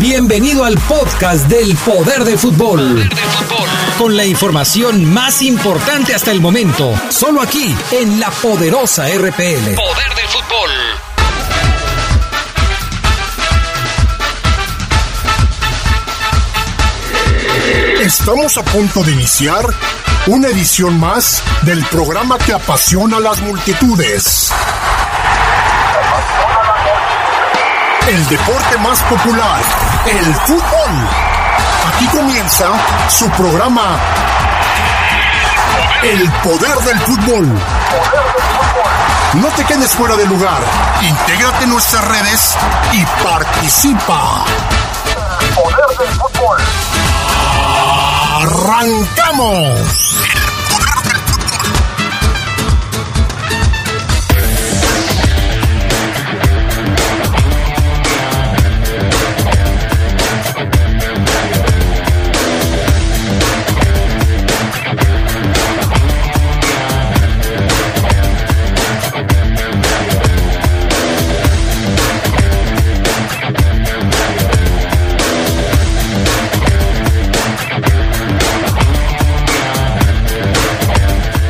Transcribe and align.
Bienvenido 0.00 0.64
al 0.64 0.78
podcast 0.78 1.46
del 1.46 1.76
Poder 1.76 2.24
del 2.24 2.38
Fútbol. 2.38 3.06
Con 3.98 4.16
la 4.16 4.24
información 4.24 5.04
más 5.04 5.42
importante 5.42 6.14
hasta 6.14 6.30
el 6.30 6.40
momento, 6.40 6.98
solo 7.10 7.42
aquí 7.42 7.76
en 7.90 8.18
la 8.18 8.30
poderosa 8.30 9.06
RPL. 9.08 9.74
Poder 9.74 10.14
del 10.16 10.28
fútbol. 10.28 10.70
Estamos 18.00 18.56
a 18.56 18.64
punto 18.64 19.04
de 19.04 19.12
iniciar 19.12 19.66
una 20.28 20.48
edición 20.48 20.98
más 20.98 21.42
del 21.62 21.84
programa 21.84 22.38
que 22.38 22.54
apasiona 22.54 23.18
a 23.18 23.20
las 23.20 23.42
multitudes. 23.42 24.50
El 28.08 28.28
deporte 28.28 28.78
más 28.78 29.00
popular, 29.02 29.60
el 30.06 30.34
fútbol. 30.34 31.08
Aquí 31.94 32.06
comienza 32.06 32.66
su 33.08 33.28
programa 33.30 33.98
El 36.02 36.30
poder 36.42 36.76
del 36.78 36.98
fútbol. 37.00 37.48
No 39.34 39.48
te 39.48 39.64
quedes 39.64 39.92
fuera 39.92 40.16
de 40.16 40.26
lugar. 40.26 40.60
Intégrate 41.02 41.64
en 41.64 41.70
nuestras 41.70 42.04
redes 42.04 42.56
y 42.92 43.04
participa. 43.22 44.44
Poder 45.54 45.98
del 45.98 46.14
fútbol. 46.18 46.58
¡Arrancamos! 48.42 50.39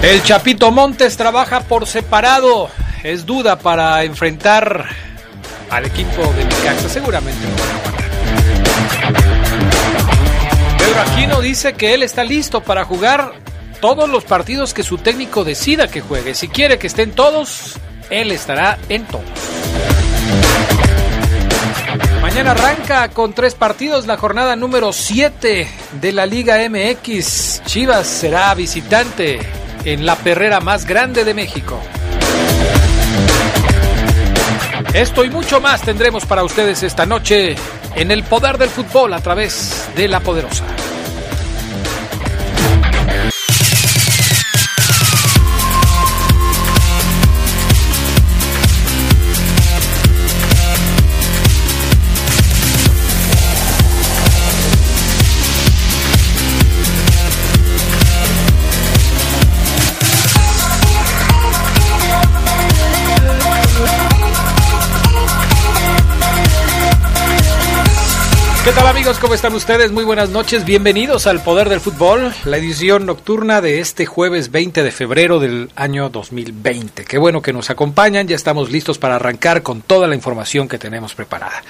El 0.02 0.22
Chapito 0.22 0.70
Montes 0.70 1.18
trabaja 1.18 1.60
por 1.60 1.86
separado. 1.86 2.70
Es 3.02 3.26
duda 3.26 3.58
para 3.58 4.02
enfrentar 4.04 4.86
al 5.68 5.84
equipo 5.84 6.22
de 6.32 6.44
Necaxa. 6.44 6.88
Seguramente 6.88 7.38
ganar. 7.44 8.00
Pedro 10.78 11.00
Aquino 11.02 11.40
dice 11.42 11.74
que 11.74 11.92
él 11.92 12.02
está 12.02 12.24
listo 12.24 12.62
para 12.62 12.86
jugar 12.86 13.32
todos 13.82 14.08
los 14.08 14.24
partidos 14.24 14.72
que 14.72 14.82
su 14.82 14.96
técnico 14.96 15.44
decida 15.44 15.88
que 15.88 16.00
juegue. 16.00 16.34
Si 16.34 16.48
quiere 16.48 16.78
que 16.78 16.86
estén 16.86 17.12
todos, 17.12 17.78
él 18.08 18.32
estará 18.32 18.78
en 18.88 19.04
todos. 19.04 19.24
Mañana 22.22 22.52
arranca 22.52 23.08
con 23.08 23.34
tres 23.34 23.54
partidos 23.54 24.06
la 24.06 24.16
jornada 24.16 24.56
número 24.56 24.94
7 24.94 25.68
de 26.00 26.12
la 26.12 26.24
Liga 26.24 26.56
MX. 26.68 27.62
Chivas 27.66 28.06
será 28.06 28.54
visitante 28.54 29.59
en 29.84 30.06
la 30.06 30.16
perrera 30.16 30.60
más 30.60 30.86
grande 30.86 31.24
de 31.24 31.34
México. 31.34 31.80
Esto 34.94 35.24
y 35.24 35.30
mucho 35.30 35.60
más 35.60 35.82
tendremos 35.82 36.26
para 36.26 36.42
ustedes 36.42 36.82
esta 36.82 37.06
noche 37.06 37.54
en 37.94 38.10
el 38.10 38.24
poder 38.24 38.58
del 38.58 38.68
fútbol 38.68 39.12
a 39.14 39.20
través 39.20 39.88
de 39.94 40.08
la 40.08 40.20
poderosa. 40.20 40.64
¿Qué 68.70 68.76
tal 68.76 68.86
amigos? 68.86 69.19
¿Cómo 69.19 69.34
están 69.34 69.53
ustedes? 69.53 69.91
Muy 69.91 70.04
buenas 70.04 70.31
noches. 70.31 70.64
Bienvenidos 70.64 71.26
al 71.26 71.42
Poder 71.42 71.69
del 71.69 71.81
Fútbol, 71.81 72.32
la 72.44 72.56
edición 72.56 73.04
nocturna 73.04 73.60
de 73.60 73.81
este 73.81 74.06
jueves 74.06 74.53
20 74.53 74.84
de 74.84 74.92
febrero 74.92 75.41
del 75.41 75.72
año 75.75 76.08
2020. 76.08 77.04
Qué 77.04 77.19
bueno 77.19 77.42
que 77.42 77.53
nos 77.53 77.69
acompañan. 77.69 78.28
Ya 78.28 78.36
estamos 78.36 78.70
listos 78.70 78.97
para 78.97 79.16
arrancar 79.16 79.64
con 79.64 79.82
toda 79.82 80.06
la 80.06 80.14
información 80.14 80.69
que 80.69 80.78
tenemos 80.78 81.16
preparada. 81.16 81.64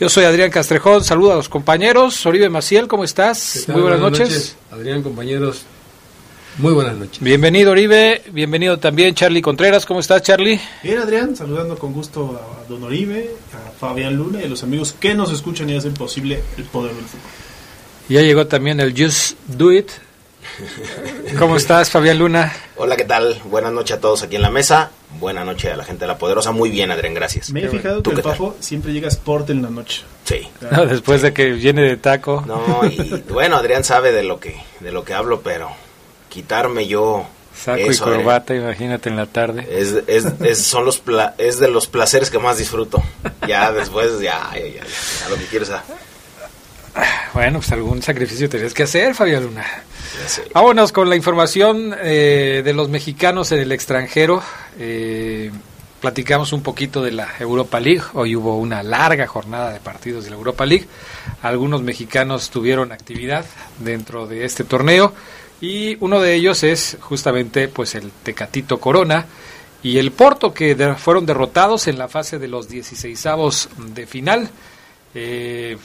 Yo 0.00 0.08
soy 0.08 0.24
Adrián 0.24 0.50
Castrejón. 0.50 1.04
Saludo 1.04 1.34
a 1.34 1.36
los 1.36 1.48
compañeros. 1.48 2.26
Oribe 2.26 2.48
Maciel, 2.48 2.88
¿cómo 2.88 3.04
estás? 3.04 3.66
Muy 3.68 3.82
buenas, 3.82 4.00
Buenas 4.00 4.18
noches. 4.18 4.34
noches. 4.34 4.56
Adrián, 4.72 5.02
compañeros, 5.04 5.62
muy 6.60 6.72
buenas 6.74 6.96
noches. 6.96 7.20
Bienvenido 7.20 7.72
Oribe. 7.72 8.22
Bienvenido 8.32 8.78
también 8.78 9.14
Charlie 9.14 9.40
Contreras. 9.40 9.86
¿Cómo 9.86 10.00
estás 10.00 10.22
Charlie? 10.22 10.60
Bien, 10.82 10.98
Adrián, 10.98 11.34
saludando 11.34 11.78
con 11.78 11.92
gusto 11.92 12.38
a 12.38 12.68
Don 12.68 12.82
Oribe, 12.84 13.30
a 13.54 13.70
Fabián 13.70 14.14
Luna 14.14 14.40
y 14.42 14.44
a 14.44 14.48
los 14.48 14.62
amigos 14.62 14.94
que 14.98 15.14
nos 15.14 15.32
escuchan 15.32 15.70
y 15.70 15.76
hacen 15.76 15.94
posible 15.94 16.42
el 16.58 16.64
poder 16.64 16.94
del 16.94 17.04
fútbol. 17.04 17.30
Ya 18.08 18.20
llegó 18.20 18.46
también 18.46 18.80
el 18.80 18.94
Just 18.96 19.38
Do 19.46 19.72
It. 19.72 19.90
¿Cómo 21.38 21.56
estás 21.56 21.90
Fabián 21.90 22.18
Luna? 22.18 22.52
Hola, 22.76 22.96
¿qué 22.96 23.04
tal? 23.04 23.40
Buenas 23.46 23.72
noches 23.72 23.96
a 23.96 24.00
todos 24.00 24.22
aquí 24.22 24.36
en 24.36 24.42
la 24.42 24.50
mesa. 24.50 24.90
Buenas 25.18 25.46
noches 25.46 25.72
a 25.72 25.76
la 25.76 25.84
gente 25.84 26.02
de 26.02 26.08
La 26.08 26.18
Poderosa. 26.18 26.52
Muy 26.52 26.70
bien, 26.70 26.90
Adrián, 26.90 27.14
gracias. 27.14 27.50
Me 27.50 27.64
he 27.64 27.68
fijado 27.68 28.02
¿Tú 28.02 28.10
que 28.10 28.20
el 28.20 28.52
siempre 28.60 28.92
llega 28.92 29.06
a 29.06 29.10
Sport 29.10 29.50
en 29.50 29.62
la 29.62 29.70
noche. 29.70 30.02
Sí. 30.24 30.46
No, 30.70 30.86
después 30.86 31.22
de 31.22 31.32
que 31.32 31.52
viene 31.52 31.82
de 31.82 31.96
taco. 31.96 32.44
No, 32.46 32.84
y 32.84 33.22
bueno, 33.30 33.56
Adrián 33.56 33.84
sabe 33.84 34.12
de 34.12 34.22
lo 34.22 34.38
que 34.38 34.56
de 34.80 34.92
lo 34.92 35.04
que 35.04 35.14
hablo, 35.14 35.40
pero 35.40 35.70
quitarme 36.30 36.86
yo 36.86 37.26
Saco 37.54 37.76
eso, 37.78 38.04
y 38.10 38.14
corbata, 38.14 38.54
imagínate 38.54 39.10
en 39.10 39.16
la 39.16 39.26
tarde. 39.26 39.66
Es, 39.70 39.94
es, 40.06 40.24
es- 40.40 40.62
son 40.64 40.86
los 40.86 40.98
pla- 40.98 41.34
es 41.36 41.58
de 41.58 41.68
los 41.68 41.86
placeres 41.88 42.30
que 42.30 42.38
más 42.38 42.56
disfruto. 42.56 43.02
Ya 43.46 43.70
después, 43.72 44.18
ya, 44.20 44.50
ya, 44.54 44.60
ya, 44.60 44.84
ya, 44.84 45.26
a 45.26 45.28
lo 45.28 45.36
que 45.36 45.44
quieres. 45.44 45.70
Bueno, 47.34 47.58
pues 47.58 47.70
algún 47.72 48.02
sacrificio 48.02 48.48
tenías 48.48 48.74
que 48.74 48.82
hacer, 48.84 49.14
Fabián 49.14 49.44
Luna. 49.44 49.64
Vámonos 50.52 50.90
con 50.92 51.08
la 51.08 51.16
información 51.16 51.94
eh, 52.02 52.62
de 52.64 52.72
los 52.72 52.88
mexicanos 52.88 53.52
en 53.52 53.60
el 53.60 53.72
extranjero. 53.72 54.42
Eh, 54.78 55.50
platicamos 56.00 56.52
un 56.52 56.62
poquito 56.62 57.00
de 57.02 57.12
la 57.12 57.28
Europa 57.38 57.78
League. 57.78 58.02
Hoy 58.14 58.34
hubo 58.34 58.56
una 58.58 58.82
larga 58.82 59.26
jornada 59.28 59.72
de 59.72 59.78
partidos 59.80 60.24
de 60.24 60.30
la 60.30 60.36
Europa 60.36 60.66
League. 60.66 60.86
Algunos 61.42 61.82
mexicanos 61.82 62.50
tuvieron 62.50 62.90
actividad 62.90 63.44
dentro 63.78 64.26
de 64.26 64.44
este 64.44 64.64
torneo 64.64 65.12
y 65.60 65.96
uno 66.00 66.20
de 66.20 66.34
ellos 66.34 66.62
es 66.62 66.96
justamente 67.00 67.68
pues 67.68 67.94
el 67.94 68.10
Tecatito 68.22 68.78
Corona 68.80 69.26
y 69.82 69.98
el 69.98 70.12
Porto 70.12 70.52
que 70.54 70.74
fueron 70.98 71.26
derrotados 71.26 71.86
en 71.88 71.98
la 71.98 72.08
fase 72.08 72.38
de 72.38 72.48
los 72.48 72.68
16avos 72.70 73.68
de 73.94 74.06
final. 74.06 74.50
Eh, 75.14 75.76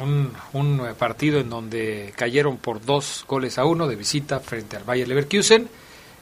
un, 0.00 0.32
un 0.54 0.80
eh, 0.80 0.94
partido 0.98 1.38
en 1.38 1.48
donde 1.50 2.12
cayeron 2.16 2.56
por 2.56 2.84
dos 2.84 3.24
goles 3.28 3.58
a 3.58 3.64
uno 3.64 3.86
de 3.86 3.94
visita 3.96 4.40
frente 4.40 4.76
al 4.76 4.82
Bayer 4.84 5.06
Leverkusen 5.06 5.68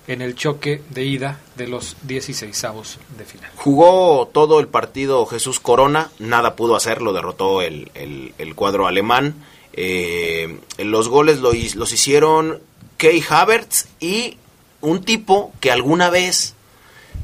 en 0.08 0.20
el 0.20 0.34
choque 0.34 0.82
de 0.90 1.04
ida 1.04 1.40
de 1.56 1.68
los 1.68 1.96
16 2.02 2.64
avos 2.64 2.98
de 3.16 3.24
final. 3.24 3.50
Jugó 3.56 4.28
todo 4.32 4.60
el 4.60 4.66
partido 4.68 5.24
Jesús 5.26 5.58
Corona, 5.60 6.10
nada 6.18 6.54
pudo 6.56 6.76
hacer, 6.76 7.00
lo 7.00 7.12
derrotó 7.12 7.62
el- 7.62 7.90
el 7.94 8.54
cuadro 8.54 8.86
alemán. 8.86 9.34
Eh, 9.72 10.58
los 10.78 11.08
goles 11.08 11.40
los 11.40 11.92
hicieron 11.92 12.60
Key 12.96 13.22
Havertz 13.28 13.86
y 14.00 14.36
un 14.80 15.02
tipo 15.04 15.52
que 15.60 15.70
alguna 15.70 16.10
vez, 16.10 16.54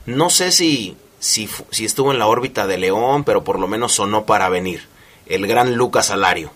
no 0.06 0.30
sé 0.30 0.52
si, 0.52 0.96
si 1.18 1.48
estuvo 1.84 2.12
en 2.12 2.18
la 2.18 2.26
órbita 2.26 2.66
de 2.66 2.78
León, 2.78 3.24
pero 3.24 3.44
por 3.44 3.58
lo 3.58 3.68
menos 3.68 3.94
sonó 3.94 4.24
para 4.24 4.48
venir, 4.48 4.86
el 5.26 5.46
gran 5.46 5.74
Lucas 5.74 6.10
Alario. 6.10 6.50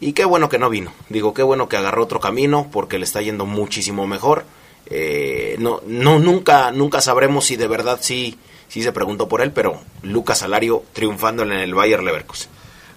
Y 0.00 0.12
qué 0.12 0.24
bueno 0.24 0.48
que 0.48 0.58
no 0.58 0.70
vino. 0.70 0.92
Digo, 1.08 1.34
qué 1.34 1.42
bueno 1.42 1.68
que 1.68 1.76
agarró 1.76 2.04
otro 2.04 2.20
camino 2.20 2.68
porque 2.70 2.98
le 2.98 3.04
está 3.04 3.20
yendo 3.20 3.46
muchísimo 3.46 4.06
mejor. 4.06 4.44
Eh, 4.86 5.56
no, 5.58 5.80
no, 5.86 6.18
nunca, 6.18 6.70
nunca 6.70 7.00
sabremos 7.00 7.46
si 7.46 7.56
de 7.56 7.66
verdad 7.66 7.98
sí, 8.00 8.38
sí 8.68 8.82
se 8.82 8.92
preguntó 8.92 9.28
por 9.28 9.42
él, 9.42 9.50
pero 9.52 9.80
Lucas 10.02 10.42
Alario 10.42 10.84
triunfando 10.92 11.42
en 11.42 11.52
el 11.52 11.74
Bayer 11.74 12.02
Leverkusen. 12.02 12.50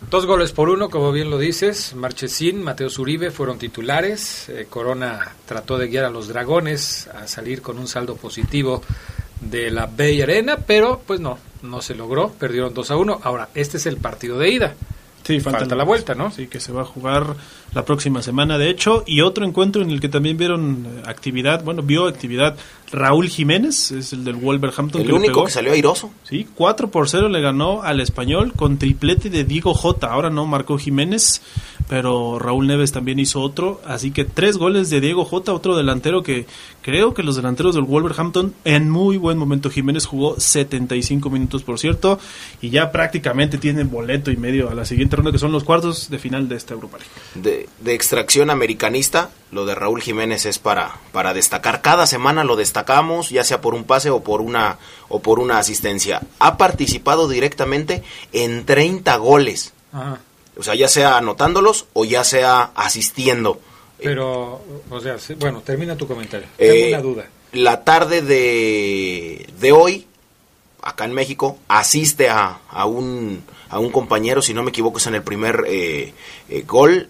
Dos 0.10 0.26
goles 0.26 0.52
por 0.52 0.70
uno, 0.70 0.90
como 0.90 1.12
bien 1.12 1.30
lo 1.30 1.38
dices. 1.38 1.94
Marchesín, 1.96 2.62
Mateo 2.62 2.90
Zuribe 2.90 3.32
fueron 3.32 3.58
titulares. 3.58 4.50
Eh, 4.50 4.68
Corona 4.70 5.36
trató 5.46 5.78
de 5.78 5.88
guiar 5.88 6.06
a 6.06 6.10
los 6.10 6.28
dragones 6.28 7.08
a 7.08 7.28
salir 7.28 7.62
con 7.62 7.78
un 7.78 7.88
saldo 7.88 8.16
positivo 8.16 8.84
de 9.40 9.72
la 9.72 9.86
Bay 9.86 10.22
Arena, 10.22 10.58
pero 10.58 11.02
pues 11.06 11.20
no, 11.20 11.38
no 11.62 11.82
se 11.82 11.96
logró. 11.96 12.30
Perdieron 12.32 12.74
2 12.74 12.92
a 12.92 12.98
1. 12.98 13.22
Ahora, 13.24 13.50
este 13.56 13.78
es 13.78 13.86
el 13.86 13.98
partido 13.98 14.38
de 14.38 14.50
ida. 14.50 14.76
Sí, 15.24 15.40
falta, 15.40 15.76
la 15.76 15.84
vuelta, 15.84 16.16
¿no? 16.16 16.32
Sí, 16.32 16.48
que 16.48 16.60
se 16.60 16.72
va 16.72 16.82
a 16.82 16.86
jugar 16.86 17.36
la 17.74 17.86
próxima 17.86 18.22
semana, 18.22 18.58
de 18.58 18.70
hecho, 18.70 19.04
y 19.06 19.22
otro 19.22 19.46
encuentro 19.46 19.82
en 19.82 19.92
el 19.92 20.00
que 20.02 20.10
también 20.10 20.38
vieron 20.38 20.86
eh, 20.86 21.04
actividad, 21.06 21.64
bueno, 21.64 21.84
vio 21.84 22.08
actividad 22.08 22.58
Raúl 22.92 23.30
Jiménez, 23.30 23.92
es 23.92 24.14
el 24.14 24.24
del 24.24 24.36
Wolverhampton. 24.36 25.02
El 25.02 25.08
que 25.08 25.14
único 25.14 25.34
pegó. 25.34 25.46
que 25.46 25.52
salió 25.52 25.72
airoso. 25.72 26.12
Sí, 26.24 26.48
4 26.56 26.92
por 26.92 27.08
0 27.08 27.30
le 27.30 27.40
ganó 27.40 27.84
al 27.84 28.02
español 28.02 28.54
con 28.54 28.78
triplete 28.78 29.30
de 29.30 29.44
Diego 29.44 29.74
J. 29.74 30.08
Ahora 30.08 30.30
no 30.30 30.46
marcó 30.46 30.78
Jiménez, 30.78 31.42
pero 31.88 32.40
Raúl 32.40 32.68
Neves 32.68 32.92
también 32.92 33.20
hizo 33.20 33.42
otro. 33.42 33.82
Así 33.86 34.12
que 34.12 34.26
tres 34.26 34.58
goles 34.58 34.90
de 34.90 35.02
Diego 35.02 35.26
J. 35.26 35.54
Otro 35.54 35.76
delantero 35.76 36.24
que 36.24 36.46
creo 36.82 37.14
que 37.14 37.24
los 37.24 37.36
delanteros 37.36 37.76
del 37.76 37.84
Wolverhampton 37.84 38.54
en 38.66 38.90
muy 38.90 39.18
buen 39.18 39.38
momento. 39.38 39.70
Jiménez 39.70 40.06
jugó 40.06 40.40
75 40.40 41.30
minutos, 41.30 41.64
por 41.64 41.80
cierto, 41.80 42.20
y 42.62 42.70
ya 42.70 42.92
prácticamente 42.92 43.58
tienen 43.58 43.90
boleto 43.90 44.32
y 44.32 44.38
medio 44.38 44.70
a 44.70 44.76
la 44.76 44.86
siguiente 44.86 45.16
ronda, 45.16 45.32
que 45.32 45.40
son 45.40 45.52
los 45.52 45.64
cuartos 45.64 46.10
de 46.10 46.20
final 46.20 46.48
de 46.48 46.56
esta 46.56 46.74
Europa 46.74 46.98
League. 46.98 47.12
de, 47.50 47.70
de 47.80 47.94
extracción 47.94 48.50
americanista. 48.50 49.30
Lo 49.52 49.66
de 49.66 49.76
Raúl 49.76 50.02
Jiménez 50.02 50.46
es 50.46 50.60
para, 50.60 50.96
para 51.12 51.34
destacar. 51.34 51.82
Cada 51.82 52.08
semana 52.08 52.46
lo 52.46 52.56
destacamos, 52.56 53.30
ya 53.30 53.44
sea 53.44 53.60
por 53.60 53.76
un 53.76 53.84
pase 53.84 54.10
o 54.10 54.24
por 54.24 54.40
una 54.40 54.78
o 55.10 55.22
por 55.22 55.40
una 55.40 55.58
asistencia. 55.58 56.22
Ha 56.40 56.58
participado 56.58 57.28
directamente 57.28 58.02
en 58.32 58.66
30 58.66 59.18
goles. 59.18 59.74
Ajá. 59.92 60.20
O 60.58 60.64
sea, 60.64 60.76
ya 60.76 60.88
sea 60.88 61.18
anotándolos 61.18 61.88
o 61.94 62.06
ya 62.06 62.24
sea 62.24 62.72
asistiendo. 62.76 63.60
Pero, 63.98 64.62
o 64.90 65.00
sea, 65.00 65.18
bueno, 65.38 65.62
termina 65.62 65.96
tu 65.96 66.08
comentario. 66.08 66.48
Eh, 66.58 66.70
Tengo 66.70 66.88
una 66.88 67.02
duda. 67.02 67.30
La 67.54 67.84
tarde 67.84 68.22
de, 68.22 69.48
de 69.60 69.72
hoy, 69.72 70.08
acá 70.82 71.06
en 71.06 71.14
México, 71.14 71.60
asiste 71.68 72.30
a, 72.30 72.60
a, 72.70 72.86
un, 72.86 73.44
a 73.70 73.80
un 73.80 73.92
compañero, 73.92 74.42
si 74.42 74.54
no 74.54 74.64
me 74.64 74.70
equivoco, 74.70 74.98
es 74.98 75.08
en 75.08 75.16
el 75.16 75.24
primer 75.24 75.64
eh, 75.68 76.14
eh, 76.50 76.64
gol. 76.66 77.10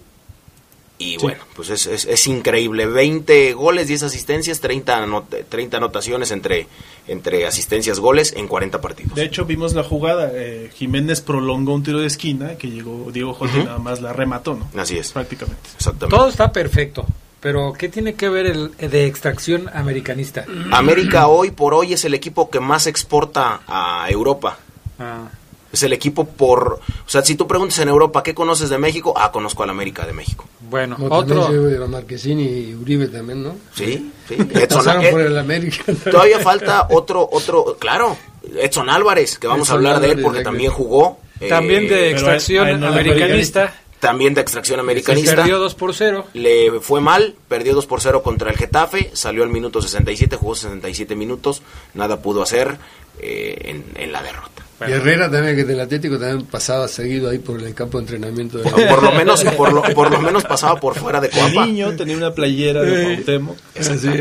Y 1.04 1.18
bueno, 1.18 1.42
pues 1.56 1.70
es, 1.70 1.88
es, 1.88 2.06
es 2.06 2.28
increíble. 2.28 2.86
20 2.86 3.54
goles, 3.54 3.88
10 3.88 4.04
asistencias, 4.04 4.60
30, 4.60 5.06
anot- 5.06 5.46
30 5.50 5.78
anotaciones 5.78 6.32
entre, 6.32 6.68
entre 7.08 7.46
asistencias, 7.48 8.00
goles 8.00 8.34
en 8.38 8.48
40 8.48 8.80
partidos. 8.82 9.16
De 9.16 9.24
hecho, 9.26 9.46
vimos 9.46 9.74
la 9.74 9.84
jugada. 9.84 10.32
eh, 10.34 10.70
Jiménez 10.76 11.22
prolongó 11.22 11.74
un 11.74 11.84
tiro 11.84 12.00
de 12.00 12.08
esquina 12.08 12.56
que 12.58 12.70
llegó 12.70 13.10
Diego 13.12 13.34
J. 13.34 13.58
y 13.60 13.64
nada 13.64 13.80
más 13.80 14.02
la 14.02 14.14
remató, 14.14 14.54
¿no? 14.56 14.70
Así 14.80 14.98
es, 14.98 15.12
Prácticamente. 15.12 15.62
exactamente. 15.76 16.16
Todo 16.16 16.30
está 16.30 16.52
perfecto, 16.52 17.06
pero 17.40 17.74
¿qué 17.74 17.90
tiene 17.90 18.14
que 18.14 18.30
ver 18.30 18.46
el 18.46 18.72
de 18.78 19.06
extracción 19.08 19.70
americanista? 19.74 20.46
América 20.72 21.28
hoy 21.28 21.52
por 21.52 21.74
hoy 21.74 21.94
es 21.94 22.06
el 22.06 22.14
equipo 22.14 22.50
que 22.50 22.60
más 22.60 22.86
exporta 22.88 23.62
a 23.68 24.06
Europa. 24.10 24.60
Ah, 25.00 25.30
Es 25.72 25.84
el 25.84 25.94
equipo 25.94 26.26
por... 26.26 26.80
O 27.06 27.10
sea, 27.10 27.24
si 27.24 27.36
tú 27.36 27.48
preguntas 27.48 27.80
en 27.80 27.90
Europa, 27.90 28.24
¿qué 28.24 28.34
conoces 28.34 28.70
de 28.70 28.78
México? 28.78 29.14
Ah, 29.16 29.32
conozco 29.32 29.64
al 29.64 29.70
América 29.70 30.06
de 30.06 30.14
México. 30.14 30.46
bueno, 30.70 30.96
también 30.98 31.14
otro... 31.40 31.48
se 31.48 31.88
Marquesini 31.88 32.44
y 32.44 32.74
Uribe 32.76 33.08
también, 33.08 33.44
¿no? 33.44 33.56
Sí, 33.74 34.12
sí. 34.28 34.36
Edson, 34.54 34.80
Pasaron 34.80 35.06
eh, 35.06 35.12
por 35.12 35.22
el 35.22 35.38
América. 35.38 35.84
todavía 36.10 36.40
falta 36.42 36.88
otro, 36.92 37.28
otro, 37.32 37.78
claro, 37.80 38.18
Edson 38.60 38.90
Álvarez, 38.90 39.38
que 39.40 39.48
vamos 39.48 39.70
a 39.70 39.74
hablar 39.74 40.00
de 40.00 40.12
él 40.12 40.22
porque 40.22 40.42
también 40.44 40.72
jugó. 40.72 41.20
eh, 41.40 41.48
También 41.50 41.88
de 41.88 42.12
extracción 42.12 42.80
no 42.80 42.88
americanista. 42.88 43.74
También 44.00 44.34
de 44.34 44.42
extracción 44.42 44.78
Se 44.78 44.82
americanista. 44.82 45.36
perdió 45.36 45.60
2 45.60 45.76
por 45.76 45.94
0. 45.94 46.26
Le 46.34 46.80
fue 46.82 47.02
mal, 47.02 47.36
perdió 47.48 47.76
2 47.76 47.86
por 47.86 48.02
0 48.02 48.24
contra 48.24 48.50
el 48.50 48.58
Getafe, 48.58 49.12
salió 49.14 49.44
al 49.44 49.50
minuto 49.50 49.80
67, 49.80 50.36
jugó 50.38 50.56
67 50.56 51.16
minutos, 51.16 51.62
nada 51.94 52.20
pudo 52.20 52.42
hacer 52.42 52.78
eh, 53.20 53.56
en, 53.66 53.86
en 53.96 54.12
la 54.12 54.24
derrota. 54.24 54.66
Y 54.88 54.92
Herrera 54.92 55.30
también, 55.30 55.56
que 55.56 55.64
del 55.64 55.80
Atlético 55.80 56.18
también 56.18 56.46
pasaba 56.46 56.88
seguido 56.88 57.30
ahí 57.30 57.40
por 57.40 57.62
el 57.62 57.74
campo 57.74 57.98
de 57.98 58.04
entrenamiento. 58.04 58.58
De 58.58 58.70
Por, 58.70 58.88
por 58.88 59.04
lo 59.04 59.12
menos, 59.12 59.44
por 59.44 59.74
lo, 59.74 59.82
por 59.82 60.12
lo 60.12 60.20
menos 60.20 60.44
pasaba 60.44 60.80
por 60.80 60.96
fuera 60.96 61.20
de 61.20 61.28
El 61.28 61.34
Coapa, 61.34 61.66
niño 61.66 61.96
tenía 61.96 62.18
una 62.18 62.34
playera 62.34 62.82
de 62.82 63.16
Cuauhtémoc. 63.16 63.58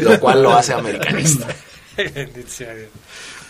lo 0.03 0.21
cual 0.21 0.43
lo 0.43 0.53
hace 0.53 0.75
americanista. 0.75 1.47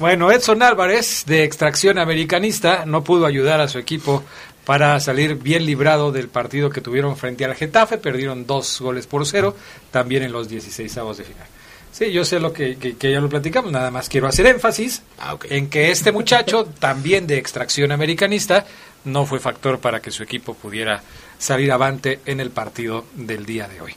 Bueno, 0.01 0.33
Edson 0.33 0.63
Álvarez, 0.63 1.25
de 1.27 1.45
extracción 1.45 1.99
americanista, 1.99 2.85
no 2.87 3.05
pudo 3.05 3.27
ayudar 3.27 3.61
a 3.61 3.69
su 3.69 3.79
equipo 3.79 4.25
para 4.65 4.99
salir 4.99 5.35
bien 5.35 5.67
librado 5.67 6.11
del 6.11 6.29
partido 6.29 6.71
que 6.71 6.81
tuvieron 6.81 7.19
frente 7.19 7.45
al 7.45 7.55
Getafe. 7.55 7.99
Perdieron 7.99 8.47
dos 8.47 8.81
goles 8.81 9.07
por 9.07 9.27
cero, 9.27 9.55
también 9.91 10.23
en 10.23 10.33
los 10.33 10.49
16 10.49 10.97
avos 10.97 11.19
de 11.19 11.25
final. 11.25 11.47
Sí, 12.01 12.11
yo 12.13 12.25
sé 12.25 12.41
lo 12.41 12.51
que, 12.51 12.77
que- 12.79 12.97
que 12.97 13.13
ya 13.13 13.21
lo 13.21 13.29
platicamos, 13.29 13.71
nada 13.71 13.91
más 13.91 14.09
quiero 14.09 14.27
hacer 14.27 14.47
énfasis 14.47 15.03
Ah, 15.19 15.37
en 15.51 15.69
que 15.69 15.91
este 15.91 16.13
muchacho, 16.13 16.65
también 16.79 17.27
de 17.27 17.37
extracción 17.37 17.93
americanista, 17.93 18.65
no 19.05 19.27
fue 19.27 19.39
factor 19.39 19.79
para 19.81 20.01
que 20.01 20.11
su 20.11 20.23
equipo 20.23 20.55
pudiera 20.55 21.03
salir 21.39 21.71
avante 21.71 22.21
en 22.25 22.41
el 22.41 22.51
partido 22.51 23.05
del 23.15 23.45
día 23.45 23.69
de 23.69 23.83
hoy. 23.83 23.93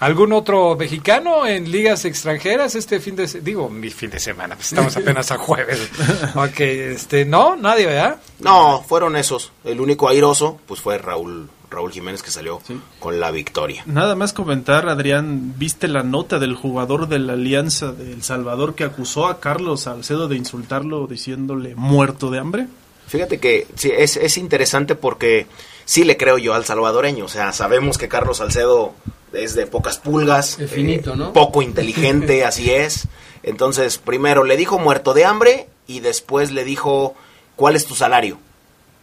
¿Algún 0.00 0.32
otro 0.32 0.74
mexicano 0.74 1.46
en 1.46 1.70
ligas 1.70 2.04
extranjeras 2.04 2.74
este 2.74 2.98
fin 2.98 3.14
de 3.14 3.26
digo 3.40 3.70
mi 3.70 3.88
fin 3.90 4.10
de 4.10 4.18
semana? 4.18 4.56
Pues 4.56 4.72
estamos 4.72 4.96
apenas 4.96 5.30
a 5.30 5.38
jueves. 5.38 5.88
Ok, 6.34 6.58
este, 6.60 7.24
no, 7.24 7.54
nadie, 7.54 7.86
¿verdad? 7.86 8.16
No, 8.40 8.82
fueron 8.86 9.14
esos. 9.14 9.52
El 9.62 9.80
único 9.80 10.08
airoso, 10.08 10.60
pues 10.66 10.80
fue 10.80 10.98
Raúl, 10.98 11.48
Raúl 11.74 11.92
Jiménez 11.92 12.22
que 12.22 12.30
salió 12.30 12.60
con 13.00 13.20
la 13.20 13.30
victoria. 13.30 13.82
Nada 13.86 14.14
más 14.14 14.32
comentar, 14.32 14.88
Adrián, 14.88 15.54
¿viste 15.58 15.88
la 15.88 16.02
nota 16.02 16.38
del 16.38 16.54
jugador 16.54 17.08
de 17.08 17.18
la 17.18 17.34
Alianza 17.34 17.92
de 17.92 18.12
El 18.12 18.22
Salvador 18.22 18.74
que 18.74 18.84
acusó 18.84 19.26
a 19.26 19.40
Carlos 19.40 19.82
Salcedo 19.82 20.28
de 20.28 20.36
insultarlo 20.36 21.06
diciéndole 21.06 21.74
muerto 21.74 22.30
de 22.30 22.38
hambre? 22.38 22.66
Fíjate 23.06 23.38
que 23.38 23.66
sí, 23.74 23.90
es, 23.96 24.16
es 24.16 24.38
interesante 24.38 24.94
porque 24.94 25.46
sí 25.84 26.04
le 26.04 26.16
creo 26.16 26.38
yo 26.38 26.54
al 26.54 26.64
salvadoreño. 26.64 27.26
O 27.26 27.28
sea, 27.28 27.52
sabemos 27.52 27.98
que 27.98 28.08
Carlos 28.08 28.38
Salcedo 28.38 28.94
es 29.32 29.54
de 29.54 29.66
pocas 29.66 29.98
pulgas. 29.98 30.58
Es 30.58 30.70
finito, 30.70 31.16
¿no? 31.16 31.32
Poco 31.32 31.62
inteligente, 31.62 32.44
así 32.46 32.70
es. 32.70 33.08
Entonces, 33.42 33.98
primero 33.98 34.44
le 34.44 34.56
dijo 34.56 34.78
muerto 34.78 35.12
de 35.12 35.24
hambre 35.24 35.68
y 35.86 36.00
después 36.00 36.50
le 36.50 36.64
dijo, 36.64 37.14
¿cuál 37.56 37.76
es 37.76 37.84
tu 37.84 37.94
salario? 37.94 38.38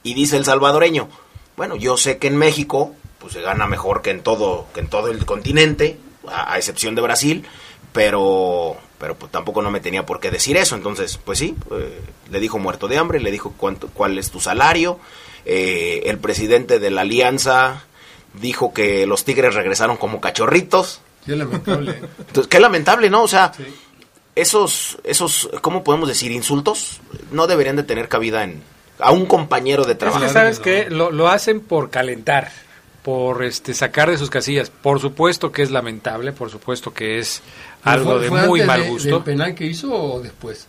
Y 0.04 0.16
dice 0.16 0.38
el 0.38 0.46
salvadoreño, 0.46 1.10
bueno, 1.62 1.76
yo 1.76 1.96
sé 1.96 2.18
que 2.18 2.26
en 2.26 2.38
México 2.38 2.96
pues 3.20 3.34
se 3.34 3.42
gana 3.42 3.68
mejor 3.68 4.02
que 4.02 4.10
en 4.10 4.24
todo, 4.24 4.66
que 4.74 4.80
en 4.80 4.88
todo 4.88 5.10
el 5.10 5.24
continente, 5.28 6.00
a, 6.28 6.54
a 6.54 6.58
excepción 6.58 6.96
de 6.96 7.04
Brasil, 7.04 7.46
pero 7.94 8.78
pero 8.98 9.14
pues 9.14 9.32
tampoco 9.32 9.62
no 9.62 9.70
me 9.70 9.80
tenía 9.80 10.04
por 10.04 10.20
qué 10.20 10.32
decir 10.32 10.58
eso. 10.58 10.76
Entonces, 10.76 11.20
pues 11.24 11.38
sí, 11.38 11.56
eh, 11.70 12.02
le 12.32 12.40
dijo 12.40 12.58
muerto 12.58 12.88
de 12.88 12.98
hambre, 12.98 13.20
le 13.20 13.30
dijo 13.30 13.54
cuánto, 13.56 13.90
cuál 13.90 14.18
es 14.18 14.32
tu 14.32 14.40
salario. 14.40 15.00
Eh, 15.46 16.02
el 16.06 16.18
presidente 16.18 16.80
de 16.80 16.90
la 16.90 17.02
alianza 17.02 17.84
dijo 18.42 18.74
que 18.74 19.06
los 19.06 19.24
tigres 19.24 19.54
regresaron 19.54 19.98
como 19.98 20.20
cachorritos. 20.20 21.02
Es 21.28 21.38
lamentable. 21.38 22.02
Entonces, 22.18 22.48
qué 22.48 22.60
lamentable, 22.60 23.12
¿no? 23.12 23.22
O 23.22 23.28
sea, 23.28 23.52
esos, 24.34 24.98
esos, 25.04 25.48
¿cómo 25.62 25.84
podemos 25.84 26.10
decir? 26.10 26.32
Insultos 26.32 27.02
no 27.32 27.46
deberían 27.46 27.76
de 27.76 27.84
tener 27.84 28.08
cabida 28.08 28.44
en 28.44 28.64
a 29.02 29.12
un 29.12 29.26
compañero 29.26 29.84
de 29.86 29.94
Es 29.94 29.98
trabajo. 29.98 30.22
que 30.24 30.30
sabes 30.30 30.60
que 30.60 30.90
lo, 30.90 31.12
lo 31.12 31.28
hacen 31.30 31.60
por 31.62 31.90
calentar, 31.90 32.52
por 33.04 33.44
este 33.44 33.74
sacar 33.74 34.10
de 34.12 34.18
sus 34.18 34.30
casillas. 34.30 34.70
Por 34.70 35.00
supuesto 35.00 35.52
que 35.52 35.64
es 35.64 35.72
lamentable, 35.72 36.32
por 36.34 36.50
supuesto 36.50 36.94
que 36.94 37.18
es 37.20 37.42
algo 37.84 38.12
¿Fue- 38.14 38.20
de 38.22 38.30
fue 38.30 38.48
muy 38.48 38.60
antes 38.62 38.68
mal 38.68 38.82
de- 38.84 38.90
gusto. 38.90 39.10
¿Del 39.16 39.24
penal 39.24 39.56
que 39.56 39.66
hizo 39.66 39.92
o 39.94 40.20
después? 40.22 40.68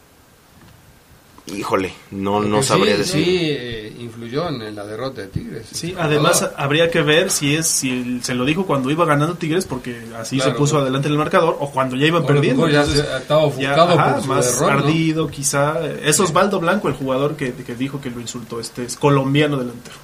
Híjole, 1.44 1.92
no, 2.12 2.40
no 2.40 2.62
sabría 2.62 2.92
sí, 2.94 2.98
decir. 2.98 3.24
Sí, 3.24 4.02
influyó 4.02 4.48
en, 4.48 4.76
la 4.76 4.86
derrota 4.86 5.22
de 5.22 5.26
Tigres. 5.26 5.66
Sí, 5.72 5.92
además 5.98 6.48
habría 6.56 6.88
que 6.88 7.02
ver 7.02 7.32
si 7.32 7.56
es 7.56 7.66
si 7.66 8.20
se 8.22 8.34
lo 8.34 8.44
dijo 8.44 8.64
cuando 8.64 8.90
iba 8.92 9.04
ganando 9.04 9.34
Tigres 9.34 9.66
porque 9.66 10.02
así 10.16 10.36
Claro, 10.36 10.52
se 10.52 10.56
puso 10.56 10.70
claro. 10.72 10.82
adelante 10.84 11.08
en 11.08 11.12
el 11.14 11.18
marcador 11.18 11.56
o 11.58 11.70
cuando 11.72 11.96
ya 11.96 12.06
iban 12.06 12.22
O 12.22 12.26
perdiendo. 12.26 12.68
ya 12.68 12.82
Entonces, 12.82 13.04
se- 13.04 13.16
estaba 13.16 13.50
ya, 13.56 13.74
ajá, 13.74 14.14
por 14.14 14.22
su 14.22 14.28
más 14.28 14.54
error, 14.56 14.72
¿no? 14.72 14.78
ardido 14.78 15.26
quizá. 15.26 15.84
Es 16.04 16.20
Osvaldo 16.20 16.60
Blanco 16.60 16.86
el 16.86 16.94
jugador 16.94 17.34
que, 17.34 17.52
que 17.52 17.74
dijo 17.74 18.00
que 18.00 18.10
lo 18.10 18.20
insultó. 18.20 18.60
Este 18.60 18.84
es 18.84 18.96
colombiano 18.96 19.56
delantero. 19.56 19.96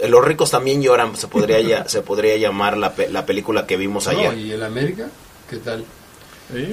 Eh, 0.00 0.08
Los 0.08 0.24
ricos 0.24 0.52
también 0.52 0.80
lloran, 0.80 1.16
se 1.16 1.26
podría, 1.26 1.60
ya, 1.60 1.88
se 1.88 2.02
podría 2.02 2.36
llamar 2.36 2.76
la, 2.78 2.92
pe- 2.94 3.08
la 3.08 3.26
película 3.26 3.66
que 3.66 3.76
vimos 3.76 4.04
No, 4.06 4.12
ayer. 4.12 4.38
¿Y 4.38 4.52
el 4.52 4.62
América? 4.62 5.08
¿Qué 5.50 5.56
tal? 5.56 5.84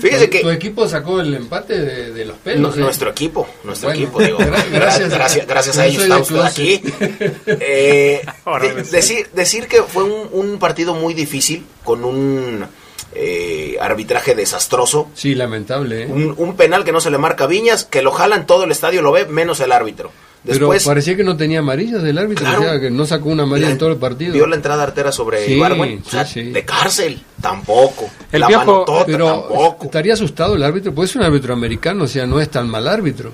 Fíjese 0.01 0.25
Tu 0.27 0.31
que 0.31 0.51
equipo 0.51 0.87
sacó 0.87 1.21
el 1.21 1.33
empate 1.33 1.79
de, 1.79 2.11
de 2.13 2.25
los 2.25 2.37
pelos. 2.37 2.75
¿eh? 2.75 2.79
nuestro 2.79 3.09
equipo, 3.11 3.47
nuestro 3.63 3.89
Bueno, 3.89 4.03
equipo, 4.03 4.19
digo, 4.21 4.37
gra- 4.39 4.51
gra- 4.65 4.69
gracias 4.71 5.09
gracias, 5.09 5.43
a- 5.43 5.47
gracias, 5.47 5.75
yo 5.75 5.81
a 5.81 5.85
ellos 5.85 6.07
de 6.07 6.15
usted 6.15 6.39
aquí. 6.39 6.81
Eh, 7.47 8.21
de- 8.61 8.83
decir, 8.83 9.27
decir 9.33 9.67
que 9.67 9.83
fue 9.83 10.03
un, 10.03 10.29
un 10.31 10.59
partido 10.59 10.93
muy 10.93 11.13
difícil, 11.13 11.65
con 11.83 12.03
un 12.03 12.65
eh, 13.13 13.77
arbitraje 13.81 14.35
desastroso, 14.35 15.09
Sí, 15.15 15.33
lamentable. 15.35 16.03
¿eh? 16.03 16.07
un, 16.07 16.33
un 16.37 16.55
penal 16.55 16.83
que 16.83 16.91
no 16.91 17.01
se 17.01 17.09
le 17.09 17.17
marca 17.17 17.45
a 17.45 17.47
Viñas, 17.47 17.85
que 17.85 18.01
lo 18.01 18.11
jalan 18.11 18.45
todo 18.45 18.63
el 18.65 18.71
estadio, 18.71 19.01
lo 19.01 19.11
ve, 19.11 19.25
menos 19.25 19.59
el 19.61 19.71
árbitro. 19.71 20.11
Después, 20.43 20.83
Pero 20.83 20.91
parecía 20.91 21.17
que 21.17 21.23
no 21.25 21.35
tenía 21.35 21.59
amarillas 21.59 22.01
del 22.01 22.17
árbitro, 22.17 22.45
Claro. 22.45 22.61
o 22.61 22.63
sea, 22.63 22.79
que 22.79 22.89
no 22.89 23.05
sacó 23.05 23.27
una 23.29 23.43
amarilla 23.43 23.67
la- 23.67 23.73
en 23.73 23.77
todo 23.77 23.89
el 23.91 23.97
partido. 23.97 24.33
Vio 24.33 24.47
la 24.47 24.55
entrada 24.55 24.83
artera 24.83 25.11
sobre 25.11 25.45
Sí, 25.45 25.53
Ibargüen, 25.53 25.99
o 25.99 26.03
sí, 26.05 26.11
sea, 26.11 26.25
sí. 26.25 26.43
de 26.43 26.63
cárcel, 26.63 27.21
tampoco. 27.41 28.09
El 28.31 28.39
la 28.41 28.47
Piojo- 28.47 28.65
manotota, 28.85 29.05
Pero 29.05 29.25
tampoco. 29.27 29.85
estaría 29.85 30.13
asustado 30.13 30.55
el 30.55 30.63
árbitro, 30.63 30.93
pues 30.93 31.09
es 31.09 31.15
un 31.17 31.23
árbitro 31.23 31.53
americano, 31.53 32.05
o 32.05 32.07
sea, 32.07 32.25
no 32.25 32.39
es 32.39 32.49
tan 32.49 32.69
mal 32.69 32.87
árbitro. 32.87 33.33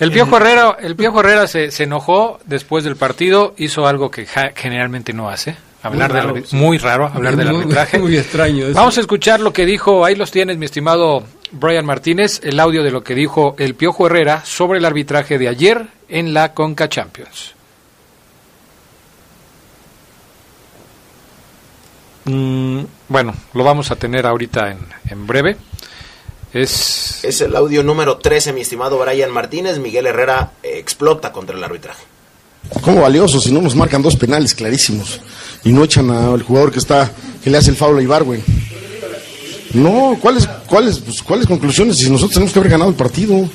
El 0.00 0.10
Piojo 0.10 0.36
Herrera, 0.38 0.76
el 0.80 0.96
Piojo 0.96 1.20
Herrera 1.20 1.46
se, 1.46 1.70
se 1.70 1.84
enojó 1.84 2.40
después 2.46 2.84
del 2.84 2.96
partido, 2.96 3.54
hizo 3.58 3.86
algo 3.86 4.10
que 4.10 4.26
ja- 4.26 4.50
generalmente 4.56 5.12
no 5.12 5.28
hace, 5.28 5.56
hablar 5.82 6.10
Muy 6.10 6.16
del 6.20 6.26
raro, 6.26 6.46
muy 6.52 6.78
raro, 6.78 7.10
hablar 7.14 7.36
del 7.36 7.48
arbitraje. 7.48 7.98
Muy 7.98 8.16
extraño. 8.16 8.64
eso. 8.66 8.74
Vamos 8.74 8.96
a 8.96 9.00
escuchar 9.02 9.40
lo 9.40 9.52
que 9.52 9.64
dijo, 9.66 10.04
ahí 10.04 10.16
los 10.16 10.30
tienes, 10.32 10.56
mi 10.58 10.64
estimado 10.64 11.22
Brian 11.52 11.86
Martínez, 11.86 12.40
el 12.42 12.58
audio 12.58 12.82
de 12.82 12.90
lo 12.90 13.04
que 13.04 13.14
dijo 13.14 13.54
el 13.58 13.74
Piojo 13.76 14.06
Herrera 14.06 14.42
sobre 14.44 14.78
el 14.80 14.84
arbitraje 14.84 15.38
de 15.38 15.46
ayer 15.48 15.86
en 16.14 16.32
la 16.32 16.54
Conca 16.54 16.88
Champions. 16.88 17.54
Mm, 22.26 22.84
bueno, 23.08 23.34
lo 23.52 23.64
vamos 23.64 23.90
a 23.90 23.96
tener 23.96 24.24
ahorita 24.24 24.70
en, 24.70 24.78
en 25.10 25.26
breve. 25.26 25.56
Es 26.52 27.24
Es 27.24 27.40
el 27.40 27.56
audio 27.56 27.82
número 27.82 28.18
13, 28.18 28.52
mi 28.52 28.60
estimado 28.60 28.96
Brian 29.00 29.32
Martínez. 29.32 29.80
Miguel 29.80 30.06
Herrera 30.06 30.52
eh, 30.62 30.78
explota 30.78 31.32
contra 31.32 31.56
el 31.56 31.64
arbitraje. 31.64 32.04
¿Cómo 32.80 33.02
valioso 33.02 33.40
si 33.40 33.50
no 33.50 33.60
nos 33.60 33.74
marcan 33.74 34.00
dos 34.00 34.14
penales 34.14 34.54
clarísimos 34.54 35.20
y 35.64 35.72
no 35.72 35.82
echan 35.82 36.10
al 36.10 36.42
jugador 36.44 36.70
que 36.70 36.78
está 36.78 37.10
que 37.42 37.50
le 37.50 37.58
hace 37.58 37.70
el 37.70 37.76
foul 37.76 37.98
a 37.98 38.02
Ibargüen? 38.02 38.42
No, 39.72 40.16
¿cuáles 40.22 40.46
cuáles 40.46 41.00
pues, 41.00 41.24
cuáles 41.24 41.48
conclusiones 41.48 41.98
si 41.98 42.08
nosotros 42.08 42.34
tenemos 42.34 42.52
que 42.52 42.60
haber 42.60 42.70
ganado 42.70 42.90
el 42.90 42.96
partido? 42.96 43.50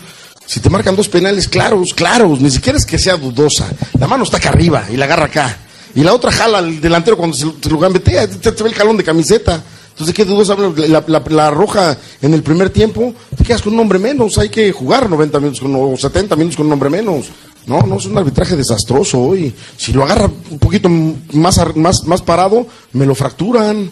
Si 0.50 0.60
te 0.62 0.70
marcan 0.72 0.96
dos 0.96 1.08
penales 1.08 1.48
claros, 1.48 1.94
claros, 1.94 2.42
ni 2.42 2.50
siquiera 2.50 2.76
es 2.80 2.84
que 2.84 2.98
sea 2.98 3.18
dudosa. 3.18 3.68
La 4.00 4.08
mano 4.08 4.24
está 4.24 4.38
acá 4.38 4.50
arriba 4.50 4.84
y 4.92 4.98
la 4.98 5.06
agarra 5.06 5.26
acá. 5.26 5.58
Y 5.94 6.02
la 6.02 6.12
otra 6.12 6.32
jala 6.32 6.58
al 6.58 6.82
delantero 6.82 7.18
cuando 7.18 7.38
se, 7.38 7.46
se 7.62 7.70
lo 7.70 7.78
gambetea, 7.78 8.28
te, 8.28 8.52
te 8.52 8.64
ve 8.64 8.70
el 8.70 8.76
jalón 8.76 8.98
de 8.98 9.04
camiseta. 9.04 9.62
Entonces, 9.92 10.16
¿qué 10.16 10.26
dudosa? 10.26 10.56
La, 10.88 11.04
la- 11.08 11.52
roja 11.52 11.96
en 12.24 12.34
el 12.34 12.42
primer 12.42 12.72
tiempo, 12.72 13.14
te 13.38 13.44
quedas 13.44 13.62
con 13.62 13.74
un 13.76 13.80
hombre 13.82 14.00
menos. 14.00 14.40
Hay 14.40 14.50
que 14.50 14.72
jugar 14.72 15.08
90 15.08 15.40
minutos 15.40 15.60
con, 15.60 15.76
o 15.76 15.96
70 15.96 16.36
minutos 16.36 16.58
con 16.58 16.66
un 16.66 16.74
hombre 16.74 16.90
menos. 16.90 17.28
No, 17.68 17.82
no, 17.82 17.98
es 17.98 18.06
un 18.08 18.18
arbitraje 18.18 18.56
desastroso 18.56 19.20
hoy. 19.20 19.54
Si 19.78 19.94
lo 19.94 20.04
agarra 20.04 20.32
un 20.50 20.58
poquito 20.58 20.90
más, 20.90 21.60
más, 21.76 22.04
más 22.06 22.22
parado, 22.24 22.66
me 22.94 23.06
lo 23.06 23.14
fracturan. 23.14 23.92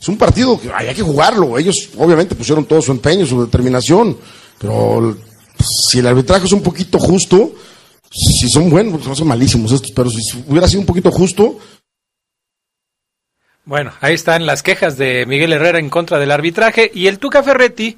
Es 0.00 0.08
un 0.08 0.16
partido 0.16 0.60
que 0.60 0.70
hay 0.72 0.94
que 0.94 1.02
jugarlo. 1.02 1.58
Ellos 1.58 1.88
obviamente 1.98 2.36
pusieron 2.36 2.64
todo 2.66 2.80
su 2.82 2.92
empeño, 2.92 3.26
su 3.26 3.40
determinación. 3.44 4.16
Pero 4.62 5.16
si 5.58 5.98
el 5.98 6.06
arbitraje 6.06 6.46
es 6.46 6.52
un 6.52 6.62
poquito 6.62 6.98
justo, 6.98 7.52
si 8.10 8.48
son 8.48 8.70
buenos, 8.70 8.92
porque 8.92 9.08
no 9.08 9.16
son 9.16 9.28
malísimos 9.28 9.72
estos, 9.72 9.90
pero 9.90 10.08
si 10.08 10.44
hubiera 10.46 10.68
sido 10.68 10.80
un 10.80 10.86
poquito 10.86 11.10
justo, 11.10 11.58
Bueno, 13.64 13.92
ahí 14.00 14.14
están 14.14 14.46
las 14.46 14.62
quejas 14.62 14.96
de 14.96 15.26
Miguel 15.26 15.52
Herrera 15.52 15.78
en 15.78 15.90
contra 15.90 16.18
del 16.18 16.30
arbitraje 16.30 16.90
y 16.92 17.06
el 17.06 17.18
Tuca 17.18 17.42
Ferretti, 17.42 17.96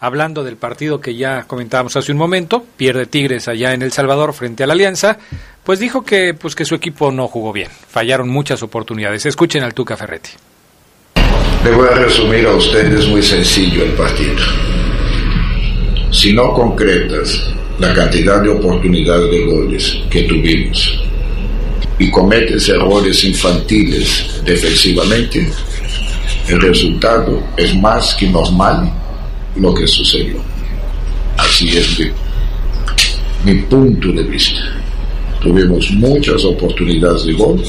hablando 0.00 0.42
del 0.42 0.56
partido 0.56 1.00
que 1.00 1.14
ya 1.14 1.44
comentábamos 1.44 1.96
hace 1.96 2.12
un 2.12 2.18
momento, 2.18 2.64
pierde 2.76 3.06
Tigres 3.06 3.48
allá 3.48 3.72
en 3.72 3.82
El 3.82 3.92
Salvador 3.92 4.32
frente 4.32 4.64
a 4.64 4.66
la 4.66 4.74
Alianza, 4.74 5.18
pues 5.64 5.78
dijo 5.78 6.04
que 6.04 6.34
pues 6.34 6.54
que 6.54 6.64
su 6.64 6.74
equipo 6.74 7.12
no 7.12 7.28
jugó 7.28 7.52
bien, 7.52 7.70
fallaron 7.88 8.28
muchas 8.28 8.62
oportunidades. 8.62 9.26
Escuchen 9.26 9.62
al 9.62 9.74
Tuca 9.74 9.96
Ferretti. 9.96 10.30
Le 11.64 11.70
voy 11.72 11.88
a 11.88 11.94
resumir 11.94 12.46
a 12.46 12.54
ustedes 12.54 13.06
muy 13.08 13.22
sencillo 13.22 13.84
el 13.84 13.92
partido. 13.92 14.42
Si 16.10 16.32
no 16.32 16.52
concretas 16.52 17.42
la 17.78 17.92
cantidad 17.92 18.40
de 18.42 18.50
oportunidades 18.50 19.30
de 19.30 19.44
goles 19.44 19.96
que 20.08 20.22
tuvimos 20.22 20.98
y 21.98 22.10
cometes 22.10 22.68
errores 22.68 23.24
infantiles 23.24 24.40
defensivamente, 24.44 25.48
el 26.48 26.60
resultado 26.60 27.42
es 27.56 27.74
más 27.74 28.14
que 28.14 28.28
normal 28.28 28.90
lo 29.56 29.74
que 29.74 29.86
sucedió. 29.86 30.36
Así 31.36 31.76
es 31.76 31.98
mi, 31.98 33.52
mi 33.52 33.60
punto 33.62 34.12
de 34.12 34.22
vista. 34.22 34.60
Tuvimos 35.42 35.90
muchas 35.90 36.44
oportunidades 36.44 37.24
de 37.24 37.32
gol 37.32 37.62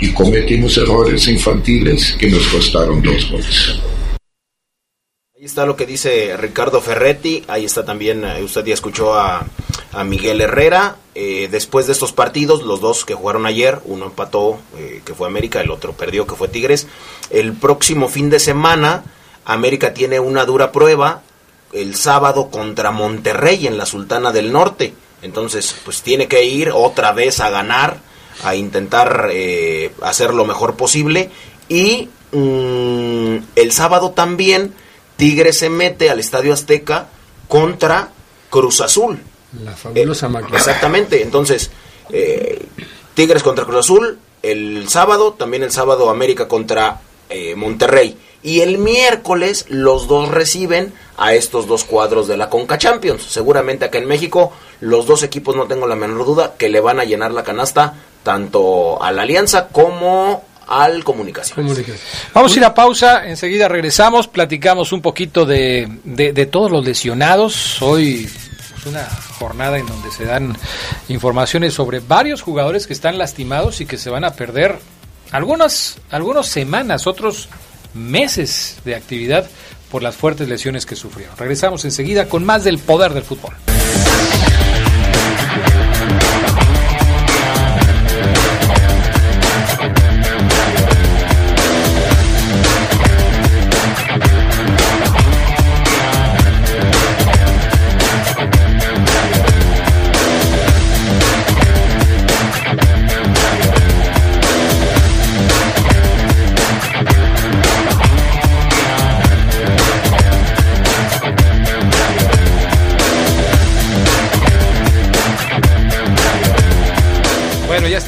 y 0.00 0.08
cometimos 0.12 0.76
errores 0.78 1.26
infantiles 1.28 2.14
que 2.18 2.30
nos 2.30 2.46
costaron 2.48 3.02
dos 3.02 3.30
goles. 3.30 3.80
Está 5.50 5.66
lo 5.66 5.74
que 5.74 5.84
dice 5.84 6.36
Ricardo 6.36 6.80
Ferretti, 6.80 7.42
ahí 7.48 7.64
está 7.64 7.84
también, 7.84 8.22
eh, 8.22 8.40
usted 8.40 8.64
ya 8.64 8.72
escuchó 8.72 9.14
a, 9.14 9.44
a 9.92 10.04
Miguel 10.04 10.40
Herrera, 10.40 10.96
Eh, 11.16 11.48
después 11.50 11.88
de 11.88 11.92
estos 11.92 12.12
partidos, 12.12 12.62
los 12.62 12.80
dos 12.80 13.04
que 13.04 13.14
jugaron 13.14 13.44
ayer, 13.44 13.80
uno 13.84 14.06
empató, 14.06 14.60
eh, 14.78 15.02
que 15.04 15.12
fue 15.12 15.26
América, 15.26 15.60
el 15.60 15.72
otro 15.72 15.92
perdió, 15.92 16.24
que 16.24 16.36
fue 16.36 16.46
Tigres, 16.46 16.86
el 17.30 17.52
próximo 17.52 18.08
fin 18.08 18.30
de 18.30 18.38
semana, 18.38 19.02
América 19.44 19.92
tiene 19.92 20.20
una 20.20 20.44
dura 20.44 20.70
prueba, 20.70 21.22
el 21.72 21.96
sábado 21.96 22.48
contra 22.48 22.92
Monterrey 22.92 23.66
en 23.66 23.76
la 23.76 23.86
Sultana 23.86 24.30
del 24.30 24.52
Norte, 24.52 24.94
entonces 25.20 25.74
pues 25.84 26.02
tiene 26.02 26.28
que 26.28 26.44
ir 26.44 26.70
otra 26.72 27.10
vez 27.10 27.40
a 27.40 27.50
ganar, 27.50 27.98
a 28.44 28.54
intentar 28.54 29.30
eh, 29.32 29.90
hacer 30.00 30.32
lo 30.32 30.44
mejor 30.44 30.76
posible, 30.76 31.28
y 31.68 32.08
mm, 32.30 33.36
el 33.56 33.72
sábado 33.72 34.12
también 34.12 34.72
Tigres 35.20 35.58
se 35.58 35.68
mete 35.68 36.08
al 36.08 36.18
Estadio 36.18 36.54
Azteca 36.54 37.08
contra 37.46 38.08
Cruz 38.48 38.80
Azul. 38.80 39.18
La 39.62 39.72
fabulosa 39.72 40.30
máquina. 40.30 40.56
Exactamente, 40.56 41.20
entonces 41.20 41.70
eh, 42.08 42.64
Tigres 43.12 43.42
contra 43.42 43.66
Cruz 43.66 43.80
Azul 43.80 44.18
el 44.42 44.88
sábado, 44.88 45.34
también 45.34 45.62
el 45.62 45.72
sábado 45.72 46.08
América 46.08 46.48
contra 46.48 47.02
eh, 47.28 47.54
Monterrey. 47.54 48.16
Y 48.42 48.60
el 48.60 48.78
miércoles 48.78 49.66
los 49.68 50.08
dos 50.08 50.30
reciben 50.30 50.94
a 51.18 51.34
estos 51.34 51.66
dos 51.66 51.84
cuadros 51.84 52.26
de 52.26 52.38
la 52.38 52.48
Conca 52.48 52.78
Champions. 52.78 53.22
Seguramente 53.24 53.84
acá 53.84 53.98
en 53.98 54.06
México 54.06 54.54
los 54.80 55.04
dos 55.04 55.22
equipos, 55.22 55.54
no 55.54 55.66
tengo 55.66 55.86
la 55.86 55.96
menor 55.96 56.24
duda, 56.24 56.54
que 56.56 56.70
le 56.70 56.80
van 56.80 56.98
a 56.98 57.04
llenar 57.04 57.32
la 57.32 57.44
canasta 57.44 57.92
tanto 58.22 59.02
a 59.02 59.12
la 59.12 59.20
Alianza 59.20 59.68
como 59.68 60.44
al 60.70 61.02
Comunicación. 61.02 61.66
Vamos 62.32 62.54
a 62.54 62.56
ir 62.56 62.64
a 62.64 62.72
pausa, 62.72 63.28
enseguida 63.28 63.68
regresamos, 63.68 64.28
platicamos 64.28 64.92
un 64.92 65.02
poquito 65.02 65.44
de, 65.44 65.88
de, 66.04 66.46
todos 66.46 66.70
los 66.70 66.84
lesionados. 66.84 67.82
Hoy 67.82 68.30
es 68.78 68.86
una 68.86 69.04
jornada 69.38 69.78
en 69.78 69.86
donde 69.86 70.10
se 70.12 70.24
dan 70.24 70.56
informaciones 71.08 71.74
sobre 71.74 71.98
varios 71.98 72.40
jugadores 72.40 72.86
que 72.86 72.92
están 72.92 73.18
lastimados 73.18 73.80
y 73.80 73.86
que 73.86 73.98
se 73.98 74.10
van 74.10 74.24
a 74.24 74.30
perder 74.30 74.78
algunas, 75.32 75.98
algunas 76.10 76.46
semanas, 76.46 77.08
otros 77.08 77.48
meses 77.92 78.78
de 78.84 78.94
actividad 78.94 79.50
por 79.90 80.04
las 80.04 80.14
fuertes 80.14 80.48
lesiones 80.48 80.86
que 80.86 80.94
sufrieron. 80.94 81.36
Regresamos 81.36 81.84
enseguida 81.84 82.28
con 82.28 82.44
más 82.44 82.62
del 82.62 82.78
poder 82.78 83.12
del 83.12 83.24
fútbol. 83.24 83.54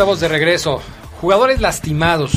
Estamos 0.02 0.18
de 0.18 0.26
regreso. 0.26 0.82
Jugadores 1.20 1.60
lastimados. 1.60 2.32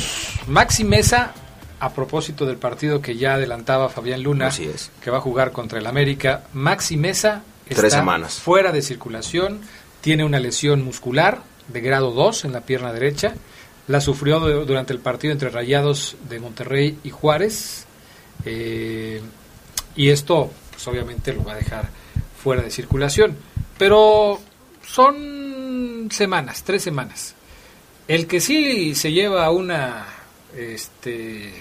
Maxi 0.46 0.84
Mesa, 0.84 1.32
a 1.80 1.92
propósito 1.92 2.46
del 2.46 2.58
partido 2.58 3.02
que 3.02 3.16
ya 3.16 3.34
adelantaba 3.34 3.88
Fabián 3.88 4.22
Luna, 4.22 4.46
Así 4.46 4.66
es. 4.66 4.92
que 5.02 5.10
va 5.10 5.18
a 5.18 5.20
jugar 5.20 5.50
contra 5.50 5.80
el 5.80 5.86
América. 5.88 6.44
Maxi 6.52 6.96
Mesa 6.96 7.42
está 7.68 7.80
Tres 7.82 7.92
semanas. 7.94 8.34
fuera 8.34 8.70
de 8.70 8.82
circulación, 8.82 9.62
tiene 10.00 10.24
una 10.24 10.38
lesión 10.38 10.84
muscular 10.84 11.40
de 11.66 11.80
grado 11.80 12.12
2 12.12 12.44
en 12.44 12.52
la 12.52 12.60
pierna 12.60 12.92
derecha. 12.92 13.34
La 13.88 14.00
sufrió 14.00 14.38
du- 14.38 14.64
durante 14.64 14.92
el 14.92 15.00
partido 15.00 15.32
entre 15.32 15.48
Rayados 15.50 16.16
de 16.28 16.38
Monterrey 16.38 17.00
y 17.02 17.10
Juárez. 17.10 17.84
Eh, 18.44 19.20
y 19.96 20.10
esto, 20.10 20.52
pues 20.70 20.86
obviamente 20.86 21.32
lo 21.32 21.42
va 21.42 21.54
a 21.54 21.56
dejar 21.56 21.88
fuera 22.40 22.62
de 22.62 22.70
circulación. 22.70 23.36
Pero 23.76 24.38
son 24.86 26.06
semanas, 26.12 26.62
tres 26.62 26.84
semanas. 26.84 27.32
El 28.08 28.26
que 28.26 28.40
sí 28.40 28.94
se 28.94 29.12
lleva 29.12 29.50
una 29.50 30.06
este, 30.56 31.52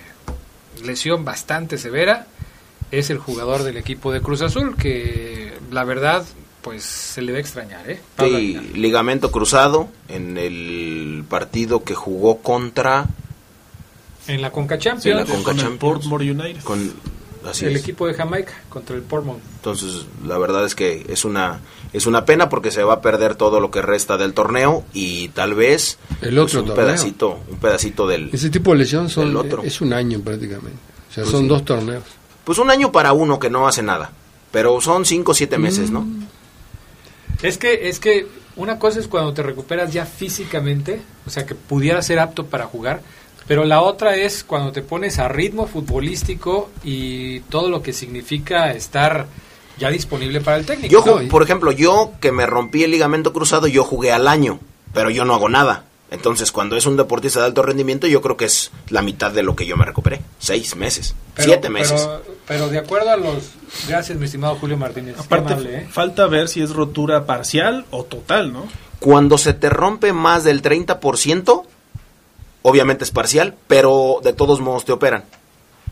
lesión 0.84 1.26
bastante 1.26 1.78
severa 1.78 2.28
es 2.92 3.10
el 3.10 3.18
jugador 3.18 3.64
del 3.64 3.78
equipo 3.78 4.12
de 4.12 4.22
Cruz 4.22 4.42
Azul, 4.42 4.76
que 4.78 5.54
la 5.72 5.84
verdad, 5.84 6.24
pues 6.62 6.84
se 6.84 7.22
le 7.24 7.32
va 7.32 7.40
a 7.40 7.42
extrañar, 7.42 7.90
¿eh? 7.90 8.00
Pablo 8.16 8.38
Sí, 8.38 8.56
Aguilar. 8.58 8.78
ligamento 8.78 9.32
cruzado 9.32 9.90
en 10.08 10.38
el 10.38 11.24
partido 11.28 11.84
que 11.84 11.96
jugó 11.96 12.38
contra 12.38 13.08
En 14.28 14.42
la 14.42 14.52
Conca 14.52 14.76
en 14.76 14.82
Champions. 14.82 15.20
la 15.22 15.26
Conca 15.26 15.44
Con 15.46 15.56
el 15.56 15.62
Champions. 15.64 15.80
Portmore 15.80 16.32
United. 16.32 16.62
con 16.64 16.94
Así 17.48 17.66
el 17.66 17.76
es. 17.76 17.82
equipo 17.82 18.08
de 18.08 18.14
Jamaica 18.14 18.54
contra 18.70 18.96
el 18.96 19.02
Portmont. 19.02 19.40
Entonces, 19.58 20.06
la 20.26 20.38
verdad 20.38 20.66
es 20.66 20.76
que 20.76 21.06
es 21.10 21.26
una 21.26 21.60
es 21.94 22.06
una 22.08 22.26
pena 22.26 22.50
porque 22.50 22.72
se 22.72 22.84
va 22.84 22.96
a 22.96 23.02
perder 23.02 23.36
todo 23.36 23.60
lo 23.60 23.72
que 23.72 23.82
resta 23.82 24.18
del 24.18 24.34
torneo 24.34 24.84
y 24.94 25.30
tal 25.30 25.54
vez 25.54 25.98
El 26.22 26.38
otro 26.40 26.62
un 26.62 26.68
torneo. 26.68 26.86
pedacito, 26.86 27.40
un 27.50 27.58
pedacito 27.58 28.08
del 28.08 28.30
Ese 28.34 28.50
tipo 28.50 28.72
de 28.72 28.80
lesión 28.80 29.10
son, 29.10 29.36
otro. 29.38 29.64
es 29.64 29.80
un 29.82 29.94
año 29.94 30.20
prácticamente. 30.20 30.78
O 31.10 31.14
sea, 31.14 31.24
Pues 31.24 31.32
son 31.32 31.44
sí. 31.44 31.48
dos 31.48 31.64
torneos. 31.66 32.04
pues 32.44 32.58
un 32.60 32.70
año 32.70 32.92
para 32.92 33.14
uno 33.14 33.40
que 33.40 33.50
no 33.50 33.68
hace 33.68 33.82
nada, 33.84 34.12
pero 34.52 34.82
son 34.82 35.06
cinco 35.06 35.32
o 35.32 35.36
siete 35.36 35.58
meses, 35.58 35.90
¿no? 35.92 36.06
Es 37.42 37.58
que, 37.58 37.90
es 37.90 38.00
que 38.00 38.28
una 38.56 38.80
cosa 38.80 39.00
es 39.00 39.08
cuando 39.08 39.34
te 39.34 39.44
recuperas 39.44 39.92
ya 39.94 40.06
físicamente, 40.06 41.02
o 41.26 41.30
sea, 41.30 41.46
que 41.46 41.56
pudiera 41.56 42.02
ser 42.02 42.20
apto 42.20 42.46
para 42.46 42.66
jugar, 42.66 43.02
pero 43.48 43.64
la 43.66 43.82
otra 43.82 44.16
es 44.16 44.44
cuando 44.44 44.72
te 44.72 44.82
pones 44.82 45.20
a 45.20 45.28
ritmo 45.28 45.68
futbolístico 45.68 46.70
y 46.84 47.42
todo 47.42 47.70
lo 47.70 47.82
que 47.82 47.94
significa 47.94 48.72
estar 48.72 49.28
ya 49.78 49.90
disponible 49.90 50.42
para 50.42 50.58
el 50.58 50.66
técnico. 50.66 50.92
Yo, 50.92 51.22
No, 51.22 51.28
por 51.28 51.44
ejemplo, 51.44 51.72
yo 51.72 52.14
que 52.22 52.32
me 52.32 52.46
rompí 52.46 52.84
el 52.84 52.92
ligamento 52.92 53.34
cruzado, 53.34 53.68
yo 53.68 53.84
jugué 53.84 54.12
al 54.12 54.28
año, 54.28 54.60
pero 54.94 55.10
yo 55.10 55.26
no 55.26 55.34
hago 55.36 55.50
nada. 55.50 55.84
Entonces, 56.12 56.52
cuando 56.52 56.78
es 56.78 56.86
un 56.86 56.98
deportista 56.98 57.40
de 57.42 57.48
alto 57.48 57.64
rendimiento, 57.64 58.08
yo 58.08 58.22
creo 58.22 58.38
que 58.38 58.46
es 58.46 58.72
la 58.90 59.02
mitad 59.02 59.32
de 59.32 59.44
lo 59.44 59.56
que 59.56 59.66
yo 59.66 59.76
me 59.76 59.86
recuperé. 59.86 60.22
Seis 60.40 60.76
meses, 60.76 61.16
Pero- 61.36 61.48
siete 61.48 61.70
meses. 61.70 62.02
Pero, 62.08 62.36
pero 62.48 62.70
de 62.70 62.78
acuerdo 62.78 63.10
a 63.10 63.18
los... 63.18 63.50
Gracias, 63.88 64.18
mi 64.18 64.26
estimado 64.26 64.56
Julio 64.56 64.78
Martínez. 64.78 65.20
Aparte, 65.20 65.54
amable, 65.54 65.78
¿eh? 65.80 65.88
falta 65.92 66.28
ver 66.28 66.48
si 66.48 66.62
es 66.62 66.70
rotura 66.70 67.26
parcial 67.26 67.86
o 67.90 68.04
total, 68.06 68.54
¿no? 68.54 68.68
Cuando 69.00 69.38
se 69.38 69.54
te 69.54 69.70
rompe 69.70 70.14
más 70.14 70.44
del 70.44 70.62
30%, 70.62 71.64
obviamente 72.68 73.04
es 73.04 73.12
parcial, 73.12 73.54
pero 73.68 74.20
de 74.24 74.34
todos 74.34 74.60
modos 74.60 74.86
te 74.86 74.92
operan. 74.92 75.24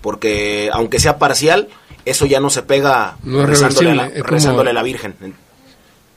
Porque 0.01 0.69
aunque 0.73 0.99
sea 0.99 1.17
parcial, 1.17 1.69
eso 2.05 2.25
ya 2.25 2.39
no 2.39 2.49
se 2.49 2.63
pega 2.63 3.17
No 3.23 3.45
rezándole, 3.45 3.91
a 3.91 3.95
la, 3.95 4.09
como- 4.11 4.23
rezándole 4.23 4.69
a 4.71 4.73
la 4.73 4.83
Virgen. 4.83 5.15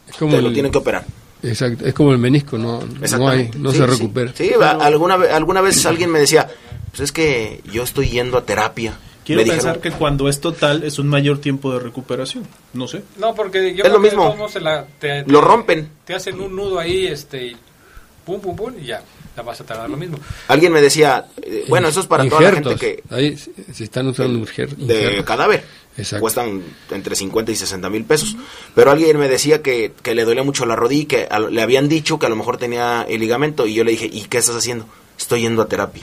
Es 0.08 0.16
como 0.16 0.32
Te 0.34 0.42
lo 0.42 0.48
el- 0.48 0.54
tienen 0.54 0.72
que 0.72 0.78
operar. 0.78 1.04
Exacto, 1.42 1.86
es 1.86 1.94
como 1.94 2.12
el 2.12 2.18
menisco, 2.18 2.58
no, 2.58 2.80
no 2.80 3.28
hay, 3.28 3.50
no 3.56 3.70
Sí, 3.70 3.76
se 3.78 3.86
recupera. 3.86 4.32
Sí, 4.34 4.50
alguna, 4.80 5.14
alguna 5.14 5.60
vez 5.60 5.84
alguien 5.86 6.10
me 6.10 6.18
decía, 6.18 6.48
pues 6.90 7.00
es 7.00 7.12
que 7.12 7.60
yo 7.70 7.82
estoy 7.84 8.08
yendo 8.08 8.38
a 8.38 8.44
terapia. 8.44 8.98
Quiero 9.24 9.42
pensar 9.42 9.56
dijeron, 9.74 9.80
que 9.82 9.90
cuando 9.92 10.28
es 10.28 10.40
total 10.40 10.82
es 10.84 10.98
un 10.98 11.08
mayor 11.08 11.38
tiempo 11.38 11.72
de 11.72 11.80
recuperación. 11.80 12.44
No 12.72 12.88
sé. 12.88 13.02
No, 13.18 13.34
porque 13.34 13.74
yo 13.74 13.84
Es 13.84 13.92
lo 13.92 13.98
creo 14.00 14.02
que 14.02 14.10
de 14.10 14.16
mismo. 14.32 14.48
se 14.48 14.60
la- 14.60 14.86
te- 14.98 15.24
Lo 15.26 15.40
rompen. 15.40 15.88
Te 16.04 16.14
hacen 16.14 16.40
un 16.40 16.56
nudo 16.56 16.78
ahí, 16.78 17.06
este, 17.06 17.48
y 17.48 17.56
pum, 18.24 18.40
pum, 18.40 18.56
pum, 18.56 18.72
y 18.80 18.86
ya, 18.86 19.02
la 19.36 19.42
vas 19.42 19.60
a 19.60 19.64
tardar 19.64 19.90
lo 19.90 19.96
mismo. 19.96 20.18
Alguien 20.48 20.72
me 20.72 20.80
decía, 20.80 21.26
eh, 21.42 21.64
bueno, 21.68 21.88
eso 21.88 22.00
es 22.00 22.06
para 22.06 22.26
toda 22.28 22.40
la 22.40 22.52
gente 22.52 22.76
que 22.76 23.02
Ahí 23.10 23.36
se 23.36 23.84
están 23.84 24.06
usando 24.08 24.32
de 24.34 24.38
injertos. 24.40 25.24
cadáver. 25.24 25.64
Exacto. 25.98 26.20
Cuestan 26.20 26.62
entre 26.90 27.16
50 27.16 27.52
y 27.52 27.56
60 27.56 27.88
mil 27.90 28.04
pesos. 28.04 28.36
Pero 28.74 28.90
alguien 28.90 29.18
me 29.18 29.28
decía 29.28 29.62
que, 29.62 29.92
que 30.02 30.14
le 30.14 30.24
dolía 30.24 30.42
mucho 30.42 30.66
la 30.66 30.76
rodilla 30.76 31.02
y 31.02 31.06
que 31.06 31.28
a 31.30 31.38
le 31.38 31.62
habían 31.62 31.88
dicho 31.88 32.18
que 32.18 32.26
a 32.26 32.28
lo 32.28 32.36
mejor 32.36 32.58
tenía 32.58 33.06
el 33.08 33.20
ligamento. 33.20 33.66
Y 33.66 33.74
yo 33.74 33.84
le 33.84 33.92
dije, 33.92 34.08
¿y 34.10 34.22
qué 34.22 34.38
estás 34.38 34.56
haciendo? 34.56 34.86
Estoy 35.18 35.42
yendo 35.42 35.62
a 35.62 35.68
terapia. 35.68 36.02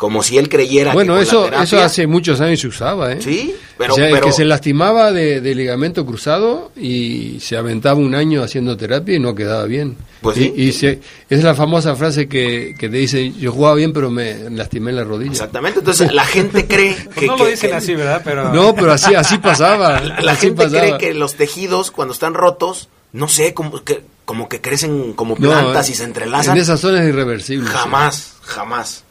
Como 0.00 0.22
si 0.22 0.38
él 0.38 0.48
creyera 0.48 0.94
Bueno, 0.94 1.16
que 1.16 1.24
eso, 1.24 1.44
terapia- 1.44 1.62
eso 1.62 1.78
hace 1.82 2.06
muchos 2.06 2.40
años 2.40 2.58
se 2.60 2.68
usaba, 2.68 3.12
¿eh? 3.12 3.18
Sí, 3.20 3.54
pero... 3.76 3.92
o 3.92 3.96
sea, 3.96 4.08
el 4.08 4.18
que 4.22 4.32
se 4.32 4.46
lastimaba 4.46 5.12
de, 5.12 5.42
de 5.42 5.54
ligamento 5.54 6.06
cruzado 6.06 6.72
y 6.74 7.36
se 7.40 7.58
aventaba 7.58 8.00
un 8.00 8.14
año 8.14 8.42
haciendo 8.42 8.78
terapia 8.78 9.16
y 9.16 9.18
no 9.18 9.34
quedaba 9.34 9.64
bien. 9.66 9.98
Pues 10.22 10.38
y, 10.38 10.44
sí. 10.44 10.52
y 10.56 10.72
se- 10.72 11.00
es 11.28 11.44
la 11.44 11.54
famosa 11.54 11.96
frase 11.96 12.28
que, 12.28 12.74
que 12.78 12.88
te 12.88 12.96
dice, 12.96 13.30
yo 13.32 13.52
jugaba 13.52 13.74
bien 13.74 13.92
pero 13.92 14.10
me 14.10 14.48
lastimé 14.48 14.90
la 14.92 15.04
rodilla. 15.04 15.32
Exactamente, 15.32 15.80
entonces 15.80 16.10
la 16.14 16.24
gente 16.24 16.66
cree 16.66 16.94
Pues 17.04 17.14
que... 17.16 17.26
no 17.26 17.36
lo 17.36 17.44
dicen 17.44 17.68
que- 17.68 17.76
así, 17.76 17.94
¿verdad? 17.94 18.22
Pero 18.24 18.54
No, 18.54 18.74
pero 18.74 18.92
así, 18.92 19.14
así 19.14 19.36
pasaba. 19.36 20.00
La, 20.00 20.20
la 20.22 20.32
así 20.32 20.46
gente 20.46 20.64
pasaba. 20.64 20.80
cree 20.96 20.98
que 20.98 21.12
los 21.12 21.34
tejidos 21.34 21.90
cuando 21.90 22.14
están 22.14 22.32
rotos, 22.32 22.88
no 23.12 23.28
sé, 23.28 23.52
como 23.52 23.84
que, 23.84 24.00
como 24.24 24.48
que 24.48 24.62
crecen 24.62 25.12
como 25.12 25.36
plantas 25.36 25.90
y 25.90 25.94
se 25.94 26.04
entrelazan. 26.04 26.56
En 26.56 26.62
esa 26.62 26.78
zona 26.78 27.02
es 27.02 27.08
irreversible. 27.10 27.66
sí. 27.68 27.72
Jamás, 27.76 28.36
jamás. 28.40 29.04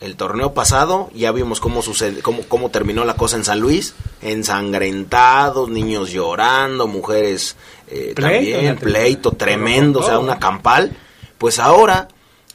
El 0.00 0.14
torneo 0.14 0.54
pasado 0.54 1.10
ya 1.12 1.32
vimos 1.32 1.58
cómo 1.58 1.82
sucede, 1.82 2.20
cómo, 2.20 2.42
cómo 2.42 2.70
terminó 2.70 3.04
la 3.04 3.14
cosa 3.14 3.36
en 3.36 3.44
San 3.44 3.58
Luis, 3.58 3.94
ensangrentados, 4.22 5.68
niños 5.68 6.12
llorando, 6.12 6.86
mujeres 6.86 7.56
eh, 7.88 8.12
Pleito, 8.14 8.52
también, 8.52 8.76
pleito 8.76 9.32
tremendo, 9.32 10.00
o 10.00 10.02
sea, 10.04 10.20
una 10.20 10.38
campal. 10.38 10.92
Pues 11.38 11.58
ahora 11.58 12.06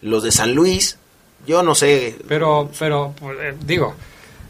los 0.01 0.23
de 0.23 0.31
San 0.31 0.53
Luis, 0.53 0.97
yo 1.45 1.63
no 1.63 1.75
sé 1.75 2.17
Pero, 2.27 2.69
pero 2.79 3.13
pues, 3.19 3.37
eh, 3.41 3.55
digo, 3.65 3.95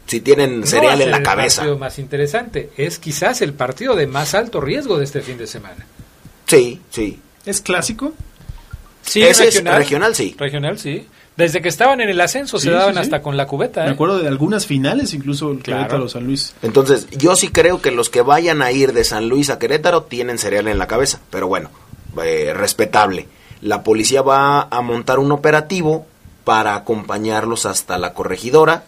si 0.06 0.20
tienen 0.20 0.60
no 0.60 0.66
cereal 0.66 1.00
en 1.00 1.10
la 1.10 1.16
el 1.16 1.22
cabeza. 1.24 1.62
partido 1.62 1.78
más 1.78 1.98
interesante, 1.98 2.70
es 2.76 2.98
quizás 3.00 3.40
el 3.42 3.54
partido 3.54 3.96
de 3.96 4.06
más 4.06 4.34
alto 4.34 4.60
riesgo 4.60 4.98
de 4.98 5.04
este 5.04 5.20
fin 5.20 5.38
de 5.38 5.46
semana. 5.48 5.84
Sí, 6.46 6.80
sí. 6.90 7.18
¿Es 7.46 7.60
clásico? 7.60 8.12
Sí, 9.02 9.22
es 9.22 9.38
regional, 9.38 10.14
sí. 10.14 10.34
Regional, 10.38 10.78
sí. 10.78 11.06
Desde 11.36 11.60
que 11.60 11.68
estaban 11.68 12.00
en 12.00 12.08
el 12.08 12.20
ascenso 12.20 12.58
Sí, 12.58 12.68
se 12.68 12.70
daban 12.70 12.94
sí, 12.94 13.00
sí. 13.00 13.00
hasta 13.00 13.20
con 13.20 13.36
la 13.36 13.46
cubeta. 13.46 13.82
¿eh? 13.82 13.88
Me 13.88 13.94
acuerdo 13.94 14.18
de 14.20 14.28
algunas 14.28 14.66
finales, 14.66 15.12
incluso 15.14 15.50
el 15.50 15.58
Claro. 15.58 15.80
Querétaro 15.82 16.08
San 16.08 16.24
Luis. 16.24 16.54
Entonces, 16.62 17.08
yo 17.10 17.34
sí 17.34 17.48
creo 17.48 17.82
que 17.82 17.90
los 17.90 18.08
que 18.08 18.22
vayan 18.22 18.62
a 18.62 18.70
ir 18.70 18.92
de 18.92 19.02
San 19.04 19.28
Luis 19.28 19.50
a 19.50 19.58
Querétaro 19.58 20.04
tienen 20.04 20.38
cereal 20.38 20.68
en 20.68 20.78
la 20.78 20.86
cabeza, 20.86 21.20
pero 21.30 21.48
bueno, 21.48 21.70
eh, 22.24 22.52
respetable. 22.54 23.26
La 23.60 23.82
policía 23.82 24.22
va 24.22 24.62
a 24.62 24.80
montar 24.80 25.18
un 25.18 25.32
operativo 25.32 26.06
para 26.44 26.76
acompañarlos 26.76 27.66
hasta 27.66 27.98
la 27.98 28.12
corregidora. 28.14 28.84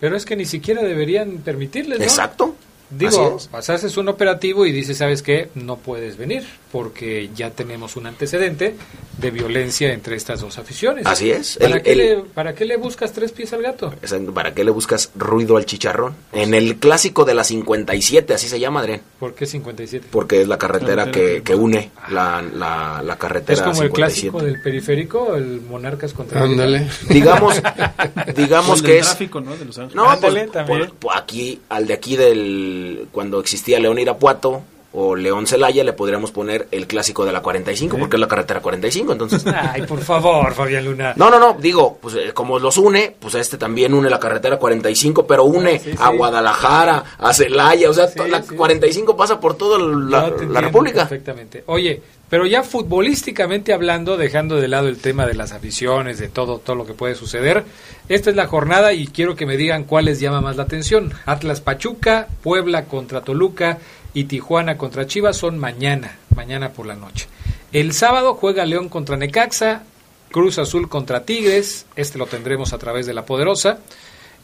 Pero 0.00 0.16
es 0.16 0.24
que 0.24 0.34
ni 0.34 0.46
siquiera 0.46 0.82
deberían 0.82 1.38
permitirles, 1.44 1.98
¿no? 1.98 2.04
Exacto. 2.04 2.56
Digo, 2.90 3.38
haces 3.52 3.96
un 3.96 4.08
operativo 4.08 4.64
y 4.66 4.72
dices, 4.72 4.98
¿sabes 4.98 5.22
qué? 5.22 5.50
No 5.54 5.76
puedes 5.76 6.16
venir 6.16 6.44
porque 6.72 7.28
ya 7.34 7.50
tenemos 7.50 7.96
un 7.96 8.06
antecedente 8.06 8.74
de 9.18 9.30
violencia 9.30 9.92
entre 9.92 10.16
estas 10.16 10.40
dos 10.40 10.58
aficiones. 10.58 11.04
Así 11.06 11.30
es. 11.30 11.58
¿Para, 11.60 11.76
El- 11.76 11.82
qué, 11.82 11.92
el- 11.92 11.98
le, 11.98 12.16
¿Para 12.34 12.54
qué 12.54 12.64
le 12.64 12.76
buscas 12.78 13.12
tres 13.12 13.30
pies 13.30 13.52
al 13.52 13.62
gato? 13.62 13.94
¿Para 14.34 14.54
qué 14.54 14.64
le 14.64 14.70
buscas 14.70 15.10
ruido 15.14 15.58
al 15.58 15.66
chicharrón? 15.66 16.14
En 16.32 16.54
el 16.54 16.76
clásico 16.78 17.24
de 17.26 17.34
la 17.34 17.44
57, 17.44 18.32
así 18.34 18.48
se 18.48 18.58
llama, 18.58 18.80
Adrián. 18.80 19.02
¿Por 19.20 19.34
qué 19.34 19.44
57? 19.46 20.06
Porque 20.10 20.40
es 20.40 20.48
la 20.48 20.56
carretera 20.58 21.10
que, 21.10 21.42
que- 21.44 21.54
une 21.54 21.90
la, 22.10 22.42
la, 22.42 23.02
la 23.04 23.18
carretera 23.18 23.52
Es 23.52 23.60
como 23.60 23.82
el 23.82 23.88
57. 23.90 23.94
clásico 23.94 24.42
del 24.42 24.60
periférico, 24.62 25.36
el 25.36 25.60
Monarcas 25.60 26.14
contra 26.14 26.42
Ándale. 26.42 26.88
Digamos, 27.08 27.60
digamos 28.34 28.80
el 28.80 28.86
que 28.86 28.98
es... 28.98 29.06
tráfico, 29.06 29.40
¿no? 29.42 29.54
De 29.56 29.66
Los 29.66 29.76
Ángeles. 29.78 29.94
No, 29.94 30.10
Ándale, 30.10 30.40
pues, 30.40 30.52
también. 30.52 30.78
por- 30.88 30.94
por 30.94 31.16
aquí, 31.18 31.60
al 31.68 31.86
de 31.86 31.92
aquí 31.94 32.16
del, 32.16 33.08
cuando 33.12 33.38
existía 33.40 33.78
León 33.78 33.98
Irapuato, 33.98 34.62
o 34.94 35.16
León 35.16 35.46
Celaya 35.46 35.84
le 35.84 35.92
podríamos 35.94 36.32
poner 36.32 36.68
el 36.70 36.86
clásico 36.86 37.24
de 37.24 37.32
la 37.32 37.40
45, 37.40 37.96
porque 37.98 38.16
es 38.16 38.20
la 38.20 38.28
carretera 38.28 38.60
45, 38.60 39.12
entonces... 39.12 39.44
Ay, 39.46 39.82
por 39.82 40.00
favor, 40.00 40.52
Fabián 40.54 40.84
Luna. 40.84 41.14
No, 41.16 41.30
no, 41.30 41.38
no, 41.38 41.56
digo, 41.58 41.98
pues 42.00 42.14
eh, 42.16 42.32
como 42.34 42.58
los 42.58 42.76
une, 42.76 43.14
pues 43.18 43.34
este 43.34 43.56
también 43.56 43.94
une 43.94 44.10
la 44.10 44.20
carretera 44.20 44.58
45, 44.58 45.26
pero 45.26 45.44
une 45.44 45.76
Ah, 45.76 45.78
sí, 45.82 45.90
a 45.98 46.10
sí. 46.10 46.16
Guadalajara, 46.16 47.04
a 47.18 47.32
Celaya, 47.32 47.88
o 47.90 47.94
sea, 47.94 48.08
la 48.28 48.42
sí. 48.42 48.54
45 48.54 49.16
pasa 49.16 49.40
por 49.40 49.56
toda 49.56 49.78
la, 49.78 50.28
No, 50.30 50.60
República. 50.60 51.00
Perfectamente. 51.08 51.64
Oye, 51.66 52.02
pero 52.28 52.46
ya 52.46 52.62
futbolísticamente 52.62 53.72
hablando, 53.72 54.16
dejando 54.16 54.56
de 54.56 54.68
lado 54.68 54.88
el 54.88 54.98
tema 54.98 55.26
de 55.26 55.34
las 55.34 55.52
aficiones, 55.52 56.18
de 56.18 56.28
todo, 56.28 56.58
todo 56.58 56.76
lo 56.76 56.86
que 56.86 56.94
puede 56.94 57.14
suceder, 57.14 57.64
esta 58.08 58.30
es 58.30 58.36
la 58.36 58.46
jornada 58.46 58.92
y 58.92 59.06
quiero 59.06 59.36
que 59.36 59.46
me 59.46 59.56
digan 59.56 59.84
cuál 59.84 60.06
les 60.06 60.20
llama 60.20 60.40
más 60.40 60.56
la 60.56 60.62
atención. 60.64 61.12
Atlas 61.26 61.60
Pachuca, 61.60 62.28
Puebla 62.42 62.84
contra 62.84 63.22
Toluca 63.22 63.78
y 64.14 64.24
Tijuana 64.24 64.76
contra 64.76 65.06
Chivas 65.06 65.36
son 65.36 65.58
mañana, 65.58 66.18
mañana 66.34 66.72
por 66.72 66.86
la 66.86 66.94
noche. 66.94 67.26
El 67.72 67.92
sábado 67.92 68.34
juega 68.34 68.66
León 68.66 68.88
contra 68.88 69.16
Necaxa, 69.16 69.82
Cruz 70.30 70.58
Azul 70.58 70.88
contra 70.88 71.24
Tigres, 71.24 71.86
este 71.96 72.18
lo 72.18 72.26
tendremos 72.26 72.72
a 72.72 72.78
través 72.78 73.06
de 73.06 73.14
la 73.14 73.24
Poderosa. 73.24 73.78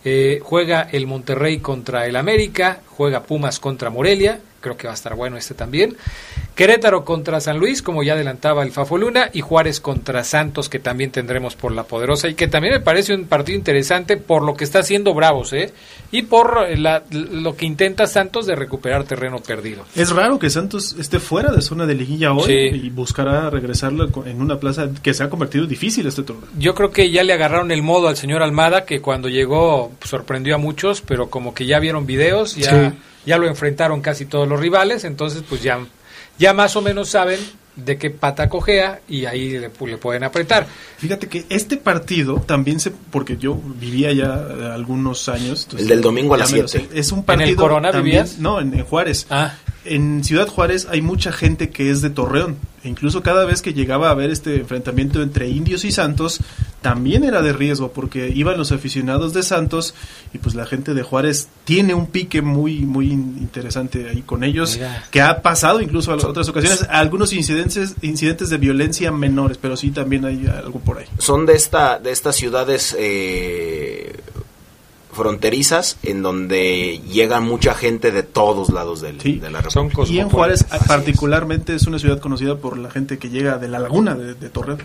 Eh, 0.05 0.41
juega 0.43 0.89
el 0.93 1.07
Monterrey 1.07 1.59
contra 1.59 2.07
el 2.07 2.17
América, 2.17 2.81
juega 2.87 3.25
Pumas 3.25 3.59
contra 3.59 3.91
Morelia, 3.91 4.41
creo 4.61 4.77
que 4.77 4.87
va 4.87 4.93
a 4.93 4.95
estar 4.95 5.15
bueno 5.15 5.37
este 5.37 5.55
también. 5.55 5.97
Querétaro 6.55 7.05
contra 7.05 7.41
San 7.41 7.59
Luis, 7.59 7.83
como 7.83 8.03
ya 8.03 8.15
adelantaba 8.15 8.65
el 8.65 8.73
Fafo 8.73 8.99
Luna, 8.99 9.31
y 9.33 9.41
Juárez 9.43 9.81
contra 9.81 10.25
Santos, 10.25 10.69
que 10.69 10.79
también 10.81 11.11
tendremos 11.13 11.55
por 11.55 11.71
la 11.73 11.85
poderosa, 11.85 12.29
y 12.29 12.35
que 12.35 12.49
también 12.49 12.75
me 12.75 12.81
parece 12.81 13.15
un 13.15 13.27
partido 13.27 13.57
interesante 13.57 14.17
por 14.17 14.43
lo 14.43 14.55
que 14.55 14.65
está 14.65 14.81
haciendo 14.81 15.15
Bravos, 15.15 15.53
¿eh? 15.53 15.73
Y 16.11 16.23
por 16.23 16.67
eh, 16.69 16.77
la- 16.77 17.05
lo 17.11 17.57
que 17.57 17.67
intenta 17.67 18.07
Santos 18.09 18.47
de 18.47 18.57
recuperar 18.57 19.05
terreno 19.05 19.39
perdido. 19.39 19.85
Es 19.95 20.11
raro 20.11 20.39
que 20.39 20.51
Santos 20.51 20.97
esté 20.99 21.21
fuera 21.21 21.53
de 21.53 21.61
zona 21.63 21.87
de 21.87 21.95
liguilla 21.95 22.33
hoy 22.33 22.47
Sí. 22.47 22.53
y 22.87 22.91
buscará 22.91 23.51
regresarlo 23.51 24.09
en 24.27 24.41
una 24.41 24.59
plaza 24.59 24.89
que 25.03 25.15
se 25.15 25.23
ha 25.23 25.31
convertido 25.31 25.67
difícil 25.67 26.07
este 26.07 26.23
torneo. 26.25 26.49
Yo 26.59 26.75
creo 26.75 26.91
que 26.91 27.11
ya 27.13 27.23
le 27.23 27.33
agarraron 27.35 27.71
el 27.71 27.83
modo 27.83 28.09
al 28.09 28.17
señor 28.17 28.43
Almada, 28.43 28.85
que 28.85 29.01
cuando 29.01 29.29
llegó 29.29 29.93
pues, 29.99 30.11
sorprendió 30.11 30.57
a 30.57 30.59
muchos, 30.59 31.03
pero 31.03 31.31
como 31.31 31.55
que 31.55 31.67
ya 31.67 31.79
vieron 31.79 32.05
videos, 32.07 32.57
ya, 32.57 32.91
Sí. 32.91 32.97
Ya 33.29 33.39
lo 33.39 33.47
enfrentaron 33.47 34.01
casi 34.01 34.25
todos 34.27 34.49
los 34.49 34.59
rivales, 34.59 35.05
entonces 35.05 35.43
pues 35.49 35.63
ya, 35.63 35.79
ya 36.39 36.53
más 36.55 36.75
o 36.75 36.83
menos 36.83 37.09
saben 37.11 37.39
de 37.77 37.97
qué 37.97 38.11
pata 38.11 38.49
cojea 38.49 39.01
y 39.09 39.27
ahí 39.27 39.57
le, 39.57 39.73
pu- 39.73 39.87
le 39.89 39.99
pueden 39.99 40.25
apretar. 40.25 40.67
Fíjate 40.97 41.29
que 41.29 41.47
este 41.49 41.77
partido 41.77 42.41
también 42.45 42.81
se, 42.81 42.91
porque 42.91 43.37
yo 43.37 43.55
vivía 43.79 44.11
ya 44.13 44.75
algunos 44.75 45.29
años. 45.29 45.63
entonces 45.63 45.83
El 45.83 45.89
del 45.89 46.01
domingo 46.01 46.35
a 46.35 46.39
las 46.39 46.51
me 46.51 46.63
lo 46.63 46.67
siete. 46.67 46.89
sé. 46.93 46.99
Es 46.99 47.13
un 47.13 47.21
¿En 47.21 47.25
partido. 47.25 47.51
el 47.51 47.57
Corona 47.57 47.93
también- 47.93 48.25
vivías? 48.25 48.39
No, 48.41 48.61
en, 48.61 48.75
en 48.75 48.85
Juárez. 48.85 49.27
Ah. 49.31 49.55
En 49.85 50.25
Ciudad 50.25 50.49
Juárez 50.49 50.89
hay 50.91 51.03
mucha 51.03 51.31
gente 51.31 51.71
que 51.71 51.91
es 51.91 52.03
de 52.03 52.11
Torreón. 52.11 52.57
E 52.83 52.89
incluso 52.89 53.23
cada 53.23 53.45
vez 53.45 53.63
que 53.63 53.73
llegaba 53.75 54.11
a 54.11 54.15
ver 54.15 54.31
este 54.31 54.57
enfrentamiento 54.57 55.23
entre 55.23 55.49
indios 55.49 55.85
y 55.85 55.93
santos, 55.93 56.41
también 56.83 57.25
era 57.25 57.43
de 57.43 57.53
riesgo 57.53 57.91
porque 57.93 58.29
iban 58.29 58.57
los 58.57 58.71
aficionados 58.71 59.33
de 59.35 59.43
Santos 59.43 59.95
y 60.33 60.39
pues 60.39 60.55
la 60.55 60.65
gente 60.65 60.95
de 60.95 61.03
Juárez 61.03 61.49
tiene 61.65 61.93
un 61.95 62.07
pique 62.07 62.41
muy 62.41 62.81
muy 62.81 63.11
in- 63.11 63.37
interesante 63.41 64.09
ahí 64.09 64.23
con 64.23 64.45
ellos 64.45 64.77
Mira. 64.77 65.05
que 65.11 65.21
ha 65.21 65.43
pasado 65.43 65.81
incluso 65.81 66.13
a 66.13 66.17
las 66.17 66.25
otras 66.25 66.49
ocasiones 66.49 66.87
algunos 66.89 67.33
incidentes 67.33 67.95
incidentes 68.03 68.49
de 68.49 68.59
violencia 68.59 69.11
menores, 69.11 69.59
pero 69.61 69.77
sí 69.77 69.91
también 69.91 70.25
hay 70.25 70.47
algo 70.47 70.79
por 70.79 70.99
ahí. 70.99 71.07
Son 71.19 71.47
de 71.47 71.55
esta 71.55 71.99
de 71.99 72.13
estas 72.13 72.37
ciudades 72.37 72.95
eh, 72.97 74.15
fronterizas 75.13 75.97
en 76.05 76.23
donde 76.23 77.01
llega 77.11 77.41
mucha 77.41 77.75
gente 77.75 78.13
de 78.13 78.23
todos 78.23 78.71
lados 78.71 79.01
del, 79.01 79.21
Sí. 79.21 79.33
de 79.41 79.51
la 79.51 79.63
República. 79.63 79.97
Son 80.05 80.15
Y 80.15 80.21
en. 80.21 80.29
Juárez 80.29 80.65
Así 80.71 80.83
es. 80.83 80.89
particularmente 80.89 81.75
es 81.75 81.87
una 81.87 81.99
ciudad 81.99 82.21
conocida 82.21 82.57
por 82.59 82.79
la 82.79 82.91
gente 82.91 83.19
que 83.19 83.31
llega 83.31 83.59
de 83.59 83.69
la 83.69 83.79
laguna 83.81 84.15
de, 84.15 84.35
de 84.35 84.49
Torreón. 84.49 84.79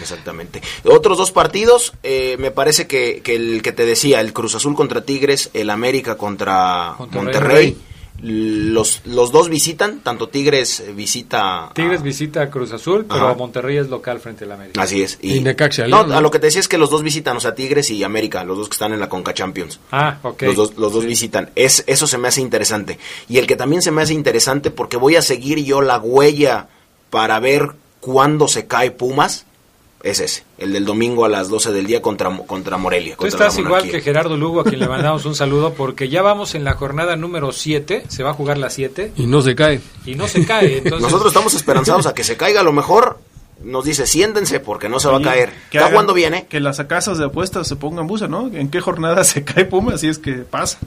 Exactamente. 0.00 0.62
Otros 0.84 1.18
dos 1.18 1.32
partidos, 1.32 1.92
eh, 2.02 2.36
me 2.38 2.50
parece 2.50 2.86
que, 2.86 3.20
que 3.22 3.36
el 3.36 3.62
que 3.62 3.72
te 3.72 3.84
decía, 3.84 4.20
el 4.20 4.32
Cruz 4.32 4.54
Azul 4.54 4.74
contra 4.74 5.02
Tigres, 5.04 5.50
el 5.54 5.70
América 5.70 6.16
contra 6.16 6.94
Monterrey. 6.98 7.22
Monterrey. 7.24 7.76
Los, 8.24 9.00
los 9.04 9.32
dos 9.32 9.48
visitan, 9.48 9.98
tanto 10.00 10.28
Tigres 10.28 10.84
visita... 10.94 11.66
a- 11.70 11.74
Tigres 11.74 12.02
visita 12.02 12.42
a 12.42 12.50
Cruz 12.50 12.70
Azul, 12.72 13.04
pero 13.08 13.26
Ajá. 13.30 13.34
Monterrey 13.34 13.78
es 13.78 13.88
local 13.88 14.20
frente 14.20 14.44
al 14.44 14.52
América. 14.52 14.80
Así 14.80 15.02
es. 15.02 15.18
Y 15.22 15.40
Necaxa, 15.40 15.88
no, 15.88 15.96
León, 15.96 16.08
¿no? 16.10 16.16
a 16.18 16.20
lo 16.20 16.30
que 16.30 16.38
te 16.38 16.46
decía 16.46 16.60
es 16.60 16.68
que 16.68 16.78
los 16.78 16.88
dos 16.90 17.02
visitan, 17.02 17.36
o 17.36 17.40
sea, 17.40 17.56
Tigres 17.56 17.90
y 17.90 18.04
América, 18.04 18.44
los 18.44 18.58
dos 18.58 18.68
que 18.68 18.74
están 18.74 18.92
en 18.92 19.00
la 19.00 19.08
Conca 19.08 19.34
Champions. 19.34 19.80
Ah, 19.90 20.18
ok. 20.22 20.42
Los 20.42 20.54
dos, 20.56 20.76
los 20.76 20.92
dos 20.92 21.04
visitan. 21.04 21.50
Es, 21.56 21.82
eso 21.88 22.06
se 22.06 22.16
me 22.18 22.28
hace 22.28 22.40
interesante. 22.42 22.96
Y 23.28 23.38
el 23.38 23.48
que 23.48 23.56
también 23.56 23.82
se 23.82 23.90
me 23.90 24.02
hace 24.02 24.14
interesante 24.14 24.70
porque 24.70 24.96
voy 24.96 25.16
a 25.16 25.22
seguir 25.22 25.58
yo 25.64 25.80
la 25.80 25.98
huella 25.98 26.68
para 27.10 27.40
ver 27.40 27.70
cuándo 27.98 28.46
se 28.46 28.66
cae 28.68 28.92
Pumas. 28.92 29.46
Es 30.02 30.18
ese, 30.18 30.42
el 30.58 30.72
del 30.72 30.84
domingo 30.84 31.24
a 31.24 31.28
las 31.28 31.48
12 31.48 31.70
del 31.72 31.86
día 31.86 32.02
contra, 32.02 32.36
contra 32.46 32.76
Morelia. 32.76 33.14
Tú 33.14 33.22
contra 33.22 33.46
estás 33.46 33.58
igual 33.58 33.88
que 33.88 34.00
Gerardo 34.00 34.36
Lugo, 34.36 34.60
a 34.62 34.64
quien 34.64 34.80
le 34.80 34.88
mandamos 34.88 35.24
un 35.26 35.36
saludo, 35.36 35.74
porque 35.74 36.08
ya 36.08 36.22
vamos 36.22 36.56
en 36.56 36.64
la 36.64 36.74
jornada 36.74 37.14
número 37.14 37.52
7, 37.52 38.04
se 38.08 38.22
va 38.24 38.30
a 38.30 38.34
jugar 38.34 38.58
la 38.58 38.68
7, 38.68 39.12
Y 39.16 39.26
no 39.26 39.42
se 39.42 39.54
cae. 39.54 39.80
y 40.04 40.16
no 40.16 40.26
se 40.26 40.44
cae. 40.44 40.78
Entonces, 40.84 41.02
Nosotros 41.02 41.28
estamos 41.32 41.54
esperanzados 41.54 42.06
a 42.06 42.14
que 42.14 42.24
se 42.24 42.36
caiga. 42.36 42.62
A 42.62 42.64
lo 42.64 42.72
mejor 42.72 43.20
nos 43.62 43.84
dice, 43.84 44.06
siéntense 44.06 44.58
porque 44.58 44.88
no 44.88 44.98
se 44.98 45.06
va 45.06 45.18
a 45.18 45.22
caer. 45.22 45.52
que 45.70 45.78
Está 45.78 45.90
jugando 45.90 46.14
bien, 46.14 46.34
¿eh? 46.34 46.46
Que 46.48 46.58
las 46.58 46.80
casas 46.80 47.18
de 47.18 47.26
apuestas 47.26 47.68
se 47.68 47.76
pongan 47.76 48.08
busa, 48.08 48.26
¿no? 48.26 48.48
¿En 48.52 48.70
qué 48.70 48.80
jornada 48.80 49.22
se 49.24 49.44
cae 49.44 49.66
Puma? 49.66 49.94
Así 49.94 50.08
es 50.08 50.18
que 50.18 50.32
pasa. 50.32 50.78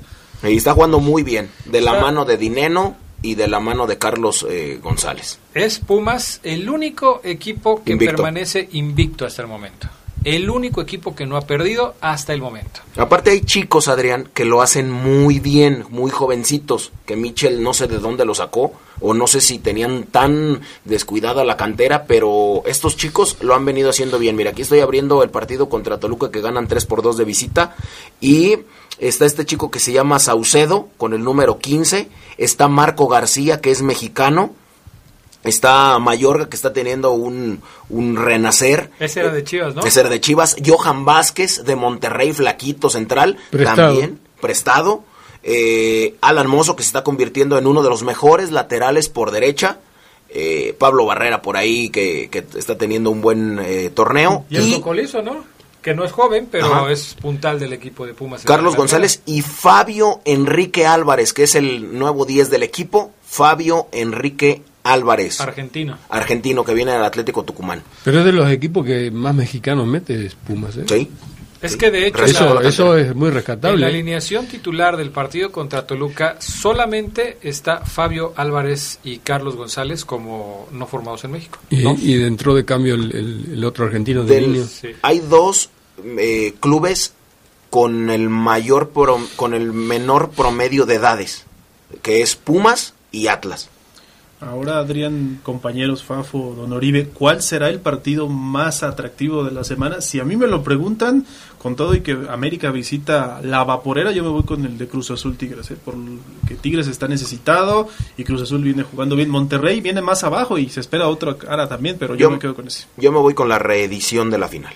Y 0.44 0.58
está 0.58 0.74
jugando 0.74 1.00
muy 1.00 1.24
bien. 1.24 1.50
De 1.64 1.80
la 1.80 2.02
mano 2.02 2.26
de 2.26 2.36
Dineno 2.38 2.98
y 3.26 3.36
de 3.36 3.48
la 3.48 3.60
mano 3.60 3.88
de 3.88 3.98
Carlos 3.98 4.46
eh, 4.50 4.80
González. 4.82 5.40
Es 5.54 5.80
Pumas 5.80 6.40
el 6.44 6.70
único 6.70 7.22
equipo 7.24 7.84
que 7.84 7.94
Invicto. 7.94 8.16
permanece 8.16 8.70
invicto 8.74 9.26
hasta 9.26 9.42
el 9.42 9.48
momento. 9.48 9.88
El 10.24 10.50
único 10.50 10.82
equipo 10.82 11.16
que 11.16 11.26
no 11.26 11.38
ha 11.38 11.42
perdido 11.42 11.96
hasta 12.02 12.34
el 12.34 12.42
momento. 12.42 12.82
Aparte 12.98 13.30
hay 13.32 13.42
chicos, 13.42 13.88
Adrián, 13.88 14.30
que 14.34 14.44
lo 14.46 14.62
hacen 14.62 14.90
muy 14.92 15.40
bien, 15.40 15.86
muy 15.90 16.10
jovencitos, 16.10 16.92
que 17.06 17.16
Michel 17.16 17.62
no 17.62 17.74
sé 17.74 17.88
de 17.88 18.00
dónde 18.00 18.26
lo 18.26 18.34
sacó, 18.34 18.74
o 19.02 19.14
no 19.14 19.28
sé 19.28 19.42
si 19.42 19.60
tenían 19.60 20.04
tan 20.04 20.62
descuidada 20.84 21.44
la 21.44 21.58
cantera, 21.58 22.06
pero 22.06 22.64
estos 22.66 22.98
chicos 22.98 23.38
lo 23.42 23.56
han 23.56 23.66
venido 23.66 23.90
haciendo 23.90 24.20
bien. 24.20 24.36
Mira, 24.36 24.52
aquí 24.52 24.62
estoy 24.62 24.80
abriendo 24.80 25.24
el 25.24 25.30
partido 25.30 25.70
contra 25.70 26.00
Toluca 26.00 26.32
que 26.32 26.42
ganan 26.42 26.68
3 26.68 26.86
por 26.86 27.02
2 27.02 27.18
de 27.18 27.26
visita, 27.26 27.76
y 28.22 28.58
está 29.00 29.26
este 29.26 29.46
chico 29.46 29.72
que 29.72 29.80
se 29.80 29.92
llama 29.92 30.20
Saucedo, 30.20 30.90
con 30.98 31.14
el 31.14 31.24
número 31.24 31.60
15, 31.60 32.10
está 32.38 32.68
Marco 32.68 33.08
García, 33.08 33.62
que 33.62 33.72
es 33.72 33.82
mexicano, 33.82 34.54
está 35.44 35.98
Mayorga, 36.00 36.50
que 36.50 36.56
está 36.56 36.74
teniendo 36.74 37.12
un, 37.12 37.62
un 37.90 38.16
renacer. 38.16 38.92
Ese 39.00 39.20
era 39.20 39.32
de 39.32 39.44
Chivas, 39.44 39.76
¿no? 39.76 39.84
Ese 39.84 40.00
era 40.00 40.10
de 40.10 40.20
Chivas. 40.20 40.56
Johan 40.66 41.06
Vázquez 41.06 41.64
de 41.64 41.76
Monterrey, 41.76 42.34
flaquito 42.34 42.90
central, 42.90 43.38
Prestado. 43.52 43.76
también 43.76 44.26
prestado. 44.46 45.04
Eh, 45.48 46.16
Alan 46.22 46.50
Mozo, 46.50 46.76
que 46.76 46.82
se 46.82 46.88
está 46.88 47.04
convirtiendo 47.04 47.58
en 47.60 47.68
uno 47.68 47.84
de 47.84 47.90
los 47.90 48.02
mejores 48.04 48.52
laterales 48.52 49.10
por 49.10 49.30
derecha. 49.32 49.78
Eh, 50.30 50.76
Pablo 50.80 51.06
Barrera 51.06 51.44
por 51.44 51.56
ahí, 51.56 51.90
que, 51.90 52.30
que 52.32 52.44
está 52.58 52.78
teniendo 52.78 53.12
un 53.12 53.22
buen 53.22 53.60
eh, 53.60 53.92
torneo. 53.94 54.44
Y 54.50 54.58
el 54.58 54.74
Cocolizo, 54.76 55.22
¿no? 55.22 55.46
Que 55.84 55.94
no 55.94 56.04
es 56.04 56.12
joven, 56.12 56.48
pero 56.50 56.66
Ajá. 56.66 56.92
es 56.92 57.14
puntal 57.22 57.60
del 57.60 57.72
equipo 57.74 58.08
de 58.08 58.16
Pumas. 58.16 58.44
Carlos 58.44 58.76
González 58.76 59.22
y 59.28 59.44
Fabio 59.44 60.20
Enrique 60.26 60.88
Álvarez, 60.88 61.32
que 61.32 61.44
es 61.44 61.54
el 61.54 61.98
nuevo 62.00 62.26
10 62.26 62.50
del 62.50 62.64
equipo. 62.64 63.12
Fabio 63.24 63.88
Enrique 63.92 64.64
Álvarez, 64.84 65.42
Argentino. 65.42 65.98
argentino, 66.10 66.64
que 66.64 66.74
viene 66.74 66.92
del 66.92 67.04
Atlético 67.04 67.44
Tucumán. 67.44 67.84
Pero 68.04 68.20
es 68.20 68.26
de 68.26 68.32
los 68.32 68.50
equipos 68.52 68.84
que 68.86 69.12
más 69.12 69.36
mexicanos 69.36 69.86
mete 69.86 70.26
es 70.26 70.34
Pumas. 70.34 70.76
¿eh? 70.78 70.86
¿Sí? 70.88 71.10
Es 71.62 71.78
que 71.78 71.90
de 71.90 72.08
hecho 72.08 72.20
la- 72.22 72.26
Eso, 72.28 72.62
eso 72.62 72.98
es 72.98 73.16
muy 73.16 73.30
en 73.30 73.34
la 73.34 73.40
rescatable. 73.40 73.86
alineación 73.86 74.46
titular 74.48 74.98
del 74.98 75.10
partido 75.12 75.52
contra 75.52 75.88
Toluca 75.88 76.36
solamente 76.40 77.38
está 77.42 77.80
Fabio 77.86 78.34
Álvarez 78.36 79.00
y 79.04 79.18
Carlos 79.20 79.56
González 79.56 80.06
como 80.06 80.68
no 80.72 80.86
formados 80.86 81.24
en 81.24 81.32
México. 81.32 81.58
Y, 81.70 81.78
¿no? 81.84 81.96
y 82.00 82.16
dentro 82.16 82.54
de 82.54 82.66
cambio 82.66 82.96
el, 82.96 83.12
el- 83.16 83.46
el 83.54 83.64
otro 83.64 83.86
argentino 83.86 84.24
de 84.24 84.36
Del-. 84.42 84.66
Sí. 84.68 84.90
Hay 85.02 85.20
dos 85.20 85.70
eh, 86.20 86.54
clubes 86.60 87.14
con 87.70 88.10
el 88.10 88.30
mayor 88.30 88.92
con 89.36 89.54
el 89.54 89.72
menor 89.74 90.30
promedio 90.32 90.86
de 90.86 90.96
edades, 90.96 91.46
que 92.02 92.22
es 92.22 92.36
Pumas 92.36 92.94
y 93.12 93.28
Atlas. 93.28 93.70
Ahora, 94.46 94.78
Adrián, 94.78 95.40
compañeros, 95.42 96.04
Fafo, 96.04 96.54
Don 96.56 96.72
Oribe, 96.72 97.08
¿cuál 97.08 97.42
será 97.42 97.68
el 97.70 97.80
partido 97.80 98.28
más 98.28 98.84
atractivo 98.84 99.44
de 99.44 99.52
la 99.52 99.64
semana? 99.64 100.02
Si 100.02 100.20
a 100.20 100.24
mí 100.24 100.38
me 100.38 100.46
lo 100.46 100.62
preguntan, 100.64 101.26
con 101.58 101.76
todo 101.76 101.96
y 101.96 102.02
que 102.02 102.12
América 102.30 102.70
visita 102.70 103.40
la 103.42 103.64
vaporera, 103.64 104.12
yo 104.12 104.22
me 104.24 104.30
voy 104.30 104.44
con 104.44 104.64
el 104.64 104.78
de 104.78 104.88
Cruz 104.88 105.10
Azul 105.10 105.36
Tigres, 105.36 105.72
¿eh? 105.72 105.78
porque 105.84 106.56
Tigres 106.62 106.88
está 106.88 107.08
necesitado 107.08 107.90
y 108.18 108.24
Cruz 108.24 108.44
Azul 108.44 108.62
viene 108.62 108.84
jugando 108.84 109.16
bien. 109.16 109.32
Monterrey 109.32 109.82
viene 109.82 110.02
más 110.04 110.24
abajo 110.24 110.60
y 110.60 110.70
se 110.70 110.80
espera 110.80 111.08
otra 111.08 111.36
cara 111.38 111.68
también, 111.68 111.98
pero 112.00 112.14
yo, 112.14 112.28
Yo- 112.28 112.32
me 112.32 112.38
quedo 112.40 112.54
con 112.54 112.68
ese. 112.68 112.86
Yo 112.98 113.12
me 113.12 113.18
voy 113.18 113.34
con 113.34 113.50
la 113.50 113.58
reedición 113.58 114.30
de 114.30 114.38
la 114.38 114.48
final. 114.48 114.74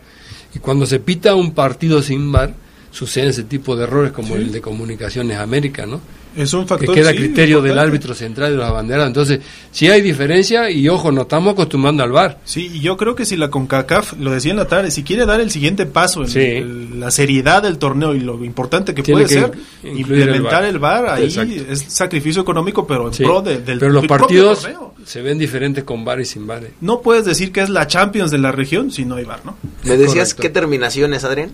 Y 0.55 0.59
cuando 0.59 0.85
se 0.85 0.99
pita 0.99 1.35
un 1.35 1.51
partido 1.53 2.01
sin 2.01 2.31
VAR, 2.31 2.53
suceden 2.89 3.29
ese 3.29 3.43
tipo 3.43 3.75
de 3.75 3.83
errores 3.83 4.11
como 4.13 4.35
el 4.35 4.51
de 4.51 4.61
Comunicaciones 4.61 5.37
América, 5.37 5.85
¿no? 5.85 5.99
Es 6.35 6.53
un 6.53 6.61
Que 6.63 6.67
factor 6.69 6.95
queda 6.95 7.09
a 7.09 7.11
sí, 7.11 7.17
criterio 7.17 7.61
del 7.61 7.77
árbitro 7.77 8.13
central 8.13 8.51
de 8.51 8.57
los 8.57 8.65
abanderados. 8.65 9.07
Entonces, 9.07 9.39
sí 9.71 9.89
hay 9.89 10.01
diferencia 10.01 10.69
y 10.69 10.87
ojo, 10.87 11.11
nos 11.11 11.23
estamos 11.23 11.53
acostumbrando 11.53 12.03
al 12.03 12.11
VAR. 12.11 12.39
Sí, 12.45 12.71
y 12.73 12.79
yo 12.79 12.95
creo 12.95 13.15
que 13.15 13.25
si 13.25 13.35
la 13.35 13.49
CONCACAF, 13.49 14.13
lo 14.19 14.31
decía 14.31 14.51
en 14.51 14.57
la 14.57 14.67
tarde, 14.67 14.91
si 14.91 15.03
quiere 15.03 15.25
dar 15.25 15.41
el 15.41 15.51
siguiente 15.51 15.85
paso 15.85 16.21
en 16.21 16.29
Sí. 16.29 16.39
el- 16.39 16.99
la 17.01 17.11
seriedad 17.11 17.61
del 17.63 17.77
torneo 17.77 18.15
y 18.15 18.19
lo 18.21 18.43
importante 18.45 18.93
que 18.93 19.03
Tiene 19.03 19.23
puede 19.23 19.33
que 19.35 19.41
ser, 19.41 19.51
implementar 19.97 20.63
el 20.65 20.79
VAR, 20.79 21.07
ahí 21.09 21.25
Exacto. 21.25 21.53
es 21.69 21.81
sacrificio 21.87 22.41
económico, 22.41 22.87
pero 22.87 23.07
en 23.07 23.13
Sí. 23.13 23.23
pro 23.23 23.41
de- 23.41 23.59
del 23.59 23.79
Pero 23.79 23.91
los 23.91 24.05
partidos 24.07 24.61
torneo. 24.61 24.93
se 25.05 25.21
ven 25.21 25.37
diferentes 25.37 25.83
con 25.83 26.05
VAR 26.05 26.21
y 26.21 26.25
sin 26.25 26.47
VAR. 26.47 26.63
¿eh? 26.63 26.71
No 26.81 27.01
puedes 27.01 27.25
decir 27.25 27.51
que 27.51 27.61
es 27.61 27.69
la 27.69 27.87
Champions 27.87 28.31
de 28.31 28.37
la 28.37 28.51
región 28.51 28.91
si 28.91 29.05
no 29.05 29.15
hay 29.15 29.25
VAR, 29.25 29.41
¿no? 29.45 29.57
¿Me 29.83 29.97
decías 29.97 30.33
correcto. 30.33 30.41
qué 30.43 30.49
terminación 30.49 31.13
es, 31.13 31.23
Adrián? 31.23 31.51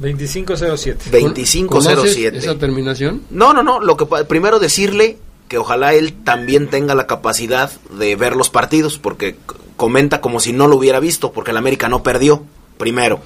2507. 0.00 1.10
2507. 1.10 1.66
¿Conoces 1.68 2.44
esa 2.44 2.58
terminación? 2.58 3.22
No, 3.30 3.52
no, 3.52 3.62
no. 3.62 3.80
Lo 3.80 3.96
que 3.96 4.06
primero 4.24 4.58
decirle 4.58 5.18
que 5.48 5.58
ojalá 5.58 5.94
él 5.94 6.12
también 6.24 6.68
tenga 6.68 6.94
la 6.94 7.06
capacidad 7.06 7.70
de 7.90 8.16
ver 8.16 8.36
los 8.36 8.50
partidos, 8.50 8.98
porque 8.98 9.36
comenta 9.76 10.20
como 10.20 10.40
si 10.40 10.52
no 10.52 10.66
lo 10.66 10.76
hubiera 10.76 11.00
visto, 11.00 11.32
porque 11.32 11.50
el 11.50 11.56
América 11.56 11.88
no 11.88 12.02
perdió. 12.02 12.44
Primero, 12.76 13.20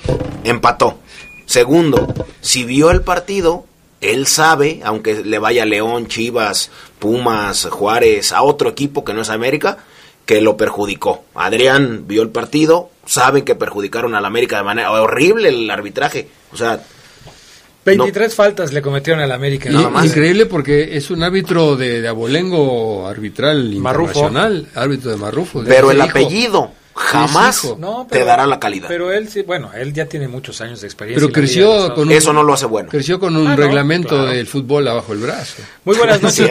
empató. 0.44 0.98
Segundo, 1.44 2.06
si 2.40 2.64
vio 2.64 2.90
el 2.90 3.02
partido, 3.02 3.66
él 4.00 4.26
sabe, 4.26 4.80
aunque 4.85 5.22
le 5.22 5.38
vaya 5.38 5.66
León, 5.66 6.06
Chivas, 6.06 6.70
Pumas, 6.98 7.66
Juárez, 7.66 8.32
a 8.32 8.42
otro 8.42 8.70
equipo 8.70 9.04
que 9.04 9.12
no 9.12 9.20
es 9.20 9.28
América, 9.28 9.78
que 10.24 10.40
lo 10.40 10.56
perjudicó. 10.56 11.24
Adrián 11.35 12.04
vio 12.06 12.22
el 12.22 12.30
partido, 12.30 12.90
saben 13.07 13.45
que 13.45 13.55
perjudicaron 13.55 14.15
al 14.15 14.25
América 14.25 14.57
de 14.59 14.62
manera 14.65 14.91
horrible 14.93 15.49
el 15.49 15.71
arbitraje. 15.71 16.29
O 16.53 16.57
sea, 16.57 16.81
23 17.85 18.35
faltas 18.35 18.73
le 18.73 18.81
cometieron 18.81 19.23
al 19.23 19.33
América. 19.33 19.69
Y- 19.71 19.75
Nada 19.75 19.91
más. 19.91 20.05
Increíble 20.07 20.47
porque 20.47 20.97
es 20.97 21.11
un 21.11 21.23
árbitro 21.23 21.77
de, 21.77 22.01
de 22.01 22.09
abolengo 22.09 23.07
arbitral 23.09 23.75
Marrufo. 23.77 24.21
internacional, 24.21 24.69
árbitro 24.75 25.11
de 25.11 25.17
Marrufo. 25.17 25.65
pero 25.67 25.91
el 25.91 25.99
hijo. 25.99 26.07
apellido 26.07 26.71
jamás. 26.95 27.75
No, 27.79 28.07
te 28.09 28.23
dará 28.25 28.47
la 28.47 28.61
calidad. 28.61 28.87
Pero 28.87 29.11
él 29.11 29.29
sí, 29.29 29.43
bueno, 29.43 29.71
él 29.75 29.93
ya 29.93 30.07
tiene 30.07 30.29
muchos 30.29 30.61
años 30.61 30.81
de 30.83 30.87
experiencia. 30.87 31.27
Pero 31.27 31.33
creció 31.33 31.93
con 31.95 32.07
un, 32.09 32.12
Eso 32.12 32.33
no 32.33 32.45
lo 32.45 32.53
hace 32.53 32.67
bueno. 32.67 32.88
creció 32.91 33.19
con 33.19 33.35
un 33.37 33.47
Ah, 33.49 33.57
no, 33.57 33.57
reglamento 33.57 34.11
claro. 34.11 34.27
del 34.27 34.47
fútbol 34.47 34.87
abajo 34.87 35.12
el 35.15 35.19
brazo. 35.19 35.62
Muy 35.85 35.97
buenas 35.97 36.23
noches. 36.23 36.51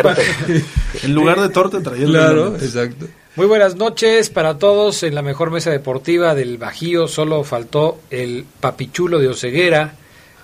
En 1.03 1.13
lugar 1.13 1.39
de 1.39 1.47
torta 1.49 1.79
traía 1.81 2.03
el 2.05 2.09
Claro, 2.09 2.55
exacto. 2.57 3.05
Muy 3.37 3.47
buenas 3.47 3.77
noches 3.77 4.29
para 4.29 4.57
todos 4.57 5.03
en 5.03 5.15
la 5.15 5.21
mejor 5.21 5.51
mesa 5.51 5.71
deportiva 5.71 6.35
del 6.35 6.57
Bajío. 6.57 7.07
Solo 7.07 7.45
faltó 7.45 8.01
el 8.09 8.45
papichulo 8.59 9.19
de 9.19 9.29
Oceguera, 9.29 9.95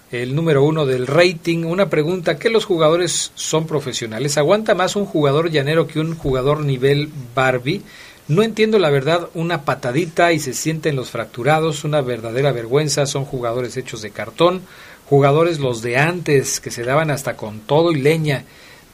el 0.10 0.34
número 0.34 0.64
uno 0.64 0.86
del 0.86 1.06
rating. 1.06 1.66
Una 1.66 1.90
pregunta, 1.90 2.40
¿qué 2.40 2.50
los 2.50 2.64
jugadores 2.64 3.34
son 3.36 3.68
profesionales? 3.68 4.38
¿Aguanta 4.38 4.74
más 4.74 4.96
un 4.96 5.06
jugador 5.06 5.52
llanero 5.52 5.86
que 5.86 6.00
un 6.00 6.16
jugador 6.16 6.62
nivel 6.62 7.10
Barbie? 7.36 7.82
No 8.30 8.42
entiendo 8.42 8.80
la 8.80 8.90
verdad, 8.90 9.28
una 9.34 9.66
patadita 9.66 10.32
y 10.32 10.40
se 10.40 10.54
sienten 10.54 10.96
los 10.96 11.10
fracturados, 11.10 11.84
una 11.84 12.00
verdadera 12.00 12.54
vergüenza, 12.54 13.06
son 13.06 13.26
jugadores 13.26 13.76
hechos 13.76 14.02
de 14.02 14.12
cartón, 14.12 14.62
jugadores 15.10 15.60
los 15.60 15.82
de 15.82 15.98
antes 15.98 16.62
que 16.62 16.72
se 16.72 16.86
daban 16.86 17.12
hasta 17.12 17.36
con 17.36 17.60
todo 17.60 17.92
y 17.92 18.00
leña. 18.00 18.46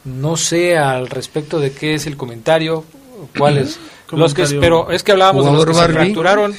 No 0.04 0.36
sé 0.36 0.80
al 0.80 1.12
respecto 1.12 1.60
de 1.60 1.74
qué 1.74 1.94
es 1.94 2.08
el 2.08 2.18
comentario, 2.18 2.86
cuáles. 3.38 3.80
Los 4.12 4.34
que, 4.34 4.46
pero 4.60 4.92
es 4.92 5.02
que 5.04 5.12
hablábamos 5.12 5.46
de 5.46 5.52
los 5.52 5.66
que 5.66 5.74
se 5.74 5.88
fracturaron. 5.90 6.54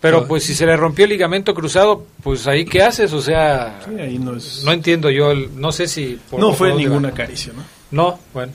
Pero 0.00 0.26
pues 0.26 0.42
si 0.44 0.54
se 0.56 0.66
le 0.66 0.76
rompió 0.76 1.04
el 1.04 1.10
ligamento 1.10 1.54
cruzado, 1.54 2.04
pues 2.24 2.46
ahí 2.48 2.64
qué 2.64 2.82
haces, 2.82 3.12
o 3.12 3.22
sea, 3.22 3.80
Sí, 3.84 4.00
ahí 4.00 4.18
no 4.18 4.36
es- 4.36 4.62
no 4.64 4.72
entiendo 4.72 5.10
yo, 5.10 5.30
el- 5.30 5.48
no 5.60 5.70
sé 5.70 5.86
si 5.86 6.18
por- 6.28 6.40
no 6.40 6.52
fue 6.52 6.74
ninguna 6.74 7.12
caricia, 7.12 7.52
¿no? 7.54 7.62
No, 7.92 8.18
bueno. 8.34 8.52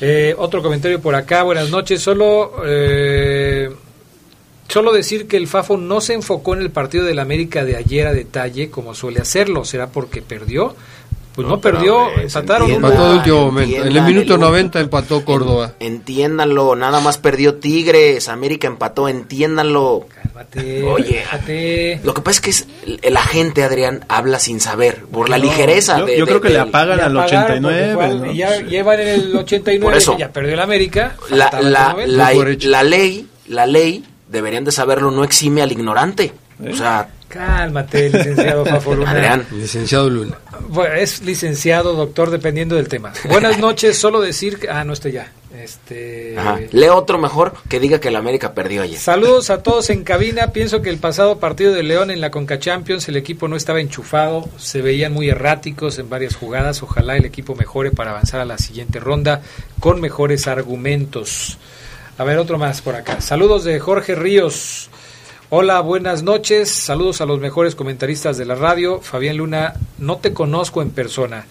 Eh, 0.00 0.34
otro 0.38 0.62
comentario 0.62 1.00
por 1.00 1.14
acá, 1.16 1.42
buenas 1.42 1.70
noches. 1.70 2.00
Solo, 2.00 2.62
eh, 2.64 3.70
solo 4.68 4.92
decir 4.92 5.26
que 5.26 5.36
el 5.36 5.46
Fafo 5.48 5.76
no 5.76 6.00
se 6.00 6.14
enfocó 6.14 6.54
en 6.54 6.60
el 6.62 6.70
partido 6.70 7.04
del 7.04 7.18
América 7.18 7.64
de 7.64 7.76
ayer 7.76 8.06
a 8.06 8.12
detalle 8.12 8.70
como 8.70 8.94
suele 8.94 9.20
hacerlo. 9.20 9.64
¿Será 9.64 9.88
porque 9.88 10.22
perdió? 10.22 10.76
Pues 11.34 11.48
no, 11.48 11.60
perdió, 11.60 11.96
hombre, 11.98 12.22
empataron. 12.24 12.70
Empató 12.70 13.08
de 13.10 13.16
último 13.16 13.40
momento. 13.46 13.76
En 13.84 13.96
el 13.96 14.02
minuto 14.02 14.34
el- 14.34 14.40
90 14.40 14.80
empató 14.80 15.24
Córdoba. 15.24 15.72
Entiéndanlo, 15.80 16.76
nada 16.76 17.00
más 17.00 17.18
perdió 17.18 17.54
Tigres, 17.56 18.28
América 18.28 18.68
empató, 18.68 19.08
entiéndanlo. 19.08 20.06
Cálmate, 20.14 20.82
Oye, 20.84 21.10
relájate. 21.24 22.00
Lo 22.04 22.14
que 22.14 22.20
pasa 22.22 22.36
es 22.36 22.40
que 22.40 22.50
es, 22.50 22.66
el 23.02 23.16
agente 23.16 23.64
Adrián 23.64 24.04
habla 24.08 24.38
sin 24.38 24.60
saber, 24.60 25.02
por 25.10 25.28
la 25.28 25.38
ligereza. 25.38 25.98
Yo, 25.98 26.06
de- 26.06 26.18
yo 26.18 26.24
de- 26.24 26.30
creo 26.30 26.40
que 26.40 26.48
le 26.50 26.54
del- 26.58 26.68
apagan 26.68 27.00
al 27.00 27.12
pagaron, 27.14 27.24
89. 27.24 27.94
porque 27.94 28.26
¿no? 28.28 28.32
Ya 28.32 28.56
Sí. 28.58 28.64
llevan 28.64 29.00
en 29.00 29.08
el 29.08 29.36
89, 29.36 29.84
Por 29.92 29.96
eso. 29.98 30.16
ya 30.18 30.32
perdió 30.32 30.54
el 30.54 30.60
América. 30.60 31.16
la, 31.30 31.50
la, 31.60 31.92
90. 31.94 32.06
la, 32.06 32.32
la 32.70 32.82
ley, 32.84 33.26
la 33.48 33.66
ley, 33.66 34.04
deberían 34.28 34.64
de 34.64 34.70
saberlo, 34.72 35.10
no 35.10 35.24
exime 35.24 35.62
al 35.62 35.72
ignorante. 35.72 36.32
O 36.70 36.76
sea, 36.76 37.08
Cálmate, 37.34 38.10
licenciado 38.10 38.64
Fafo 38.66 38.94
Luna. 38.94 39.10
Adrián, 39.10 39.44
Licenciado 39.50 40.08
Luna. 40.08 40.38
Bueno, 40.68 40.94
es 40.94 41.20
licenciado, 41.22 41.94
doctor, 41.94 42.30
dependiendo 42.30 42.76
del 42.76 42.86
tema. 42.86 43.12
Buenas 43.28 43.58
noches, 43.58 43.98
solo 43.98 44.20
decir 44.20 44.60
que... 44.60 44.70
Ah, 44.70 44.84
no 44.84 44.92
estoy 44.92 45.12
ya. 45.12 45.32
Este... 45.52 46.36
ajá, 46.38 46.60
lee 46.70 46.88
otro 46.88 47.18
mejor 47.18 47.54
que 47.68 47.80
diga 47.80 47.98
que 47.98 48.08
el 48.08 48.16
América 48.16 48.54
perdió 48.54 48.82
ayer. 48.82 48.98
Saludos 48.98 49.50
a 49.50 49.64
todos 49.64 49.90
en 49.90 50.04
cabina. 50.04 50.52
Pienso 50.52 50.80
que 50.80 50.90
el 50.90 50.98
pasado 50.98 51.40
partido 51.40 51.72
de 51.72 51.82
León 51.82 52.12
en 52.12 52.20
la 52.20 52.30
Conca 52.30 52.60
Champions 52.60 53.08
el 53.08 53.16
equipo 53.16 53.48
no 53.48 53.56
estaba 53.56 53.80
enchufado, 53.80 54.48
se 54.56 54.80
veían 54.80 55.12
muy 55.12 55.28
erráticos 55.28 55.98
en 55.98 56.08
varias 56.08 56.36
jugadas. 56.36 56.84
Ojalá 56.84 57.16
el 57.16 57.24
equipo 57.24 57.56
mejore 57.56 57.90
para 57.90 58.10
avanzar 58.12 58.40
a 58.40 58.44
la 58.44 58.58
siguiente 58.58 59.00
ronda 59.00 59.42
con 59.80 60.00
mejores 60.00 60.46
argumentos. 60.46 61.58
A 62.16 62.22
ver, 62.22 62.38
otro 62.38 62.58
más 62.58 62.80
por 62.80 62.94
acá. 62.94 63.20
Saludos 63.20 63.64
de 63.64 63.80
Jorge 63.80 64.14
Ríos. 64.14 64.88
Hola, 65.50 65.80
buenas 65.80 66.22
noches. 66.22 66.70
Saludos 66.70 67.20
a 67.20 67.26
los 67.26 67.38
mejores 67.38 67.74
comentaristas 67.74 68.36
de 68.38 68.44
la 68.44 68.54
radio. 68.54 69.00
Fabián 69.00 69.36
Luna, 69.36 69.74
no 69.98 70.16
te 70.16 70.32
conozco 70.32 70.82
en 70.82 70.90
persona, 70.90 71.44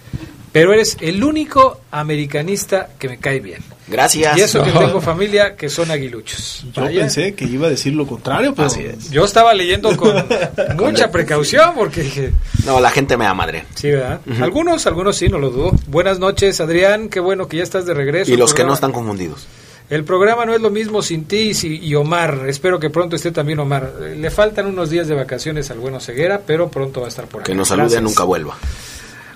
pero 0.52 0.74
eres 0.74 0.98
el 1.00 1.24
único 1.24 1.80
americanista 1.92 2.90
que 3.00 3.08
me 3.08 3.18
cae 3.20 3.40
bien. 3.40 3.62
Gracias. 3.88 4.38
Y 4.38 4.42
eso 4.42 4.64
que 4.64 4.72
tengo 4.72 5.00
familia 5.02 5.56
que 5.56 5.70
son 5.70 5.92
aguiluchos. 5.92 6.66
Yo 6.74 6.82
Vaya. 6.84 7.02
pensé 7.02 7.36
que 7.36 7.46
iba 7.46 7.68
a 7.68 7.70
decir 7.70 7.94
lo 7.94 8.08
contrario, 8.08 8.54
pero 8.56 8.68
Así 8.68 8.82
es. 8.82 9.12
Yo 9.12 9.26
estaba 9.26 9.54
leyendo 9.54 9.96
con 9.96 10.14
mucha 10.78 11.12
precaución 11.12 11.74
porque 11.76 12.02
dije, 12.02 12.32
No, 12.66 12.80
la 12.80 12.90
gente 12.90 13.16
me 13.18 13.26
ama, 13.26 13.44
Adrián. 13.44 13.66
sí, 13.76 13.92
¿verdad? 13.92 14.22
Algunos, 14.42 14.86
algunos 14.88 15.16
sí, 15.16 15.28
no 15.30 15.38
lo 15.38 15.50
dudo. 15.50 15.72
Buenas 15.88 16.20
noches, 16.20 16.60
Adrián, 16.62 17.10
qué 17.10 17.20
bueno 17.20 17.48
que 17.48 17.58
ya 17.58 17.64
estás 17.64 17.86
de 17.86 17.94
regreso. 17.94 18.32
Y 18.32 18.38
los 18.38 18.54
que 18.54 18.64
no 18.64 18.74
están 18.74 18.92
confundidos. 18.92 19.48
El 19.94 20.06
programa 20.06 20.44
no 20.44 20.56
es 20.56 20.62
lo 20.62 20.72
mismo 20.72 21.04
sin 21.04 21.26
ti 21.26 21.52
y, 21.62 21.94
Omar. 21.94 22.46
Espero 22.48 22.80
que 22.80 22.90
pronto 22.90 23.16
esté 23.16 23.32
también 23.32 23.60
Omar. 23.60 23.94
Le 24.18 24.32
faltan 24.32 24.66
unos 24.66 24.90
días 24.90 25.08
de 25.08 25.14
vacaciones 25.14 25.70
al 25.70 25.78
bueno 25.78 26.00
Ceguera, 26.00 26.42
pero 26.48 26.70
pronto 26.70 27.02
va 27.02 27.06
a 27.06 27.10
estar 27.10 27.28
por 27.28 27.42
acá. 27.42 27.52
Que 27.52 27.54
nos 27.54 27.68
salude, 27.68 28.02
nunca 28.02 28.24
vuelva. 28.24 28.58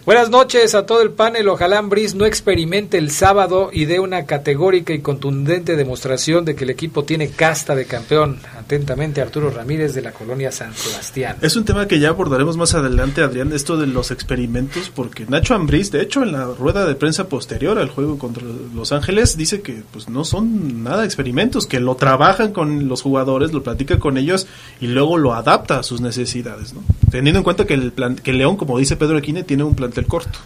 Buenas 0.04 0.32
noches 0.32 0.74
a 0.74 0.88
todo 0.88 1.04
el 1.04 1.12
panel. 1.12 1.48
Ojalá 1.48 1.78
Ambris 1.78 2.16
no 2.16 2.26
experimente 2.26 2.98
el 2.98 3.12
sábado 3.12 3.70
y 3.72 3.86
dé 3.86 4.00
una 4.00 4.26
categórica 4.26 4.94
y 4.94 5.02
contundente 5.02 5.76
demostración 5.76 6.44
de 6.44 6.56
que 6.56 6.64
el 6.64 6.72
equipo 6.72 7.04
tiene 7.04 7.30
casta 7.30 7.76
de 7.76 7.86
campeón. 7.86 8.40
Atentamente, 8.68 9.22
Arturo 9.22 9.50
Ramírez 9.50 9.94
de 9.94 10.02
la 10.02 10.12
colonia 10.12 10.52
San 10.52 10.74
Sebastián. 10.74 11.38
Es 11.42 11.56
un 11.56 11.64
tema 11.64 11.88
que 11.88 12.02
ya 12.02 12.10
abordaremos 12.10 12.58
más 12.58 12.76
adelante, 12.76 13.22
Adrián, 13.22 13.54
esto 13.54 13.78
de 13.78 13.88
los 13.88 14.12
experimentos, 14.12 14.92
porque 14.94 15.26
Nacho 15.26 15.56
Ambriz, 15.56 15.90
de 15.90 16.02
hecho, 16.02 16.22
en 16.22 16.34
la 16.34 16.48
rueda 16.48 16.86
de 16.86 16.96
prensa 16.96 17.30
posterior 17.30 17.80
al 17.80 17.88
juego 17.88 18.20
contra 18.20 18.44
Los 18.76 18.92
Ángeles, 18.92 19.38
dice 19.38 19.62
que 19.62 19.84
pues 19.94 20.10
no 20.10 20.26
son 20.26 20.84
nada 20.84 21.06
experimentos, 21.06 21.66
que 21.66 21.80
lo 21.80 21.96
trabajan 21.96 22.52
con 22.52 22.90
los 22.90 23.02
jugadores, 23.02 23.54
lo 23.54 23.64
platica 23.64 24.00
con 24.00 24.18
ellos 24.18 24.48
y 24.82 24.88
luego 24.88 25.18
lo 25.18 25.34
adapta 25.34 25.80
a 25.80 25.84
sus 25.84 26.02
necesidades, 26.02 26.74
¿no? 26.74 26.84
Teniendo 27.10 27.38
en 27.38 27.44
cuenta 27.46 27.66
que 27.66 27.74
el 27.76 27.94
plan, 27.94 28.18
que 28.18 28.34
León, 28.34 28.58
como 28.58 28.78
dice 28.78 28.98
Pedro 28.98 29.18
Aquine, 29.18 29.44
tiene 29.44 29.64
un 29.64 29.76
plantel 29.76 30.08
corto. 30.08 30.40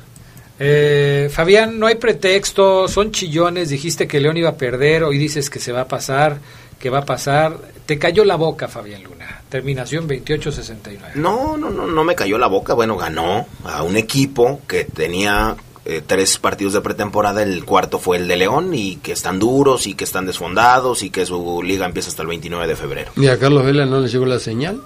Eh, 0.64 1.28
Fabián, 1.32 1.80
no 1.80 1.88
hay 1.88 1.96
pretexto, 1.96 2.88
son 2.88 3.12
chillones, 3.12 3.70
dijiste 3.70 4.08
que 4.08 4.20
León 4.20 4.38
iba 4.38 4.50
a 4.50 4.58
perder, 4.58 5.02
hoy 5.02 5.18
dices 5.18 5.50
que 5.50 5.58
se 5.58 5.72
va 5.72 5.82
a 5.82 5.88
pasar, 5.88 6.38
que 6.82 6.90
va 6.90 7.00
a 7.00 7.06
pasar. 7.06 7.58
Te 7.86 7.98
cayó 8.00 8.24
la 8.26 8.36
boca, 8.36 8.68
Fabián 8.68 9.04
Luna. 9.04 9.42
Terminación 9.50 10.08
28-69. 10.08 11.16
No, 11.16 11.58
no, 11.58 11.70
no, 11.70 11.88
no 11.88 12.04
me 12.04 12.16
cayó 12.16 12.38
la 12.38 12.48
boca. 12.48 12.74
Bueno, 12.74 12.98
ganó 12.98 13.48
a 13.66 13.84
un 13.84 13.98
equipo 13.98 14.62
que 14.68 14.86
tenía 14.86 15.56
eh, 15.86 16.02
tres 16.06 16.38
partidos 16.38 16.74
de 16.74 16.82
pretemporada. 16.82 17.44
El 17.44 17.64
cuarto 17.66 18.00
fue 18.00 18.18
el 18.18 18.28
de 18.28 18.38
León 18.38 18.74
y 18.74 18.96
que 18.98 19.12
están 19.12 19.40
duros 19.40 19.88
y 19.88 19.94
que 19.94 20.04
están 20.06 20.26
desfondados 20.26 21.04
y 21.04 21.10
que 21.10 21.26
su 21.26 21.62
liga 21.64 21.86
empieza 21.86 22.10
hasta 22.10 22.22
el 22.22 22.30
29 22.30 22.68
de 22.68 22.76
febrero. 22.76 23.12
¿Y 23.18 23.28
a 23.28 23.38
Carlos 23.38 23.66
Vela 23.66 23.86
no 23.86 24.00
le 24.00 24.08
llegó 24.08 24.26
la 24.26 24.40
señal? 24.40 24.82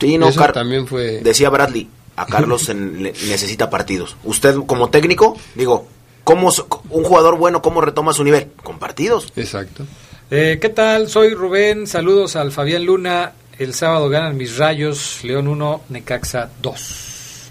Sí, 0.00 0.16
no, 0.18 0.28
Eso 0.28 0.40
Car- 0.40 0.52
también 0.52 0.86
fue... 0.86 1.20
Decía 1.22 1.50
Bradley, 1.50 1.88
a 2.16 2.26
Carlos 2.26 2.68
en- 2.68 3.02
le- 3.02 3.12
necesita 3.12 3.70
partidos. 3.70 4.16
Usted 4.24 4.56
como 4.66 4.88
técnico, 4.90 5.36
digo, 5.54 5.86
¿cómo 6.24 6.52
un 6.90 7.04
jugador 7.04 7.36
bueno 7.38 7.60
cómo 7.62 7.80
retoma 7.80 8.12
su 8.12 8.24
nivel? 8.24 8.48
Con 8.62 8.78
partidos. 8.78 9.32
Exacto. 9.36 9.84
Eh, 10.30 10.58
¿Qué 10.60 10.68
tal? 10.68 11.08
Soy 11.08 11.34
Rubén, 11.34 11.86
saludos 11.86 12.36
al 12.36 12.52
Fabián 12.52 12.84
Luna. 12.84 13.32
El 13.58 13.74
sábado 13.74 14.08
ganan 14.08 14.36
mis 14.36 14.56
rayos, 14.56 15.20
León 15.24 15.48
1, 15.48 15.82
Necaxa 15.88 16.50
2. 16.62 17.50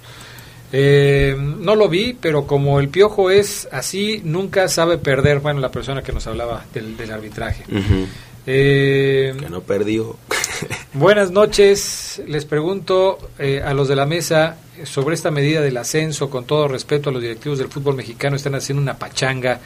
Eh, 0.71 1.35
no 1.37 1.75
lo 1.75 1.89
vi, 1.89 2.13
pero 2.19 2.47
como 2.47 2.79
el 2.79 2.89
piojo 2.89 3.31
es 3.31 3.67
así, 3.71 4.21
nunca 4.23 4.67
sabe 4.69 4.97
perder. 4.97 5.39
Bueno, 5.39 5.59
la 5.59 5.71
persona 5.71 6.01
que 6.01 6.13
nos 6.13 6.25
hablaba 6.27 6.65
del, 6.73 6.95
del 6.95 7.11
arbitraje. 7.11 7.65
Eh, 8.47 9.35
Que 9.37 9.49
no 9.49 9.61
perdió. 9.61 10.15
Buenas 10.93 11.31
noches. 11.31 12.21
Les 12.27 12.45
pregunto 12.45 13.17
eh, 13.37 13.61
a 13.63 13.73
los 13.73 13.87
de 13.87 13.95
la 13.95 14.05
mesa 14.05 14.57
sobre 14.85 15.15
esta 15.15 15.31
medida 15.31 15.59
del 15.61 15.77
ascenso. 15.77 16.29
Con 16.29 16.45
todo 16.45 16.67
respeto 16.67 17.09
a 17.09 17.13
los 17.13 17.21
directivos 17.21 17.59
del 17.59 17.67
fútbol 17.67 17.95
mexicano, 17.95 18.35
están 18.37 18.55
haciendo 18.55 18.81
una 18.81 18.97
pachanga. 18.97 19.59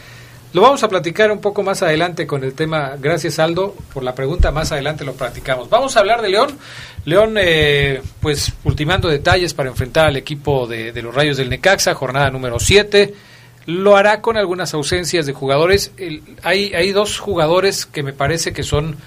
Lo 0.53 0.61
vamos 0.61 0.83
a 0.83 0.87
platicar 0.87 1.31
un 1.31 1.41
poco 1.41 1.63
más 1.63 1.81
adelante 1.81 2.27
con 2.27 2.43
el 2.43 2.53
tema. 2.53 2.95
Gracias, 2.99 3.39
Aldo, 3.39 3.75
por 3.91 4.03
la 4.03 4.13
pregunta. 4.13 4.51
Más 4.51 4.71
adelante 4.71 5.03
lo 5.03 5.13
practicamos. 5.13 5.67
Vamos 5.67 5.97
a 5.97 5.99
hablar 5.99 6.21
de 6.21 6.29
León. 6.29 6.59
León, 7.05 7.37
eh, 7.39 8.03
pues, 8.21 8.53
ultimando 8.63 9.09
detalles 9.09 9.55
para 9.55 9.69
enfrentar 9.69 10.05
al 10.05 10.15
equipo 10.15 10.67
de, 10.67 10.91
de 10.91 11.01
los 11.01 11.15
Rayos 11.15 11.37
del 11.37 11.49
Necaxa, 11.49 11.95
jornada 11.95 12.29
número 12.29 12.59
7. 12.59 13.15
Lo 13.65 13.97
hará 13.97 14.21
con 14.21 14.37
algunas 14.37 14.75
ausencias 14.75 15.25
de 15.25 15.33
jugadores. 15.33 15.91
Hay, 16.43 16.71
hay 16.75 16.91
dos 16.91 17.17
jugadores 17.17 17.87
que 17.87 18.03
me 18.03 18.13
parece 18.13 18.53
que 18.53 18.61
son 18.61 18.97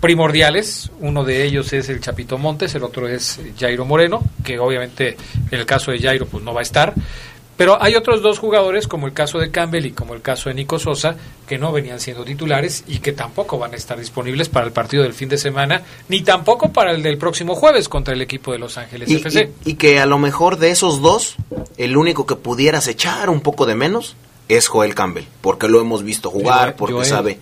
primordiales. 0.00 0.90
Uno 0.98 1.22
de 1.24 1.44
ellos 1.44 1.72
es 1.72 1.88
el 1.88 2.00
Chapito 2.00 2.36
Montes, 2.36 2.74
el 2.74 2.82
otro 2.82 3.06
es 3.06 3.38
Jairo 3.58 3.84
Moreno, 3.84 4.24
que 4.42 4.58
obviamente 4.58 5.16
en 5.50 5.58
el 5.60 5.66
caso 5.66 5.92
de 5.92 6.00
Jairo 6.00 6.26
pues 6.26 6.42
no 6.42 6.52
va 6.52 6.60
a 6.60 6.62
estar. 6.62 6.94
Pero 7.60 7.76
hay 7.78 7.94
otros 7.94 8.22
dos 8.22 8.38
jugadores, 8.38 8.88
como 8.88 9.06
el 9.06 9.12
caso 9.12 9.38
de 9.38 9.50
Campbell 9.50 9.84
y 9.84 9.90
como 9.92 10.14
el 10.14 10.22
caso 10.22 10.48
de 10.48 10.54
Nico 10.54 10.78
Sosa, 10.78 11.14
que 11.46 11.58
no 11.58 11.72
venían 11.72 12.00
siendo 12.00 12.24
titulares 12.24 12.84
y 12.86 13.00
que 13.00 13.12
tampoco 13.12 13.58
van 13.58 13.74
a 13.74 13.76
estar 13.76 13.98
disponibles 14.00 14.48
para 14.48 14.64
el 14.64 14.72
partido 14.72 15.02
del 15.02 15.12
fin 15.12 15.28
de 15.28 15.36
semana, 15.36 15.82
ni 16.08 16.22
tampoco 16.22 16.72
para 16.72 16.92
el 16.92 17.02
del 17.02 17.18
próximo 17.18 17.54
jueves 17.54 17.90
contra 17.90 18.14
el 18.14 18.22
equipo 18.22 18.50
de 18.52 18.58
Los 18.60 18.78
Ángeles 18.78 19.10
Y, 19.10 19.16
FC. 19.16 19.52
y- 19.66 19.72
y 19.72 19.74
que 19.74 20.00
a 20.00 20.06
lo 20.06 20.18
mejor 20.18 20.56
de 20.56 20.70
esos 20.70 21.02
dos, 21.02 21.36
el 21.76 21.98
único 21.98 22.24
que 22.24 22.34
pudieras 22.36 22.86
echar 22.88 23.28
un 23.28 23.42
poco 23.42 23.66
de 23.66 23.74
menos 23.74 24.16
es 24.48 24.66
Joel 24.66 24.94
Campbell, 24.94 25.24
porque 25.42 25.68
lo 25.68 25.82
hemos 25.82 26.02
visto 26.02 26.30
jugar, 26.30 26.76
porque 26.76 26.94
Joel, 26.94 27.06
sabe. 27.06 27.38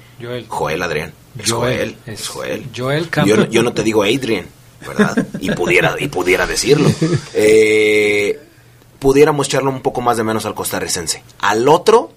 Joel. 0.49 0.83
Adrián. 0.83 1.13
Es 1.39 1.53
Joel, 1.53 1.95
Joel. 1.95 1.97
es 2.07 2.27
Joel. 2.27 2.67
Joel 2.77 3.05
yo, 3.05 3.11
Campbell. 3.13 3.37
no- 3.39 3.49
yo 3.51 3.63
no 3.63 3.73
te 3.73 3.85
digo 3.85 4.03
Adrian, 4.03 4.47
¿verdad? 4.85 5.29
Y 5.39 5.53
pudiera, 5.53 5.95
y 5.97 6.09
pudiera 6.09 6.45
decirlo. 6.45 6.91
Eh, 7.35 8.41
pudiéramos 8.99 9.47
echarle 9.49 9.69
un 9.69 9.81
poco 9.81 10.01
más 10.01 10.17
de 10.17 10.25
menos 10.25 10.45
al 10.47 10.55
costarricense. 10.55 11.23
Al 11.41 11.69
otro, 11.69 12.11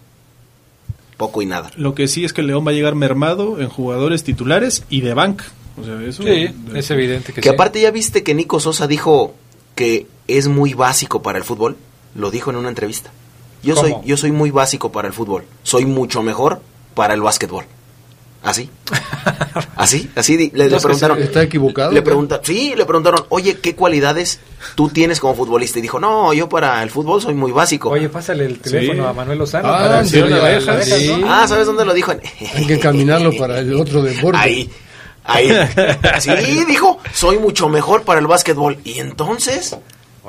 poco 1.18 1.42
y 1.42 1.46
nada. 1.46 1.72
Lo 1.78 1.94
que 1.96 2.08
sí 2.08 2.26
es 2.26 2.34
que 2.34 2.42
León 2.44 2.66
va 2.66 2.72
a 2.72 2.74
llegar 2.74 2.96
mermado 2.96 3.60
en 3.62 3.70
jugadores 3.70 4.24
titulares 4.24 4.84
y 4.90 5.02
de 5.02 5.14
banca. 5.14 5.46
O 5.80 5.84
sea, 5.86 6.02
eso 6.02 6.24
Sí, 6.24 6.48
es 6.76 6.92
evidente 6.92 7.34
que, 7.34 7.42
Que 7.42 7.50
sí. 7.50 7.54
aparte 7.56 7.80
ya 7.82 7.92
viste 7.92 8.24
que 8.24 8.34
Nico 8.34 8.60
Sosa 8.60 8.88
dijo 8.88 9.34
que 9.76 10.08
es 10.28 10.48
muy 10.48 10.74
básico 10.74 11.22
para 11.22 11.38
el 11.38 11.44
fútbol. 11.44 11.78
Lo 12.16 12.32
dijo 12.32 12.50
en 12.50 12.58
una 12.58 12.70
entrevista. 12.70 13.12
Yo 13.64 13.76
soy, 13.76 13.96
yo 14.04 14.18
soy 14.18 14.32
muy 14.32 14.50
básico 14.52 14.92
para 14.92 15.08
el 15.08 15.14
fútbol. 15.14 15.46
Soy 15.64 15.86
mucho 15.86 16.24
mejor 16.24 16.62
para 16.96 17.14
el 17.14 17.22
básquetbol. 17.22 17.66
¿Así? 18.44 18.70
¿Así? 19.76 20.10
¿Así? 20.16 20.52
Le, 20.54 20.68
preguntaron. 20.80 21.22
¿Está 21.22 21.44
equivocado? 21.44 21.92
Le 21.92 22.02
pregunta, 22.02 22.42
sí, 22.44 22.74
le 22.76 22.86
preguntaron, 22.86 23.24
oye, 23.30 23.60
¿qué 23.60 23.76
cualidades 23.76 24.40
tú 24.76 24.90
tienes 24.90 25.20
como 25.20 25.36
futbolista? 25.36 25.78
Y 25.78 25.84
dijo, 25.84 26.00
no, 26.00 26.34
yo 26.34 26.50
para 26.50 26.82
el 26.82 26.90
fútbol 26.90 27.22
soy 27.22 27.36
muy 27.36 27.52
básico. 27.52 27.90
Oye, 27.90 28.10
pásale 28.10 28.46
el 28.46 28.60
teléfono 28.60 29.04
Sí. 29.04 29.10
a 29.10 29.14
Manuel 29.14 29.38
Lozano. 29.38 29.68
Ah, 29.70 29.78
para 29.80 30.06
sí, 30.06 30.16
decirle 30.16 30.38
la- 30.38 30.46
a 30.48 30.52
las 30.54 30.66
la- 30.66 30.74
orejas, 30.74 30.98
sí. 31.00 31.16
¿no? 31.20 31.32
Ah, 31.32 31.48
¿sabes 31.48 31.68
dónde 31.68 31.86
lo 31.86 31.94
dijo? 31.94 32.12
Hay 32.56 32.66
que 32.66 32.80
caminarlo 32.80 33.32
para 33.38 33.60
el 33.60 33.76
otro 33.76 34.02
deporte. 34.02 34.40
Ahí. 34.42 34.70
Ahí. 35.24 35.50
Sí, 36.20 36.66
dijo, 36.68 36.98
soy 37.14 37.38
mucho 37.38 37.70
mejor 37.70 38.04
para 38.04 38.20
el 38.20 38.26
básquetbol. 38.28 38.80
Y 38.84 39.00
entonces, 39.00 39.76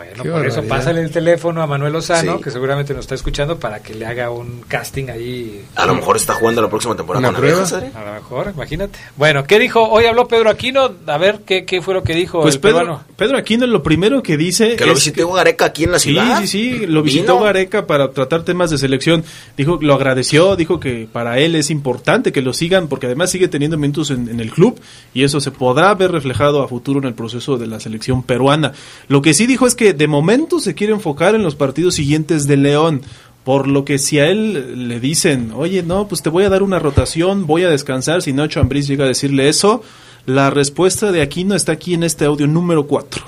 Bueno, 0.08 0.22
Qué 0.22 0.30
por 0.30 0.46
eso 0.46 0.62
pásale 0.64 1.00
el 1.02 1.10
teléfono 1.10 1.62
a 1.62 1.66
Manuel 1.66 1.92
Lozano, 1.92 2.36
Sí. 2.38 2.42
que 2.44 2.50
seguramente 2.50 2.92
nos 2.94 3.00
está 3.02 3.14
escuchando, 3.14 3.58
para 3.58 3.80
que 3.80 3.94
le 3.94 4.06
haga 4.06 4.30
un 4.30 4.62
casting 4.68 5.08
ahí. 5.10 5.64
a 5.76 5.86
lo 5.86 5.94
mejor 5.94 6.16
está 6.16 6.34
jugando 6.34 6.60
la 6.62 6.68
próxima 6.68 6.96
temporada 6.96 7.28
¿Una 7.28 7.36
con 7.38 7.44
abejas. 7.46 7.72
A 7.72 7.80
lo 7.80 8.12
mejor, 8.14 8.52
imagínate. 8.54 8.98
Bueno, 9.16 9.44
¿qué 9.44 9.58
dijo? 9.58 9.88
Hoy 9.88 10.04
habló 10.06 10.26
Pedro 10.28 10.50
Aquino. 10.50 10.90
A 11.06 11.18
ver, 11.18 11.40
¿qué, 11.46 11.64
qué 11.64 11.80
fue 11.82 11.94
lo 11.94 12.02
que 12.02 12.14
dijo 12.14 12.42
Pues 12.42 12.56
el 12.56 12.60
Pedro, 12.60 12.78
peruano? 12.78 13.04
Pedro 13.16 13.38
Aquino 13.38 13.66
lo 13.66 13.82
primero 13.82 14.22
que 14.22 14.36
dice 14.36 14.76
Que 14.76 14.86
lo 14.86 14.94
visitó 14.94 15.30
Gareca 15.32 15.66
aquí 15.66 15.84
en 15.84 15.92
la 15.92 15.98
Sí, 15.98 16.10
ciudad. 16.10 16.40
sí, 16.40 16.46
sí, 16.46 16.86
lo 16.86 17.02
visitó 17.02 17.34
Vino. 17.34 17.44
Gareca 17.44 17.86
para 17.86 18.10
tratar 18.10 18.42
temas 18.44 18.70
de 18.70 18.78
selección. 18.78 19.24
Dijo, 19.56 19.78
lo 19.80 19.94
agradeció, 19.94 20.56
dijo 20.56 20.80
que 20.80 21.08
para 21.12 21.38
él 21.38 21.54
es 21.54 21.70
importante 21.70 22.32
que 22.32 22.42
lo 22.42 22.52
sigan 22.52 22.88
porque 22.88 23.06
además 23.06 23.30
sigue 23.30 23.48
teniendo 23.48 23.76
minutos 23.76 24.10
en, 24.10 24.28
en 24.28 24.40
el 24.40 24.50
club 24.50 24.80
y 25.14 25.24
eso 25.24 25.40
se 25.40 25.50
podrá 25.50 25.94
ver 25.94 26.10
reflejado 26.12 26.62
a 26.62 26.68
futuro 26.68 26.98
en 27.00 27.06
el 27.06 27.14
proceso 27.14 27.56
de 27.58 27.66
la 27.66 27.80
selección 27.80 28.22
peruana. 28.22 28.72
Lo 29.08 29.22
que 29.22 29.34
sí 29.34 29.46
dijo 29.46 29.66
es 29.66 29.74
que 29.74 29.91
de 29.94 30.06
momento 30.06 30.60
se 30.60 30.74
quiere 30.74 30.92
enfocar 30.92 31.34
en 31.34 31.42
los 31.42 31.54
partidos 31.54 31.94
siguientes 31.94 32.46
de 32.46 32.56
León. 32.56 33.02
Por 33.44 33.66
lo 33.66 33.84
que 33.84 33.98
si 33.98 34.20
a 34.20 34.26
él 34.28 34.88
le 34.88 35.00
dicen, 35.00 35.52
oye, 35.54 35.82
no, 35.82 36.06
pues 36.06 36.22
te 36.22 36.30
voy 36.30 36.44
a 36.44 36.48
dar 36.48 36.62
una 36.62 36.78
rotación, 36.78 37.46
voy 37.46 37.64
a 37.64 37.68
descansar, 37.68 38.22
si 38.22 38.32
Nacho 38.32 38.60
Ambriz 38.60 38.86
llega 38.86 39.04
a 39.04 39.08
decirle 39.08 39.48
eso, 39.48 39.82
la 40.26 40.50
respuesta 40.50 41.10
de 41.10 41.22
Aquino 41.22 41.56
está 41.56 41.72
aquí 41.72 41.94
en 41.94 42.04
este 42.04 42.24
audio 42.24 42.46
número 42.46 42.86
4. 42.86 43.24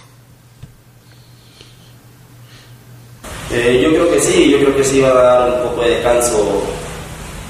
Eh, 3.50 3.80
yo 3.82 3.90
creo 3.90 4.10
que 4.10 4.20
sí, 4.20 4.50
yo 4.50 4.58
creo 4.58 4.76
que 4.76 4.84
sí 4.84 5.00
va 5.00 5.10
a 5.10 5.14
dar 5.14 5.52
un 5.54 5.68
poco 5.68 5.82
de 5.82 5.90
descanso 5.90 6.62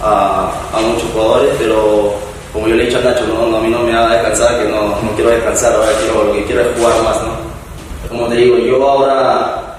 a, 0.01 0.81
muchos 0.83 1.11
jugadores, 1.13 1.55
pero 1.59 2.15
como 2.53 2.69
yo 2.69 2.75
le 2.75 2.85
he 2.85 2.87
dicho 2.87 2.99
a 2.99 3.03
Nacho, 3.03 3.27
no, 3.27 3.57
a 3.57 3.61
mí 3.61 3.69
no 3.69 3.81
me 3.81 3.93
va 3.93 4.11
a 4.11 4.15
descansar, 4.15 4.63
que 4.63 4.69
no, 4.71 5.01
no 5.01 5.15
quiero 5.15 5.31
descansar, 5.31 5.75
ahora 5.75 5.93
quiero, 5.99 6.25
lo 6.25 6.33
que 6.33 6.45
quiero 6.45 6.61
es 6.63 6.79
jugar 6.79 7.03
más, 7.03 7.23
¿no? 7.23 7.34
Como 8.15 8.29
te 8.29 8.37
digo, 8.37 8.59
yo 8.59 8.89
ahora, 8.89 9.77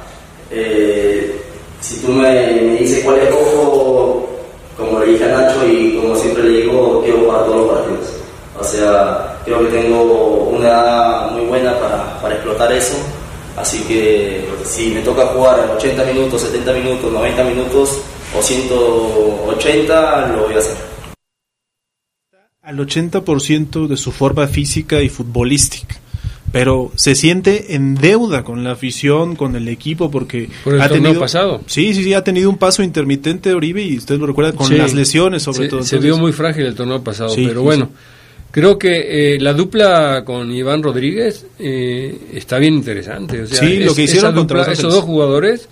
eh, 0.51 1.41
si 1.79 2.01
tú 2.01 2.09
me, 2.09 2.77
dices 2.77 3.01
cuál 3.05 3.17
es 3.19 3.31
ojo, 3.31 4.29
como 4.75 4.99
le 4.99 5.13
dije 5.13 5.23
a 5.23 5.27
Nacho 5.29 5.65
y 5.65 5.95
como 5.95 6.13
siempre 6.17 6.43
le 6.43 6.61
digo, 6.63 7.01
quiero 7.01 7.19
jugar 7.19 7.45
todos 7.45 7.57
los 7.61 7.69
partidos. 7.69 8.09
O 8.59 8.63
sea, 8.65 9.39
creo 9.45 9.59
que 9.59 9.67
tengo 9.67 10.49
una 10.51 10.67
edad 10.67 11.31
muy 11.31 11.45
buena 11.45 11.79
para, 11.79 12.19
para 12.21 12.35
explotar 12.35 12.73
eso. 12.73 12.97
Así 13.55 13.79
que 13.83 14.45
si 14.65 14.89
me 14.89 14.99
toca 14.99 15.27
jugar 15.27 15.71
80 15.77 16.03
minutos, 16.03 16.41
70 16.41 16.73
minutos, 16.73 17.13
90 17.13 17.43
minutos 17.45 18.01
o 18.37 18.41
180, 18.41 20.27
lo 20.27 20.43
voy 20.43 20.55
a 20.55 20.57
hacer. 20.57 20.75
al 22.63 22.79
80% 22.79 23.87
de 23.87 23.95
su 23.95 24.11
forma 24.11 24.45
física 24.47 25.01
y 25.01 25.07
futbolística. 25.07 26.01
Pero 26.55 26.89
se 26.95 27.15
siente 27.15 27.75
en 27.75 27.95
deuda 27.95 28.45
con 28.45 28.63
la 28.63 28.71
afición, 28.71 29.35
con 29.35 29.57
el 29.57 29.67
equipo, 29.67 30.09
porque 30.09 30.49
Por 30.63 30.75
el 30.75 30.81
ha 30.81 30.87
torneo 30.87 31.03
tenido 31.03 31.19
pasado. 31.19 31.59
Sí, 31.67 31.93
sí, 31.93 32.01
sí, 32.01 32.13
ha 32.13 32.23
tenido 32.23 32.49
un 32.49 32.57
paso 32.57 32.81
intermitente 32.81 33.53
Oribe 33.53 33.81
y 33.83 33.97
usted 33.97 34.17
lo 34.17 34.25
recuerda 34.25 34.53
con 34.53 34.67
Sí. 34.67 34.75
las 34.75 34.93
lesiones 34.93 35.43
sobre 35.43 35.63
se, 35.63 35.67
todo. 35.67 35.83
Se 35.83 35.95
Entonces, 35.97 36.01
vio 36.01 36.17
muy 36.17 36.31
frágil 36.31 36.65
el 36.65 36.73
torneo 36.73 37.03
pasado, 37.03 37.27
Sí, 37.31 37.43
pero 37.45 37.61
bueno, 37.61 37.87
sí. 37.91 37.97
creo 38.51 38.79
que 38.79 39.33
eh, 39.35 39.39
la 39.41 39.51
dupla 39.51 40.23
con 40.25 40.49
Iván 40.49 40.81
Rodríguez 40.81 41.45
eh, 41.59 42.17
está 42.33 42.57
bien 42.57 42.75
interesante. 42.75 43.41
O 43.41 43.47
sea, 43.47 43.59
Sí, 43.59 43.79
lo 43.83 43.93
que 43.93 44.03
hicieron 44.03 44.33
contra 44.33 44.59
dupla, 44.59 44.69
Los 44.71 44.79
esos 44.79 44.93
dos 44.93 45.03
jugadores, 45.03 45.67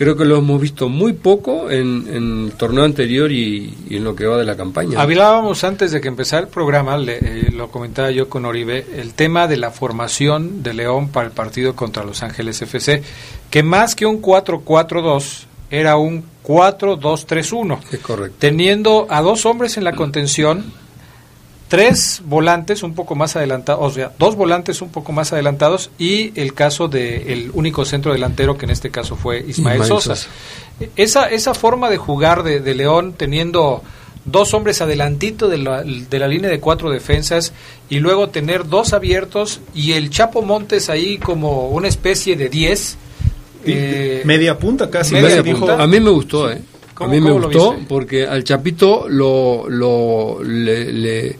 creo 0.00 0.16
que 0.16 0.24
lo 0.24 0.36
hemos 0.38 0.60
visto 0.60 0.88
muy 0.88 1.12
poco 1.12 1.68
en, 1.72 2.06
en 2.08 2.44
el 2.46 2.52
torneo 2.52 2.84
anterior 2.84 3.32
y, 3.32 3.74
y 3.90 3.96
en 3.96 4.04
lo 4.04 4.14
que 4.14 4.26
va 4.26 4.36
de 4.36 4.44
la 4.44 4.56
campaña. 4.56 5.00
Hablábamos 5.02 5.64
antes 5.64 5.90
de 5.90 6.00
que 6.00 6.06
empezara 6.06 6.42
el 6.42 6.48
programa, 6.48 6.96
le- 6.96 7.18
eh, 7.20 7.50
lo 7.52 7.68
comentaba 7.72 8.12
yo 8.12 8.28
con 8.28 8.44
Oribe, 8.44 8.86
el 8.96 9.14
tema 9.14 9.48
de 9.48 9.56
la 9.56 9.72
formación 9.72 10.62
de 10.62 10.72
León 10.74 11.08
para 11.08 11.26
el 11.26 11.32
partido 11.32 11.74
contra 11.74 12.04
Los 12.04 12.22
Ángeles 12.22 12.62
FC, 12.62 13.02
que 13.50 13.64
más 13.64 13.96
que 13.96 14.06
un 14.06 14.22
4-4-2 14.22 15.46
era 15.70 15.96
un 15.96 16.22
4-2-3-1, 16.46 17.78
Es 17.92 17.98
correcto. 18.00 18.36
teniendo 18.38 19.06
a 19.10 19.20
dos 19.20 19.46
hombres 19.46 19.76
en 19.76 19.84
la 19.84 19.92
contención 19.94 20.64
tres 21.68 22.22
volantes 22.24 22.82
un 22.82 22.94
poco 22.94 23.14
más 23.14 23.36
adelantados, 23.36 23.80
o 23.82 23.94
sea, 23.94 24.12
dos 24.18 24.36
volantes 24.36 24.80
un 24.82 24.88
poco 24.90 25.12
más 25.12 25.32
adelantados 25.32 25.90
y 25.98 26.32
el 26.40 26.54
caso 26.54 26.88
del 26.88 27.50
único 27.54 27.84
centro 27.84 28.12
delantero 28.12 28.56
que 28.56 28.64
en 28.64 28.70
este 28.70 28.90
caso 28.90 29.16
fue 29.16 29.38
Ismael, 29.46 29.82
Ismael 29.82 29.84
Sosa. 29.84 30.16
Sosa. 30.16 30.28
Esa, 30.96 31.26
esa 31.28 31.54
forma 31.54 31.90
de 31.90 31.96
jugar 31.98 32.42
de, 32.42 32.60
de 32.60 32.74
León 32.74 33.12
teniendo 33.16 33.82
dos 34.24 34.52
hombres 34.54 34.80
adelantito 34.80 35.48
de 35.48 35.58
la, 35.58 35.82
de 35.82 36.18
la 36.18 36.28
línea 36.28 36.50
de 36.50 36.60
cuatro 36.60 36.90
defensas 36.90 37.52
y 37.88 37.98
luego 37.98 38.28
tener 38.28 38.66
dos 38.68 38.92
abiertos 38.92 39.60
y 39.74 39.92
el 39.92 40.10
Chapo 40.10 40.42
Montes 40.42 40.88
ahí 40.90 41.18
como 41.18 41.68
una 41.68 41.88
especie 41.88 42.36
de 42.36 42.48
10. 42.48 42.96
eh, 43.66 44.22
media 44.24 44.58
punta 44.58 44.88
casi. 44.90 45.14
media 45.14 45.42
punta. 45.42 45.82
A 45.82 45.86
mí 45.86 46.00
me 46.00 46.10
gustó, 46.10 46.50
¿eh? 46.50 46.60
A 46.90 46.94
¿Cómo- 46.94 47.10
mí 47.10 47.20
me 47.20 47.30
gustó 47.30 47.76
porque 47.88 48.26
al 48.26 48.42
Chapito 48.42 49.06
lo, 49.08 49.68
lo 49.68 50.42
le, 50.42 50.92
le- 50.92 51.36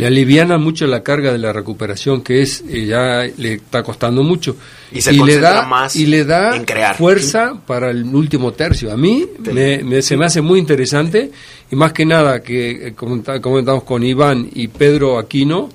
le 0.00 0.06
aliviana 0.06 0.56
mucho 0.58 0.86
la 0.86 1.02
carga 1.02 1.30
de 1.32 1.38
la 1.38 1.52
recuperación 1.52 2.22
que 2.22 2.42
es 2.42 2.64
eh, 2.68 2.86
ya 2.86 3.24
le 3.36 3.54
está 3.54 3.82
costando 3.82 4.22
mucho 4.22 4.56
Y 4.92 5.00
se 5.00 5.12
le 5.12 5.38
da 5.38 5.66
más 5.66 5.94
y 5.94 6.06
le 6.06 6.24
da 6.24 6.56
en 6.56 6.64
crear. 6.64 6.96
fuerza 6.96 7.54
para 7.66 7.90
el 7.90 8.04
último 8.04 8.52
tercio. 8.52 8.92
A 8.92 8.96
mí 8.96 9.26
me, 9.52 9.82
me- 9.84 10.02
se 10.02 10.16
me 10.16 10.24
hace 10.26 10.40
muy 10.40 10.58
interesante 10.58 11.30
y 11.70 11.76
más 11.76 11.92
que 11.92 12.04
nada 12.06 12.40
que 12.42 12.88
eh, 12.88 12.94
comenta- 12.94 13.40
comentamos 13.40 13.84
con 13.84 14.02
Iván 14.02 14.48
y 14.54 14.68
Pedro 14.68 15.18
Aquino. 15.18 15.68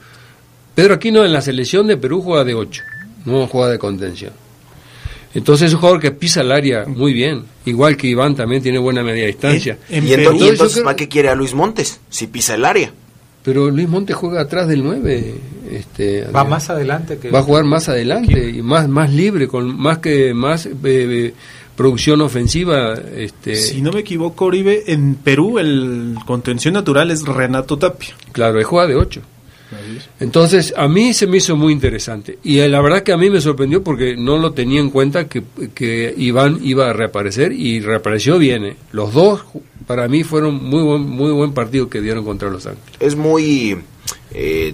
Pedro 0.73 0.95
Aquino 0.95 1.23
en 1.23 1.31
la 1.31 1.41
selección 1.41 1.87
de 1.87 1.95
Perú 1.97 2.21
juega 2.21 2.43
de 2.43 2.53
8, 2.53 2.83
no 3.25 3.47
juega 3.47 3.69
de 3.69 3.79
contención. 3.79 4.33
Entonces 5.33 5.67
es 5.67 5.73
un 5.73 5.79
jugador 5.81 6.01
que 6.01 6.11
pisa 6.11 6.41
el 6.41 6.51
área 6.51 6.85
muy 6.85 7.13
bien, 7.13 7.43
igual 7.65 7.97
que 7.97 8.07
Iván 8.07 8.35
también 8.35 8.63
tiene 8.63 8.79
buena 8.79 9.03
media 9.03 9.25
distancia. 9.27 9.77
En 9.89 10.07
y, 10.07 10.13
entonces, 10.13 10.71
creo- 10.73 10.83
¿para 10.85 10.95
qué 10.95 11.07
quiere 11.09 11.29
a 11.29 11.35
Luis 11.35 11.53
Montes? 11.53 11.99
Si 12.09 12.27
pisa 12.27 12.55
el 12.55 12.63
área. 12.65 12.91
Pero 13.45 13.69
Luis 13.69 13.87
Monte 13.87 14.13
juega 14.13 14.41
atrás 14.41 14.67
del 14.67 14.83
9. 14.83 15.35
Este, 15.71 16.25
va 16.25 16.43
más 16.43 16.69
adelante 16.69 17.17
que 17.17 17.29
va 17.29 17.39
a 17.39 17.43
jugar 17.43 17.63
más 17.63 17.89
adelante 17.89 18.49
y 18.49 18.61
más 18.61 18.87
más 18.87 19.11
libre 19.11 19.47
con 19.47 19.75
más 19.75 19.97
que 19.97 20.33
más 20.33 20.67
eh, 20.67 20.71
eh, 20.83 21.33
producción 21.75 22.21
ofensiva 22.21 22.93
este 23.15 23.55
Si 23.55 23.81
no 23.81 23.91
me 23.91 24.01
equivoco, 24.01 24.45
Oribe, 24.45 24.83
en 24.87 25.15
Perú 25.15 25.57
el 25.57 26.15
contención 26.27 26.75
natural 26.75 27.09
es 27.09 27.23
Renato 27.23 27.79
Tapia. 27.79 28.13
claro 28.31 28.59
él 28.59 28.63
juega 28.63 28.87
de 28.87 28.95
8 28.95 29.21
entonces 30.19 30.73
a 30.77 30.87
mí 30.87 31.13
se 31.13 31.25
me 31.25 31.37
hizo 31.37 31.55
muy 31.55 31.73
interesante 31.73 32.37
y 32.43 32.59
eh, 32.59 32.69
la 32.69 32.81
verdad 32.81 33.01
que 33.01 33.11
a 33.11 33.17
mí 33.17 33.31
me 33.31 33.41
sorprendió 33.41 33.83
porque 33.83 34.15
no 34.15 34.37
lo 34.37 34.53
tenía 34.53 34.79
en 34.79 34.91
cuenta 34.91 35.27
que, 35.27 35.43
que 35.73 36.13
Iván 36.15 36.59
iba 36.61 36.89
a 36.89 36.93
reaparecer 36.93 37.51
y 37.51 37.79
reapareció 37.79 38.37
bien 38.37 38.65
eh. 38.65 38.77
los 38.91 39.11
dos 39.13 39.43
para 39.87 40.07
mí 40.07 40.23
fueron 40.23 40.63
muy 40.63 40.81
buen 40.81 41.01
muy 41.01 41.31
buen 41.31 41.53
partido 41.53 41.89
que 41.89 42.01
dieron 42.01 42.25
contra 42.25 42.49
Los 42.49 42.65
Ángeles 42.65 42.95
Es 42.99 43.15
muy 43.15 43.77
eh, 44.31 44.73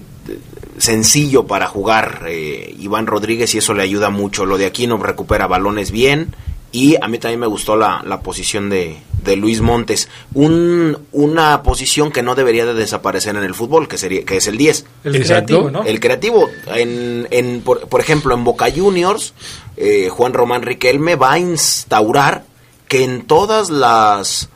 sencillo 0.78 1.46
para 1.46 1.68
jugar 1.68 2.26
eh, 2.28 2.76
Iván 2.80 3.08
Rodríguez 3.08 3.54
y 3.56 3.60
eso 3.60 3.74
le 3.74 3.84
ayuda 3.84 4.10
mucho. 4.10 4.46
Lo 4.46 4.58
de 4.58 4.66
Aquino 4.66 4.98
recupera 4.98 5.48
balones 5.48 5.92
bien 5.92 6.34
y 6.72 6.96
a 7.02 7.08
mí 7.08 7.18
también 7.18 7.40
me 7.40 7.48
gustó 7.48 7.76
la, 7.76 8.02
la 8.06 8.22
posición 8.22 8.70
de, 8.70 8.98
de 9.24 9.36
Luis 9.36 9.62
Montes. 9.62 10.08
Un, 10.34 10.98
una 11.12 11.64
posición 11.64 12.12
que 12.12 12.24
no 12.24 12.34
debería 12.34 12.66
de 12.66 12.74
desaparecer 12.74 13.36
en 13.36 13.44
el 13.44 13.54
fútbol, 13.54 13.88
que, 13.88 13.98
sería, 13.98 14.24
que 14.24 14.38
es 14.38 14.48
el 14.48 14.58
10. 14.58 14.86
el 15.04 15.16
Exacto. 15.18 15.46
creativo, 15.46 15.72
¿no? 15.72 15.84
El 15.84 16.00
creativo, 16.00 16.50
en, 16.74 17.28
en, 17.32 17.62
por, 17.62 17.88
por 17.88 18.00
ejemplo, 18.00 18.34
en 18.34 18.44
Boca 18.44 18.68
Juniors, 18.74 19.34
eh, 19.76 20.10
Juan 20.10 20.34
Román 20.34 20.62
Riquelme 20.62 21.16
va 21.16 21.34
a 21.34 21.40
instaurar 21.40 22.46
que 22.88 23.04
en 23.04 23.24
todas 23.24 23.70
las 23.70 24.50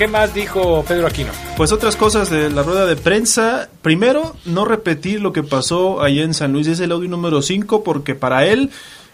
¿Qué 0.00 0.08
más 0.08 0.32
dijo 0.32 0.82
Pedro 0.88 1.06
Aquino? 1.06 1.28
Pues 1.58 1.72
otras 1.72 1.94
cosas 1.94 2.30
de 2.30 2.48
la 2.48 2.62
rueda 2.62 2.86
de 2.86 2.96
prensa. 2.96 3.68
Primero, 3.82 4.34
no 4.46 4.64
repetir 4.64 5.20
lo 5.20 5.34
que 5.34 5.42
pasó 5.42 6.00
allá 6.00 6.22
en 6.22 6.32
San 6.32 6.54
Luis. 6.54 6.68
Es 6.68 6.80
el 6.80 6.92
audio 6.92 7.10
número 7.10 7.42
5 7.42 7.84
porque 7.84 8.14
para 8.14 8.46
él 8.46 8.70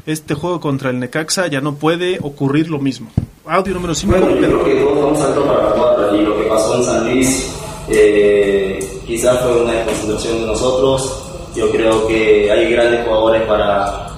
este 0.07 0.35
juego 0.35 0.61
contra 0.61 0.91
el 0.91 1.01
Necaxa 1.01 1.49
ya 1.49 1.61
no 1.61 1.75
puede 1.75 2.21
ocurrir 2.23 2.71
lo 2.71 2.79
mismo. 2.79 3.11
Audio 3.47 3.75
número 3.75 3.97
5. 3.97 4.17
Bueno, 4.17 4.31
yo 4.41 4.47
creo 4.47 4.65
que 4.65 4.75
todos 4.77 4.95
estamos 4.95 5.21
altos 5.23 5.45
para 5.49 5.71
la 5.71 5.75
cuarta 5.75 6.17
y 6.17 6.23
lo 6.23 6.37
que 6.37 6.43
pasó 6.45 6.77
en 6.77 6.85
San 6.85 7.05
Luis 7.05 7.53
eh, 7.89 9.03
quizás 9.09 9.41
fue 9.41 9.63
una 9.65 9.73
desconcentración 9.73 10.41
de 10.43 10.47
nosotros. 10.47 11.25
Yo 11.57 11.69
creo 11.73 12.07
que 12.07 12.49
hay 12.49 12.71
grandes 12.71 13.05
jugadores 13.05 13.43
para, 13.43 14.16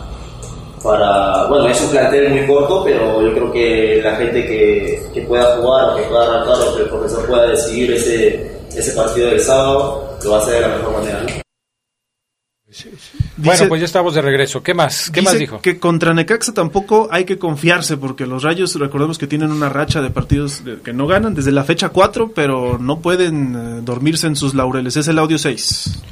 para, 0.82 1.46
bueno, 1.46 1.68
es 1.68 1.80
un 1.80 1.90
plantel 1.90 2.30
muy 2.30 2.46
corto, 2.46 2.82
pero 2.84 3.22
yo 3.22 3.32
creo 3.32 3.52
que 3.52 4.00
la 4.02 4.16
gente 4.16 4.46
que, 4.46 5.02
que 5.12 5.20
pueda 5.22 5.56
jugar 5.56 5.90
o 5.90 5.96
que 5.96 6.02
pueda 6.04 6.24
arrancar 6.36 6.56
o 6.68 6.76
que 6.76 6.82
el 6.82 6.88
profesor 6.88 7.26
pueda 7.26 7.46
decidir 7.46 7.92
ese, 7.92 8.50
ese 8.74 8.92
partido 8.92 9.28
del 9.28 9.40
sábado, 9.40 10.16
lo 10.24 10.30
va 10.30 10.38
a 10.38 10.40
hacer 10.40 10.54
de 10.54 10.60
la 10.62 10.68
mejor 10.76 10.92
manera. 10.92 11.22
¿no? 11.22 11.28
bueno, 13.38 13.66
pues 13.68 13.80
ya 13.80 13.86
estamos 13.86 14.14
de 14.14 14.20
regreso. 14.20 14.62
¿Qué 14.62 14.74
más? 14.74 15.10
¿Qué 15.10 15.22
más 15.22 15.38
dijo? 15.38 15.60
Que 15.62 15.78
contra 15.78 16.12
Necaxa 16.12 16.52
tampoco 16.52 17.08
hay 17.10 17.24
que 17.24 17.38
confiarse 17.38 17.96
porque 17.96 18.26
los 18.26 18.42
Rayos, 18.42 18.74
recordemos 18.78 19.16
que 19.16 19.26
tienen 19.26 19.50
una 19.50 19.68
racha 19.70 20.02
de 20.02 20.10
partidos 20.10 20.64
de- 20.64 20.78
que 20.80 20.92
no 20.92 21.06
ganan 21.06 21.34
desde 21.34 21.50
la 21.52 21.64
fecha 21.64 21.88
4, 21.88 22.32
pero 22.34 22.78
no 22.78 23.00
pueden 23.00 23.54
eh, 23.56 23.80
dormirse 23.82 24.26
en 24.26 24.36
sus 24.36 24.54
laureles. 24.54 24.96
Es 24.98 25.08
el 25.08 25.18
audio 25.18 25.38
6. 25.38 26.02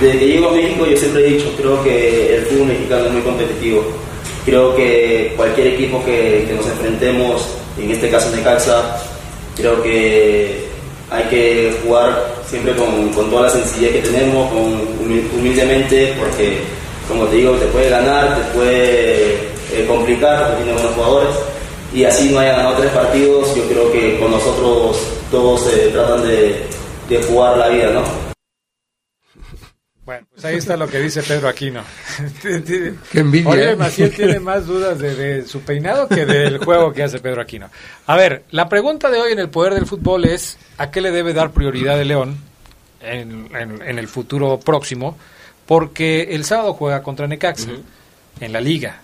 Desde 0.00 0.18
que 0.18 0.26
llego 0.26 0.48
a 0.48 0.52
México 0.52 0.86
yo 0.86 0.96
siempre 0.96 1.26
he 1.26 1.30
dicho, 1.30 1.46
creo 1.56 1.82
que 1.84 2.36
el 2.36 2.42
fútbol 2.46 2.66
mexicano 2.68 3.06
es 3.06 3.12
muy 3.12 3.22
competitivo. 3.22 3.84
Creo 4.44 4.76
que 4.76 5.32
cualquier 5.36 5.68
equipo 5.68 6.04
que, 6.04 6.52
nos 6.54 6.66
enfrentemos, 6.66 7.46
en 7.80 7.90
este 7.90 8.10
caso 8.10 8.30
Necaxa, 8.34 8.96
creo 9.56 9.82
que 9.82 10.64
hay 11.10 11.24
que 11.24 11.74
jugar 11.84 12.34
siempre 12.48 12.74
con, 12.74 13.08
con 13.10 13.30
toda 13.30 13.42
la 13.42 13.50
sencillez 13.50 13.92
que 13.92 14.00
tenemos, 14.00 14.50
con 14.50 14.64
humil- 15.00 15.28
humildemente, 15.38 16.14
porque 16.18 16.58
como 17.08 17.24
te 17.26 17.36
digo, 17.36 17.52
te 17.52 17.66
puede 17.66 17.88
ganar, 17.90 18.36
te 18.36 18.58
puede 18.58 19.32
eh, 19.72 19.84
complicar, 19.86 20.48
porque 20.48 20.64
tiene 20.64 20.72
buenos 20.72 20.94
jugadores. 20.94 21.28
Y 21.94 22.04
así 22.04 22.30
no 22.30 22.40
haya 22.40 22.56
ganado 22.56 22.76
tres 22.76 22.90
partidos, 22.90 23.54
yo 23.54 23.62
creo 23.68 23.92
que 23.92 24.18
con 24.18 24.32
nosotros 24.32 24.98
todos 25.30 25.66
eh, 25.72 25.90
tratan 25.92 26.26
de, 26.26 26.56
de 27.08 27.22
jugar 27.22 27.56
la 27.56 27.68
vida, 27.68 27.90
¿no? 27.90 28.23
Bueno, 30.04 30.26
pues 30.32 30.44
ahí 30.44 30.56
está 30.56 30.76
lo 30.76 30.86
que 30.86 30.98
dice 31.00 31.22
Pedro 31.22 31.48
Aquino. 31.48 31.82
Qué 32.42 32.94
envidia, 33.20 33.48
Oribe 33.50 33.70
¿eh? 33.72 33.76
Maciel 33.76 34.10
tiene 34.14 34.38
más 34.38 34.66
dudas 34.66 34.98
de, 34.98 35.14
de 35.14 35.46
su 35.46 35.60
peinado 35.62 36.08
que 36.08 36.26
del 36.26 36.58
juego 36.58 36.92
que 36.92 37.02
hace 37.02 37.20
Pedro 37.20 37.40
Aquino. 37.40 37.70
A 38.06 38.16
ver, 38.16 38.44
la 38.50 38.68
pregunta 38.68 39.08
de 39.10 39.18
hoy 39.20 39.32
en 39.32 39.38
el 39.38 39.48
poder 39.48 39.72
del 39.74 39.86
fútbol 39.86 40.26
es 40.26 40.58
¿a 40.76 40.90
qué 40.90 41.00
le 41.00 41.10
debe 41.10 41.32
dar 41.32 41.52
prioridad 41.52 41.98
el 42.00 42.08
León 42.08 42.36
en, 43.00 43.48
en- 43.56 43.80
en 43.82 43.98
el 43.98 44.08
futuro 44.08 44.60
próximo? 44.60 45.16
Porque 45.64 46.28
el 46.34 46.44
sábado 46.44 46.74
juega 46.74 47.02
contra 47.02 47.26
Necaxa 47.26 47.70
en 48.40 48.52
la 48.52 48.60
liga. 48.60 49.00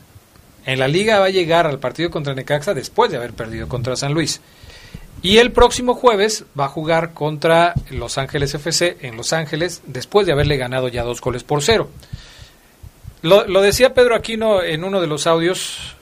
En 0.67 0.79
la 0.79 0.89
liga 0.89 1.19
va 1.19 1.27
a 1.27 1.31
llegar 1.31 1.67
al 1.67 1.79
partido 1.79 2.11
contra 2.11 2.35
Necaxa 2.35 2.75
después 2.75 3.11
de 3.11 3.17
haber 3.17 3.33
perdido 3.33 3.67
contra 3.69 3.97
San 3.97 4.13
Luis. 4.13 4.43
Y 5.23 5.37
el 5.37 5.53
próximo 5.53 5.95
jueves 5.95 6.45
va 6.59 6.65
a 6.65 6.69
jugar 6.69 7.13
contra 7.13 7.75
Los 7.91 8.17
Ángeles 8.17 8.55
FC 8.55 8.97
en 9.03 9.17
Los 9.17 9.35
Ángeles 9.35 9.83
después 9.87 10.27
de 10.27 10.33
haberle 10.33 10.57
ganado 10.57 10.89
ya 10.89 11.03
dos 11.03 11.21
goles 11.21 11.45
por 11.45 11.63
cero. 11.63 11.91
Lo, 13.23 13.61
decía 13.61 13.93
Pedro 13.93 14.15
Aquino 14.15 14.63
en 14.63 14.83
uno 14.83 14.99
de 15.03 15.07
los 15.07 15.27
audios, 15.27 15.95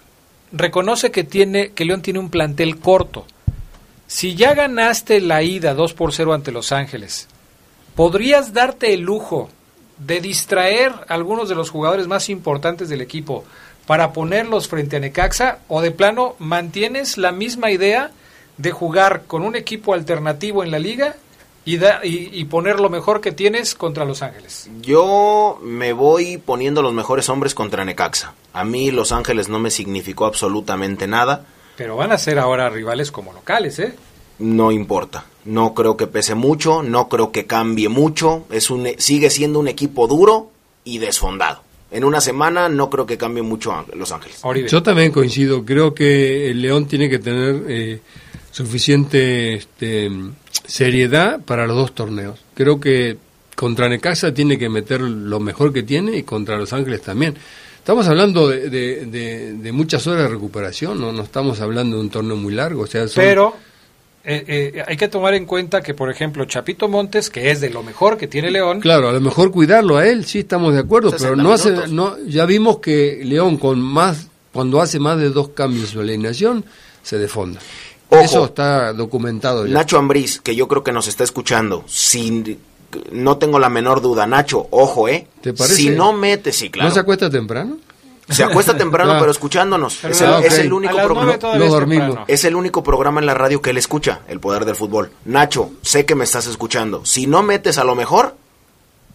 reconoce 0.53 1.11
que, 1.11 1.25
tiene, 1.25 1.73
que 1.73 1.85
León 1.85 2.01
tiene 2.01 2.21
un 2.21 2.31
plantel 2.31 2.79
corto. 2.79 3.27
Si 4.07 4.37
ya 4.37 4.55
ganaste 4.55 5.21
la 5.21 5.43
ida 5.43 5.75
2 5.75 5.95
por 5.95 6.13
0 6.13 6.33
ante 6.33 6.53
Los 6.53 6.71
Ángeles, 6.71 7.27
¿podrías 7.97 8.53
darte 8.53 8.95
el 8.95 9.01
lujo 9.01 9.51
de 9.99 10.21
distraer 10.21 10.93
a 11.09 11.15
algunos 11.15 11.49
de 11.49 11.57
los 11.57 11.71
jugadores 11.71 12.07
más 12.07 12.29
importantes 12.29 12.89
del 12.89 13.01
equipo 13.01 13.45
para 13.85 14.13
ponerlos 14.13 14.69
frente 14.69 14.97
a 14.97 15.01
Necaxa? 15.01 15.59
¿O 15.67 15.83
de 15.83 15.91
plano 15.91 16.37
mantienes 16.39 17.19
la 17.19 17.33
misma 17.33 17.73
idea 17.73 18.13
de 18.59 18.71
jugar 18.73 19.23
con 19.27 19.43
un 19.43 19.57
equipo 19.57 19.95
alternativo 19.95 20.63
en 20.63 20.71
la 20.71 20.79
liga 20.79 21.17
y, 21.65 21.77
da- 21.79 22.01
y, 22.05 22.31
y 22.33 22.45
poner 22.45 22.81
lo 22.81 22.89
mejor 22.91 23.21
que 23.21 23.33
tienes 23.33 23.75
contra 23.75 24.05
Los 24.05 24.23
Ángeles. 24.23 24.69
Yo 24.83 25.59
me 25.63 25.93
voy 25.93 26.39
poniendo 26.39 26.83
los 26.83 26.93
mejores 26.93 27.29
hombres 27.29 27.55
contra 27.55 27.85
Necaxa. 27.85 28.35
A 28.53 28.65
mí 28.65 28.91
Los 28.91 29.13
Ángeles 29.13 29.49
no 29.49 29.59
me 29.59 29.71
significó 29.71 30.27
absolutamente 30.27 31.07
nada. 31.07 31.45
Pero 31.77 31.97
van 31.97 32.11
a 32.13 32.19
ser 32.19 32.39
ahora 32.39 32.69
rivales 32.71 33.11
como 33.13 33.33
locales, 33.33 33.79
¿eh? 33.79 33.95
No 34.41 34.73
importa. 34.73 35.25
No 35.45 35.75
creo 35.75 35.97
que 35.97 36.07
pese 36.07 36.35
mucho, 36.35 36.83
no 36.83 37.09
creo 37.09 37.33
que 37.33 37.47
cambie 37.47 37.89
mucho. 37.89 38.45
Es 38.51 38.71
un, 38.71 38.89
sigue 38.99 39.31
siendo 39.31 39.59
un 39.61 39.69
equipo 39.69 40.07
duro 40.09 40.51
y 40.85 40.99
desfondado. 40.99 41.63
En 41.91 42.05
una 42.05 42.21
semana 42.21 42.69
no 42.69 42.91
creo 42.91 43.07
que 43.07 43.17
cambie 43.17 43.43
mucho 43.43 43.73
a 43.73 43.85
Los 43.95 44.13
Ángeles. 44.13 44.41
Yo 44.71 44.83
también 44.83 45.11
coincido. 45.13 45.65
Creo 45.65 45.95
que 45.95 46.51
el 46.51 46.61
León 46.63 46.87
tiene 46.87 47.09
que 47.09 47.19
tener 47.19 47.63
eh, 47.69 48.01
suficiente 48.59 49.55
este, 49.55 50.11
seriedad 50.67 51.41
para 51.45 51.67
los 51.67 51.77
dos 51.77 51.95
torneos. 51.95 52.41
Creo 52.55 52.81
que 52.81 53.17
contra 53.55 53.89
Necaxa 53.89 54.35
tiene 54.35 54.59
que 54.59 54.69
meter 54.69 55.01
lo 55.01 55.39
mejor 55.41 55.73
que 55.73 55.83
tiene 55.85 56.17
y 56.17 56.23
contra 56.25 56.59
Los 56.59 56.73
Ángeles 56.73 57.03
también. 57.03 57.37
Estamos 57.79 58.07
hablando 58.09 58.49
de, 58.49 58.69
de- 58.69 59.07
de- 59.07 59.53
de 59.55 59.73
muchas 59.73 60.07
horas 60.07 60.25
de 60.25 60.29
recuperación, 60.29 61.01
no, 61.01 61.13
no 61.13 61.23
estamos 61.23 61.61
hablando 61.61 61.97
de 61.97 62.03
un 62.03 62.11
torneo 62.11 62.37
muy 62.37 62.53
largo. 62.53 62.83
O 62.83 62.87
sea, 62.87 63.07
son- 63.09 63.23
Pero 63.25 63.55
eh, 64.25 64.45
eh, 64.75 64.85
hay 64.87 64.97
que 64.97 65.09
tomar 65.09 65.35
en 65.35 65.47
cuenta 65.47 65.81
que, 65.81 65.95
por 65.95 66.11
ejemplo, 66.11 66.45
Chapito 66.45 66.89
Montes, 66.89 67.31
que 67.31 67.51
es 67.51 67.61
de 67.61 67.71
lo 67.71 67.83
mejor 67.85 68.19
que 68.19 68.27
tiene 68.27 68.51
León, 68.51 68.81
Claro, 68.81 69.09
a 69.09 69.13
lo 69.13 69.21
mejor 69.21 69.51
cuidarlo 69.53 69.97
a 69.97 70.07
él, 70.07 70.25
sí 70.27 70.41
estamos 70.41 70.75
de 70.75 70.81
acuerdo, 70.81 71.11
pero 71.11 71.37
60 71.37 71.43
no 71.43 71.53
hace, 71.53 71.71
no, 71.93 72.17
ya 72.27 72.45
vimos 72.45 72.79
que 72.81 73.21
León 73.25 73.57
con 73.57 73.81
más, 73.81 74.27
cuando 74.53 74.81
hace 74.83 74.99
más 74.99 75.17
de 75.19 75.31
dos 75.31 75.51
cambios 75.51 75.85
en 75.85 75.91
su 75.93 76.01
alineación, 76.01 76.65
se 77.03 77.17
defonda. 77.19 77.61
Ojo. 78.11 78.21
Eso 78.23 78.45
está 78.47 78.93
documentado 78.93 79.67
ya. 79.67 79.75
Nacho 79.75 79.99
Ambriz, 79.99 80.41
que 80.41 80.55
yo 80.57 80.67
creo 80.69 80.83
que 80.83 80.93
nos 80.93 81.09
está 81.09 81.25
escuchando, 81.25 81.85
sin, 81.87 82.59
no 83.13 83.37
tengo 83.37 83.59
la 83.59 83.69
menor 83.69 84.01
duda. 84.01 84.27
Nacho, 84.27 84.67
ojo, 84.71 85.09
¿eh? 85.09 85.27
¿Te 85.43 85.53
parece? 85.53 85.77
Si 85.77 85.91
no 85.91 86.13
metes, 86.13 86.57
sí, 86.57 86.71
claro. 86.71 86.89
¿No 86.89 86.95
se 86.95 87.01
acuesta 87.01 87.29
temprano? 87.29 87.77
Se 88.31 88.45
acuesta 88.45 88.77
temprano, 88.77 89.13
Ah. 89.17 89.17
pero 89.21 89.31
escuchándonos. 89.31 90.05
Es 90.05 90.21
Ah, 90.23 90.39
el, 90.39 90.45
es 90.45 90.59
el 90.59 90.73
único 90.73 90.97
programa. 90.97 91.39
Es 92.27 92.45
el 92.45 92.57
único 92.57 92.83
programa 92.83 93.21
en 93.21 93.27
la 93.27 93.35
radio 93.35 93.61
que 93.63 93.71
él 93.71 93.77
escucha, 93.79 94.21
el 94.29 94.41
poder 94.41 94.65
del 94.65 94.75
fútbol. 94.77 95.11
Nacho, 95.25 95.71
sé 95.83 96.05
que 96.07 96.15
me 96.15 96.25
estás 96.25 96.47
escuchando. 96.47 97.05
Si 97.05 97.27
no 97.27 97.43
metes 97.43 97.79
a 97.79 97.85
lo 97.85 97.95
mejor, 97.95 98.37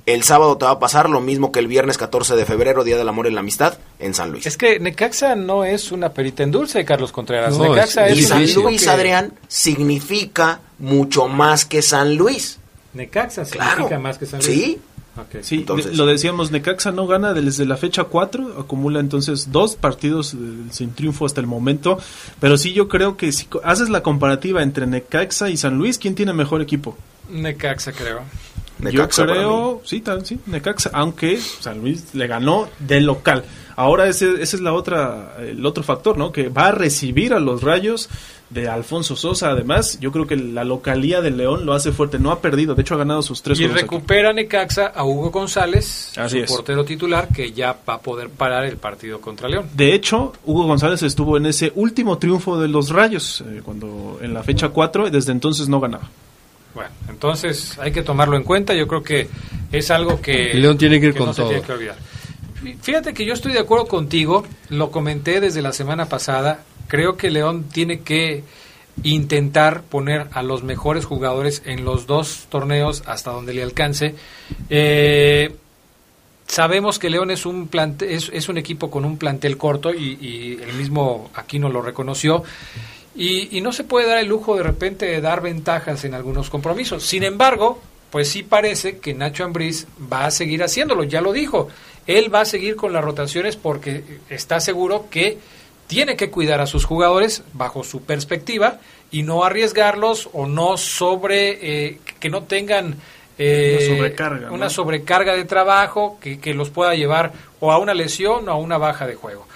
el 0.05 0.23
sábado 0.23 0.57
te 0.57 0.65
va 0.65 0.71
a 0.71 0.79
pasar 0.79 1.09
lo 1.09 1.21
mismo 1.21 1.51
que 1.51 1.59
el 1.59 1.67
viernes 1.67 1.97
14 1.97 2.35
de 2.35 2.45
febrero, 2.45 2.83
Día 2.83 2.97
del 2.97 3.07
Amor 3.07 3.27
y 3.27 3.31
la 3.31 3.39
Amistad, 3.39 3.77
en 3.99 4.13
San 4.13 4.31
Luis. 4.31 4.45
es 4.45 4.57
que 4.57 4.79
Necaxa 4.79 5.35
no 5.35 5.63
es 5.63 5.91
una 5.91 6.09
perita 6.13 6.43
en 6.43 6.51
dulce, 6.51 6.83
Carlos 6.85 7.11
Contreras. 7.11 7.57
No, 7.57 7.69
Necaxa 7.73 8.07
es- 8.07 8.13
es, 8.17 8.19
y 8.19 8.23
San 8.23 8.63
Luis, 8.63 8.87
Adrián, 8.87 9.33
significa 9.47 10.59
mucho 10.79 11.27
más 11.27 11.65
que 11.65 11.81
San 11.81 12.15
Luis. 12.15 12.59
Necaxa 12.93 13.43
Claro. 13.45 13.71
significa 13.71 13.99
más 13.99 14.17
que 14.17 14.25
San 14.25 14.39
Luis. 14.41 14.53
Sí. 14.53 14.79
Ok. 15.15 15.43
Sí, 15.43 15.55
Entonces- 15.57 15.95
lo 15.95 16.07
decíamos, 16.07 16.49
Necaxa 16.51 16.91
no 16.91 17.05
gana 17.05 17.33
desde 17.33 17.65
la 17.65 17.77
fecha 17.77 18.03
4, 18.05 18.59
acumula 18.59 18.99
entonces 18.99 19.51
dos 19.51 19.75
partidos 19.75 20.35
sin 20.71 20.93
triunfo 20.95 21.25
hasta 21.27 21.39
el 21.39 21.45
momento, 21.45 21.99
pero 22.39 22.57
sí 22.57 22.73
yo 22.73 22.87
creo 22.87 23.15
que 23.15 23.31
si 23.31 23.45
co- 23.45 23.61
haces 23.63 23.89
la 23.89 24.01
comparativa 24.01 24.63
entre 24.63 24.87
Necaxa 24.87 25.49
y 25.51 25.57
San 25.57 25.77
Luis, 25.77 25.99
¿quién 25.99 26.15
tiene 26.15 26.33
mejor 26.33 26.61
equipo? 26.63 26.97
Necaxa, 27.29 27.91
creo. 27.91 28.21
Necaxa 28.83 29.25
yo 29.25 29.31
creo, 29.33 29.81
sí, 29.85 30.01
tal, 30.01 30.25
sí, 30.25 30.39
Necaxa, 30.45 30.91
aunque 30.93 31.37
San 31.39 31.79
Luis 31.81 32.13
le 32.13 32.27
ganó 32.27 32.67
de 32.79 33.01
local. 33.01 33.43
Ahora 33.75 34.07
ese, 34.07 34.33
ese 34.41 34.57
es 34.57 34.61
la 34.61 34.73
otra, 34.73 35.35
el 35.39 35.65
otro 35.65 35.81
factor, 35.83 36.17
¿no? 36.17 36.31
Que 36.31 36.49
va 36.49 36.67
a 36.67 36.71
recibir 36.71 37.33
a 37.33 37.39
los 37.39 37.63
Rayos 37.63 38.07
de 38.51 38.67
Alfonso 38.69 39.15
Sosa. 39.15 39.49
Además, 39.49 39.97
yo 39.99 40.11
creo 40.11 40.27
que 40.27 40.35
la 40.35 40.63
localía 40.63 41.21
de 41.21 41.31
León 41.31 41.65
lo 41.65 41.73
hace 41.73 41.91
fuerte. 41.91 42.19
No 42.19 42.29
ha 42.29 42.39
perdido, 42.39 42.75
de 42.75 42.83
hecho 42.83 42.93
ha 42.93 42.99
ganado 42.99 43.23
sus 43.23 43.41
tres 43.41 43.59
Y 43.59 43.65
aquí. 43.65 43.73
recupera 43.73 44.31
Necaxa 44.31 44.87
a 44.93 45.03
Hugo 45.03 45.31
González, 45.31 46.13
Así 46.17 46.37
su 46.37 46.43
es. 46.43 46.51
portero 46.51 46.85
titular, 46.85 47.29
que 47.29 47.51
ya 47.51 47.75
va 47.89 47.95
a 47.95 47.99
poder 47.99 48.29
parar 48.29 48.65
el 48.65 48.77
partido 48.77 49.19
contra 49.19 49.49
León. 49.49 49.67
De 49.73 49.95
hecho, 49.95 50.33
Hugo 50.45 50.65
González 50.67 51.01
estuvo 51.01 51.37
en 51.37 51.47
ese 51.47 51.71
último 51.73 52.19
triunfo 52.19 52.59
de 52.61 52.67
los 52.67 52.89
Rayos, 52.91 53.41
eh, 53.41 53.61
cuando 53.65 54.19
en 54.21 54.35
la 54.35 54.43
fecha 54.43 54.69
4, 54.69 55.07
y 55.07 55.09
desde 55.09 55.31
entonces 55.31 55.67
no 55.67 55.79
ganaba. 55.79 56.11
Bueno, 56.73 56.89
entonces 57.09 57.77
hay 57.79 57.91
que 57.91 58.01
tomarlo 58.01 58.35
en 58.35 58.43
cuenta. 58.43 58.73
Yo 58.73 58.87
creo 58.87 59.03
que 59.03 59.27
es 59.71 59.91
algo 59.91 60.21
que, 60.21 60.53
León 60.55 60.77
tiene 60.77 60.99
que 60.99 61.07
ir 61.07 61.13
que 61.13 61.19
con 61.19 61.27
no 61.27 61.33
se 61.33 61.41
todo. 61.41 61.49
tiene 61.51 61.65
que 61.65 61.71
olvidar. 61.71 61.95
Fí- 62.63 62.77
Fíjate 62.81 63.13
que 63.13 63.25
yo 63.25 63.33
estoy 63.33 63.53
de 63.53 63.59
acuerdo 63.59 63.87
contigo, 63.87 64.45
lo 64.69 64.89
comenté 64.91 65.39
desde 65.39 65.61
la 65.61 65.71
semana 65.73 66.05
pasada. 66.07 66.63
Creo 66.87 67.15
que 67.17 67.29
León 67.31 67.65
tiene 67.71 68.01
que 68.01 68.43
intentar 69.03 69.81
poner 69.83 70.27
a 70.33 70.43
los 70.43 70.63
mejores 70.63 71.05
jugadores 71.05 71.63
en 71.65 71.83
los 71.85 72.05
dos 72.07 72.45
torneos 72.49 73.03
hasta 73.07 73.31
donde 73.31 73.53
le 73.53 73.63
alcance. 73.63 74.15
Eh, 74.69 75.55
sabemos 76.47 76.99
que 76.99 77.09
León 77.09 77.31
es 77.31 77.45
un 77.45 77.67
plante- 77.69 78.13
es, 78.13 78.29
es 78.33 78.49
un 78.49 78.57
equipo 78.57 78.91
con 78.91 79.05
un 79.05 79.17
plantel 79.17 79.57
corto 79.57 79.93
y, 79.93 80.17
y 80.21 80.59
el 80.61 80.73
mismo 80.73 81.31
Aquino 81.33 81.69
lo 81.69 81.81
reconoció. 81.81 82.43
Y, 83.15 83.55
y 83.57 83.61
no 83.61 83.71
se 83.71 83.83
puede 83.83 84.07
dar 84.07 84.17
el 84.17 84.27
lujo 84.27 84.55
de 84.55 84.63
repente 84.63 85.05
de 85.05 85.21
dar 85.21 85.41
ventajas 85.41 86.03
en 86.03 86.13
algunos 86.13 86.49
compromisos. 86.49 87.03
Sin 87.03 87.23
embargo, 87.23 87.79
pues 88.13 88.29
sí 88.29 88.43
parece 88.43 88.99
que 88.99 89.15
Nacho 89.15 89.43
Ambriz 89.43 89.87
va 90.11 90.25
a 90.25 90.31
seguir 90.31 90.63
haciéndolo, 90.63 91.03
ya 91.03 91.19
lo 91.19 91.33
dijo. 91.33 91.69
Él 92.05 92.33
va 92.33 92.41
a 92.41 92.45
seguir 92.45 92.75
con 92.75 92.93
las 92.93 93.03
rotaciones 93.03 93.55
porque 93.55 94.03
está 94.29 94.59
seguro 94.59 95.07
que 95.09 95.39
tiene 95.87 96.15
que 96.15 96.29
cuidar 96.29 96.61
a 96.61 96.67
sus 96.67 96.85
jugadores 96.85 97.43
bajo 97.53 97.83
su 97.83 98.03
perspectiva 98.03 98.79
y 99.09 99.23
no 99.23 99.43
arriesgarlos 99.43 100.29
o 100.33 100.45
no 100.45 100.77
sobre 100.77 101.87
eh, 101.87 101.99
que 102.19 102.29
no 102.29 102.43
tengan 102.43 102.97
eh, 103.37 103.77
Una 103.79 103.95
sobrecarga, 103.95 104.47
¿no? 104.47 104.53
una 104.53 104.69
sobrecarga 104.69 105.35
de 105.35 105.45
trabajo 105.45 106.19
que, 106.21 106.39
que 106.39 106.53
los 106.53 106.69
pueda 106.69 106.93
llevar 106.93 107.33
o 107.59 107.71
a 107.71 107.79
una 107.79 107.93
lesión 107.93 108.47
o 108.47 108.51
a 108.51 108.55
una 108.55 108.77
baja 108.77 109.07
de 109.07 109.15
juego. 109.15 109.47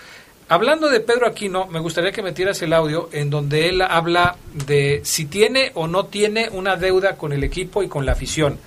Hablando 0.50 0.89
de 0.89 1.02
Pedro 1.02 1.28
Aquino, 1.28 1.68
me 1.68 1.82
gustaría 1.82 2.14
que 2.14 2.22
metieras 2.22 2.62
el 2.62 2.72
audio 2.72 3.10
en 3.12 3.30
donde 3.30 3.68
él 3.68 3.82
habla 3.82 4.38
de 4.66 5.02
si 5.04 5.26
tiene 5.26 5.72
o 5.74 5.88
no 5.88 6.06
tiene 6.06 6.48
una 6.50 6.78
deuda 6.78 7.18
con 7.18 7.34
el 7.34 7.43
equipo 7.43 7.84
y 7.84 7.89
con 7.89 8.06
la 8.06 8.14
afición. 8.14 8.58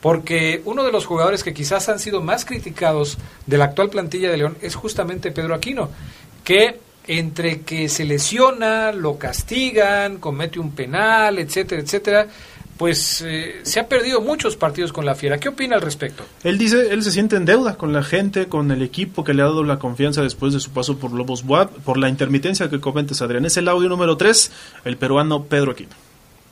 Porque 0.00 0.62
uno 0.64 0.82
de 0.82 0.90
los 0.90 1.06
jugadores 1.06 1.44
que 1.44 1.54
quizás 1.54 1.88
han 1.88 2.00
sido 2.00 2.22
más 2.22 2.44
criticados 2.44 3.18
de 3.46 3.56
la 3.56 3.66
actual 3.66 3.88
plantilla 3.88 4.32
de 4.32 4.36
León 4.36 4.58
es 4.62 4.74
justamente 4.74 5.30
Pedro 5.30 5.54
Aquino, 5.54 5.90
que 6.42 6.80
entre 7.06 7.60
que 7.60 7.88
se 7.88 8.04
lesiona, 8.04 8.90
lo 8.90 9.16
castigan, 9.16 10.18
comete 10.18 10.58
un 10.58 10.72
penal, 10.72 11.38
etcétera, 11.38 11.80
etcétera, 11.80 12.26
pues 12.78 13.22
eh, 13.26 13.56
se 13.64 13.80
ha 13.80 13.88
perdido 13.88 14.20
muchos 14.20 14.56
partidos 14.56 14.92
con 14.92 15.04
la 15.04 15.14
Fiera. 15.14 15.38
¿Qué 15.38 15.48
opina 15.48 15.74
al 15.76 15.82
respecto? 15.82 16.22
Él 16.44 16.56
dice, 16.56 16.92
él 16.92 17.02
se 17.02 17.10
siente 17.10 17.36
en 17.36 17.44
deuda 17.44 17.74
con 17.76 17.92
la 17.92 18.02
gente, 18.02 18.46
con 18.46 18.70
el 18.70 18.82
equipo 18.82 19.24
que 19.24 19.34
le 19.34 19.42
ha 19.42 19.46
dado 19.46 19.64
la 19.64 19.78
confianza 19.78 20.22
después 20.22 20.54
de 20.54 20.60
su 20.60 20.70
paso 20.70 20.96
por 20.98 21.12
Lobos 21.12 21.44
Buap, 21.44 21.70
por 21.84 21.98
la 21.98 22.08
intermitencia 22.08 22.70
que 22.70 22.80
comentas, 22.80 23.20
Adrián. 23.20 23.44
Es 23.44 23.56
el 23.56 23.68
audio 23.68 23.88
número 23.88 24.16
3, 24.16 24.52
el 24.84 24.96
peruano 24.96 25.42
Pedro 25.44 25.72
Aquino. 25.72 25.90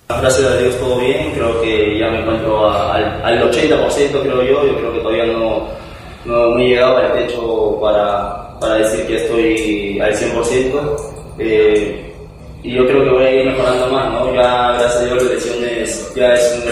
Gracias 0.08 0.44
a 0.50 0.56
Dios 0.58 0.78
todo 0.78 0.98
bien, 1.00 1.32
creo 1.34 1.60
que 1.62 1.98
ya 1.98 2.08
me 2.10 2.20
encuentro 2.20 2.68
a- 2.70 2.94
al, 2.94 3.24
al 3.24 3.50
80% 3.50 4.22
creo 4.22 4.42
yo, 4.42 4.66
yo 4.66 4.76
creo 4.78 4.92
que 4.92 4.98
todavía 5.00 5.26
no, 5.26 5.68
no, 6.24 6.50
no 6.54 6.58
he 6.60 6.68
llegado 6.68 6.96
al 6.98 7.12
techo 7.14 7.78
para, 7.80 8.58
para 8.60 8.74
decir 8.76 9.04
que 9.06 9.16
estoy 9.16 9.98
al 10.00 10.12
100%. 10.14 10.96
eh, 11.40 12.05
y 12.66 12.74
yo 12.74 12.84
creo 12.84 13.04
que 13.04 13.10
voy 13.10 13.24
a 13.24 13.30
ir 13.30 13.46
mejorando 13.46 13.86
más, 13.86 14.12
¿no? 14.12 14.34
Ya 14.34 14.72
gracias 14.72 14.96
a 14.96 15.04
Dios 15.04 15.22
las 15.22 15.32
lesiones 15.34 16.12
ya 16.16 16.34
es 16.34 16.64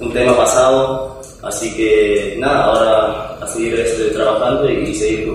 un, 0.00 0.06
un 0.08 0.12
tema 0.12 0.36
pasado, 0.36 1.20
así 1.42 1.72
que 1.76 2.34
nada, 2.38 2.64
ahora 2.64 3.38
a 3.40 3.46
seguir 3.46 3.78
este, 3.78 4.06
trabajando 4.06 4.68
y, 4.68 4.92
seguir 4.92 5.32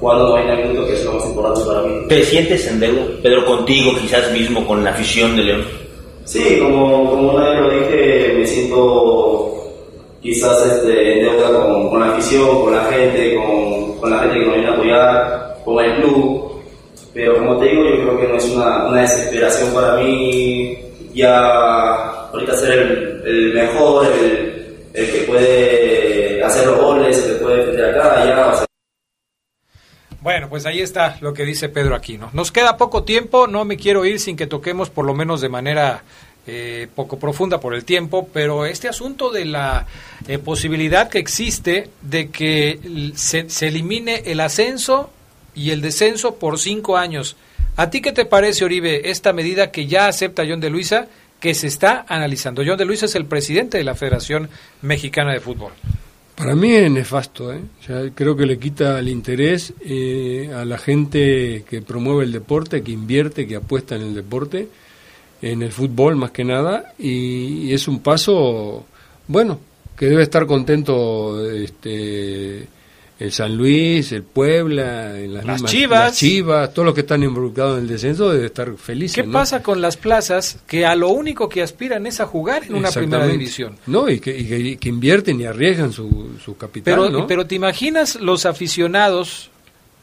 jugando 0.00 0.30
90 0.30 0.56
minutos 0.56 0.86
que 0.86 0.94
es 0.94 1.04
lo 1.04 1.12
más 1.12 1.26
importante 1.26 1.60
para 1.66 1.82
mí. 1.82 2.08
¿Te 2.08 2.24
sientes 2.24 2.66
en 2.66 2.80
deuda, 2.80 3.02
Pedro, 3.22 3.44
contigo, 3.44 3.92
quizás 4.00 4.32
mismo 4.32 4.66
con 4.66 4.82
la 4.82 4.90
afición 4.90 5.36
de 5.36 5.42
León? 5.42 5.64
Sí, 6.24 6.58
como, 6.58 7.10
como 7.10 7.32
una 7.34 7.50
vez 7.50 7.60
lo 7.60 7.70
dije, 7.70 8.34
me 8.38 8.46
siento 8.46 9.54
quizás 10.22 10.66
este, 10.66 11.18
en 11.18 11.26
deuda 11.26 11.52
con, 11.52 11.90
con 11.90 12.00
la 12.00 12.14
afición, 12.14 12.62
con 12.62 12.74
la 12.74 12.84
gente, 12.84 13.36
con, 13.36 13.98
con 13.98 14.10
la 14.10 14.18
gente 14.20 14.38
que 14.38 14.46
nos 14.46 14.54
viene 14.54 14.68
a 14.68 14.72
apoyar, 14.72 15.56
con 15.62 15.84
el 15.84 15.96
club. 15.96 16.41
Pero 17.14 17.38
como 17.38 17.58
te 17.58 17.66
digo, 17.66 17.84
yo 17.84 18.02
creo 18.02 18.20
que 18.20 18.28
no 18.28 18.36
es 18.36 18.44
una, 18.46 18.86
una 18.88 19.02
desesperación 19.02 19.74
para 19.74 19.96
mí 19.96 20.78
ya 21.14 22.28
ahorita 22.30 22.56
ser 22.56 22.72
el, 22.72 23.22
el 23.26 23.54
mejor, 23.54 24.06
el, 24.06 24.86
el 24.94 25.12
que 25.12 25.18
puede 25.26 26.42
hacer 26.42 26.66
los 26.66 26.78
goles, 26.78 27.18
el 27.18 27.34
que 27.34 27.44
puede 27.44 27.56
defender 27.58 27.98
acá, 27.98 28.56
sea, 28.56 28.66
Bueno, 30.20 30.48
pues 30.48 30.64
ahí 30.66 30.80
está 30.80 31.18
lo 31.20 31.34
que 31.34 31.44
dice 31.44 31.68
Pedro 31.68 31.94
Aquino. 31.94 32.30
Nos 32.32 32.50
queda 32.50 32.76
poco 32.76 33.04
tiempo, 33.04 33.46
no 33.46 33.64
me 33.64 33.76
quiero 33.76 34.04
ir 34.04 34.18
sin 34.18 34.36
que 34.36 34.46
toquemos 34.46 34.88
por 34.88 35.04
lo 35.04 35.14
menos 35.14 35.40
de 35.40 35.48
manera 35.50 36.02
eh, 36.46 36.88
poco 36.94 37.18
profunda 37.18 37.60
por 37.60 37.74
el 37.74 37.84
tiempo, 37.84 38.28
pero 38.32 38.66
este 38.66 38.88
asunto 38.88 39.30
de 39.30 39.44
la 39.44 39.86
eh, 40.26 40.38
posibilidad 40.38 41.08
que 41.08 41.18
existe 41.18 41.90
de 42.00 42.30
que 42.30 43.12
se, 43.14 43.48
se 43.48 43.68
elimine 43.68 44.22
el 44.26 44.40
ascenso 44.40 45.10
y 45.54 45.70
el 45.70 45.80
descenso 45.80 46.36
por 46.36 46.58
cinco 46.58 46.96
años 46.96 47.36
¿A 47.76 47.88
ti 47.88 48.02
qué 48.02 48.12
te 48.12 48.26
parece, 48.26 48.64
Oribe, 48.64 49.10
esta 49.10 49.32
medida 49.32 49.70
que 49.70 49.86
ya 49.86 50.06
acepta 50.06 50.44
John 50.46 50.60
de 50.60 50.68
Luisa, 50.68 51.08
que 51.40 51.54
se 51.54 51.68
está 51.68 52.04
analizando? 52.06 52.62
John 52.66 52.76
de 52.76 52.84
Luisa 52.84 53.06
es 53.06 53.14
el 53.14 53.24
presidente 53.24 53.78
de 53.78 53.84
la 53.84 53.94
Federación 53.94 54.50
Mexicana 54.82 55.32
de 55.32 55.40
Fútbol. 55.40 55.72
Para 56.36 56.54
mí 56.54 56.72
es 56.72 56.90
nefasto, 56.90 57.52
¿eh? 57.52 57.62
Creo 58.14 58.36
que 58.36 58.46
le 58.46 58.58
quita 58.58 58.98
el 58.98 59.08
interés 59.08 59.72
eh, 59.80 60.50
a 60.54 60.64
la 60.64 60.76
gente 60.76 61.64
que 61.68 61.80
promueve 61.80 62.24
el 62.24 62.32
deporte, 62.32 62.82
que 62.82 62.92
invierte, 62.92 63.46
que 63.46 63.56
apuesta 63.56 63.96
en 63.96 64.02
el 64.02 64.14
deporte, 64.14 64.68
en 65.40 65.62
el 65.62 65.72
fútbol 65.72 66.16
más 66.16 66.30
que 66.30 66.44
nada, 66.44 66.92
y, 66.98 67.68
y 67.68 67.72
es 67.72 67.88
un 67.88 68.00
paso, 68.00 68.84
bueno, 69.28 69.60
que 69.96 70.06
debe 70.06 70.22
estar 70.22 70.46
contento 70.46 71.48
este, 71.50 72.66
el 73.22 73.32
San 73.32 73.56
Luis, 73.56 74.10
el 74.12 74.22
Puebla, 74.24 75.18
en 75.18 75.34
las, 75.34 75.44
Las 75.44 75.54
mismas- 75.62 75.70
Chivas. 75.70 76.00
las 76.10 76.16
Chivas, 76.18 76.74
todos 76.74 76.86
los 76.86 76.94
que 76.94 77.02
están 77.02 77.22
involucrados 77.22 77.76
en 77.78 77.84
el 77.84 77.88
descenso 77.88 78.30
deben 78.30 78.46
estar 78.46 78.76
felices. 78.76 79.14
¿Qué 79.14 79.22
¿no? 79.26 79.32
pasa 79.32 79.62
con 79.62 79.80
las 79.80 79.96
plazas 79.96 80.58
que 80.66 80.84
a 80.86 80.94
lo 80.96 81.08
único 81.08 81.48
que 81.48 81.62
aspiran 81.62 82.06
es 82.06 82.20
a 82.20 82.26
jugar 82.26 82.64
en 82.64 82.74
una 82.74 82.90
primera 82.90 83.26
división? 83.26 83.76
No, 83.86 84.08
y 84.08 84.18
que, 84.20 84.36
y 84.36 84.44
que- 84.46 84.76
que 84.76 84.88
invierten 84.88 85.40
y 85.40 85.44
arriesgan 85.44 85.92
su, 85.92 86.32
su 86.44 86.56
capital, 86.56 86.94
Pero, 86.94 87.10
¿no? 87.10 87.26
pero 87.26 87.46
te 87.46 87.54
imaginas 87.54 88.16
los 88.16 88.44
aficionados 88.46 89.50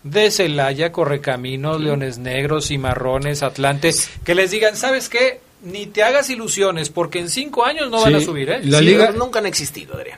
de 0.04 0.32
Celaya, 0.32 0.92
Correcaminos, 0.94 1.82
Leones 1.82 2.20
Negros, 2.20 2.68
Cimarrones, 2.68 3.44
Atlantes, 3.44 4.10
que 4.24 4.34
les 4.34 4.52
digan, 4.52 4.78
¿sabes 4.78 5.10
qué? 5.10 5.42
Ni 5.62 5.88
te 5.88 6.04
hagas 6.04 6.30
ilusiones, 6.30 6.90
porque 6.90 7.20
en 7.20 7.28
cinco 7.28 7.66
años 7.66 7.90
no 7.92 8.00
van 8.02 8.16
a 8.16 8.22
subir, 8.22 8.50
¿eh? 8.50 8.62
la 8.64 8.80
Sí, 8.80 8.86
liga- 8.86 9.12
nunca 9.12 9.40
han 9.40 9.46
existido, 9.46 9.96
Adrián. 9.96 10.18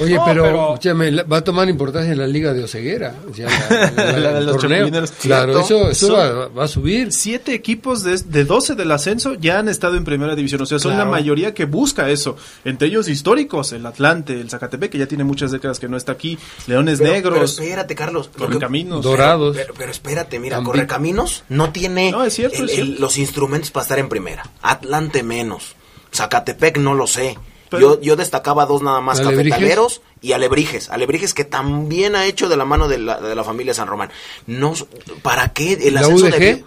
Oye, 0.00 0.14
No, 0.14 0.24
pero, 0.24 0.42
pero- 0.44 0.62
escúchame, 0.72 1.10
va 1.24 1.36
a 1.36 1.44
tomar 1.44 1.68
importancia 1.68 2.12
en 2.12 2.18
la 2.18 2.26
liga 2.26 2.54
de 2.54 2.64
Oceguera. 2.64 3.14
O 3.30 3.34
sea, 3.34 3.46
la- 3.94 4.18
la- 4.18 4.38
el 4.38 4.46
los 4.46 4.56
torneo. 4.56 4.88
Claro, 5.20 5.60
eso, 5.60 6.12
va, 6.14 6.48
va 6.48 6.64
a 6.64 6.68
subir. 6.68 7.12
Siete 7.12 7.52
equipos 7.54 8.02
de, 8.02 8.16
de 8.16 8.44
12 8.44 8.74
del 8.74 8.90
ascenso 8.90 9.34
ya 9.34 9.58
han 9.58 9.68
estado 9.68 9.96
en 9.98 10.04
primera 10.04 10.34
división. 10.34 10.62
O 10.62 10.66
sea, 10.66 10.78
son 10.78 10.92
Claro. 10.92 11.04
la 11.04 11.10
mayoría 11.10 11.52
que 11.52 11.66
busca 11.66 12.08
eso. 12.08 12.36
Entre 12.64 12.88
ellos 12.88 13.06
históricos, 13.08 13.72
el 13.72 13.84
Atlante, 13.84 14.32
el 14.40 14.48
Zacatepec, 14.48 14.90
que 14.92 14.98
ya 14.98 15.06
tiene 15.06 15.24
muchas 15.24 15.50
décadas 15.50 15.78
que 15.78 15.88
no 15.88 15.96
está 15.98 16.12
aquí. 16.12 16.38
Leones 16.66 16.98
Pero- 16.98 17.12
Negros. 17.12 17.34
Pero 17.34 17.44
espérate, 17.66 17.94
Carlos. 17.94 18.30
Correcaminos. 18.36 19.02
Dorados. 19.04 19.54
Pero, 19.56 19.74
pero 19.76 19.90
espérate, 19.90 20.38
mira. 20.38 20.62
Correcaminos 20.62 21.44
no 21.50 21.70
tiene 21.70 22.10
No, 22.12 22.24
es 22.24 22.32
cierto, 22.34 22.56
el- 22.62 22.70
es 22.70 22.78
el- 22.78 22.84
cierto. 22.86 23.02
los 23.02 23.18
instrumentos 23.18 23.70
para 23.70 23.82
estar 23.82 23.98
en 23.98 24.08
primera. 24.08 24.48
Atlante 24.62 25.22
menos. 25.22 25.76
Zacatepec 26.14 26.78
no 26.78 26.94
lo 26.94 27.06
sé. 27.06 27.36
Pero- 27.72 27.96
yo, 27.96 28.00
yo 28.00 28.16
destacaba 28.16 28.66
dos 28.66 28.82
nada 28.82 29.00
más, 29.00 29.18
¿Alebrijes? 29.20 29.50
cafetaleros 29.50 30.02
y 30.20 30.32
alebrijes. 30.32 30.88
Alebrijes 30.90 31.34
que 31.34 31.44
también 31.44 32.14
ha 32.16 32.26
hecho 32.26 32.48
de 32.48 32.56
la 32.56 32.64
mano 32.64 32.86
de 32.88 32.98
la, 32.98 33.20
de 33.20 33.34
la 33.34 33.42
familia 33.44 33.74
San 33.74 33.88
Román. 33.88 34.10
No, 34.46 34.74
¿Para 35.22 35.48
qué 35.52 35.72
el 35.74 35.94
¿La 35.94 36.00
ascenso 36.00 36.26
UDG? 36.26 36.38
de- 36.38 36.64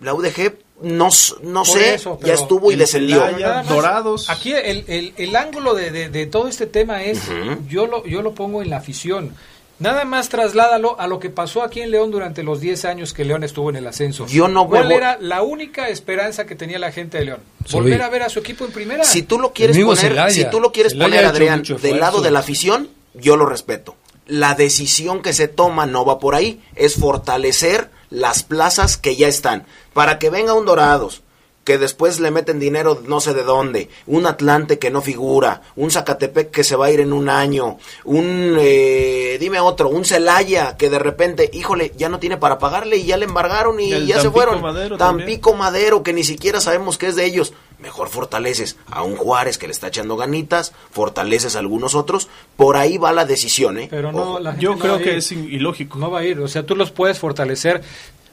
La 0.00 0.14
UDG 0.14 0.54
no, 0.82 1.08
no 1.42 1.62
Por 1.62 1.78
sé, 1.78 1.94
eso, 1.94 2.18
ya 2.22 2.34
estuvo 2.34 2.70
y 2.70 2.74
el 2.74 2.80
descendió. 2.80 3.24
Dorados. 3.68 4.28
Aquí 4.30 4.52
el, 4.52 4.84
el- 4.88 5.14
el 5.16 5.36
ángulo 5.36 5.74
de, 5.74 5.90
de- 5.90 6.08
de 6.10 6.26
todo 6.26 6.48
este 6.48 6.66
tema 6.66 7.02
es, 7.02 7.20
yo, 7.68 7.86
lo, 7.86 8.04
yo 8.06 8.22
lo 8.22 8.34
pongo 8.34 8.62
en 8.62 8.70
la 8.70 8.76
afición. 8.78 9.34
Nada 9.78 10.06
más 10.06 10.30
trasládalo 10.30 10.98
a 10.98 11.06
lo 11.06 11.18
que 11.18 11.28
pasó 11.28 11.62
aquí 11.62 11.82
en 11.82 11.90
León 11.90 12.10
durante 12.10 12.42
los 12.42 12.60
10 12.60 12.86
años 12.86 13.12
que 13.12 13.24
León 13.26 13.44
estuvo 13.44 13.68
en 13.68 13.76
el 13.76 13.86
ascenso. 13.86 14.26
Yo 14.26 14.48
no 14.48 14.66
¿Cuál 14.66 14.88
veo- 14.88 14.96
era 14.96 15.18
la 15.20 15.42
única 15.42 15.88
esperanza 15.88 16.46
que 16.46 16.54
tenía 16.54 16.78
la 16.78 16.92
gente 16.92 17.18
de 17.18 17.26
León? 17.26 17.40
Volver 17.70 18.00
a 18.02 18.08
ver 18.08 18.22
a 18.22 18.28
su 18.30 18.38
equipo 18.38 18.64
en 18.64 18.72
primera. 18.72 19.04
Si 19.04 19.22
tú 19.22 19.38
lo 19.38 19.52
quieres 19.52 19.76
poner, 19.78 20.30
si 20.32 20.44
tú 20.46 20.60
lo 20.60 20.72
quieres 20.72 20.94
poner, 20.94 21.26
Adrián, 21.26 21.62
del 21.62 22.00
lado 22.00 22.22
de 22.22 22.30
la 22.30 22.38
afición, 22.38 22.88
yo 23.14 23.36
lo 23.36 23.44
respeto. 23.46 23.96
La 24.26 24.54
decisión 24.54 25.20
que 25.22 25.32
se 25.34 25.46
toma 25.46 25.86
no 25.86 26.04
va 26.04 26.18
por 26.18 26.34
ahí, 26.34 26.60
es 26.74 26.94
fortalecer 26.94 27.90
las 28.08 28.42
plazas 28.44 28.96
que 28.96 29.14
ya 29.16 29.28
están, 29.28 29.66
para 29.92 30.18
que 30.18 30.30
venga 30.30 30.54
un 30.54 30.64
Dorados, 30.64 31.22
que 31.66 31.78
después 31.78 32.20
le 32.20 32.30
meten 32.30 32.60
dinero 32.60 33.02
no 33.06 33.20
sé 33.20 33.34
de 33.34 33.42
dónde, 33.42 33.90
un 34.06 34.24
Atlante 34.24 34.78
que 34.78 34.92
no 34.92 35.02
figura, 35.02 35.62
un 35.74 35.90
Zacatepec 35.90 36.52
que 36.52 36.62
se 36.62 36.76
va 36.76 36.86
a 36.86 36.90
ir 36.92 37.00
en 37.00 37.12
un 37.12 37.28
año, 37.28 37.76
un, 38.04 38.56
eh, 38.60 39.36
dime 39.40 39.58
otro, 39.58 39.88
un 39.88 40.04
Celaya 40.04 40.76
que 40.76 40.88
de 40.88 41.00
repente, 41.00 41.50
híjole, 41.52 41.92
ya 41.96 42.08
no 42.08 42.20
tiene 42.20 42.36
para 42.36 42.60
pagarle 42.60 42.98
y 42.98 43.04
ya 43.06 43.16
le 43.16 43.24
embargaron 43.24 43.80
y 43.80 43.90
ya 43.90 44.20
se 44.20 44.30
Tampico 44.30 44.32
fueron. 44.32 44.62
Madero 44.62 44.96
también. 44.96 45.26
Tampico 45.26 45.54
Madero, 45.54 46.04
que 46.04 46.12
ni 46.12 46.22
siquiera 46.22 46.60
sabemos 46.60 46.98
qué 46.98 47.08
es 47.08 47.16
de 47.16 47.24
ellos. 47.24 47.52
Mejor 47.80 48.10
fortaleces 48.10 48.76
a 48.88 49.02
un 49.02 49.16
Juárez 49.16 49.58
que 49.58 49.66
le 49.66 49.72
está 49.72 49.88
echando 49.88 50.16
ganitas, 50.16 50.72
fortaleces 50.92 51.56
a 51.56 51.58
algunos 51.58 51.96
otros. 51.96 52.28
Por 52.56 52.76
ahí 52.76 52.96
va 52.96 53.12
la 53.12 53.24
decisión, 53.24 53.78
¿eh? 53.78 53.88
Pero 53.90 54.12
no, 54.12 54.38
la 54.38 54.52
gente 54.52 54.64
Yo 54.64 54.70
no 54.70 54.78
creo 54.78 54.98
que 54.98 55.10
ir. 55.10 55.18
es 55.18 55.32
ilógico. 55.32 55.98
No 55.98 56.12
va 56.12 56.20
a 56.20 56.24
ir, 56.24 56.38
o 56.38 56.46
sea, 56.46 56.64
tú 56.64 56.76
los 56.76 56.92
puedes 56.92 57.18
fortalecer. 57.18 57.82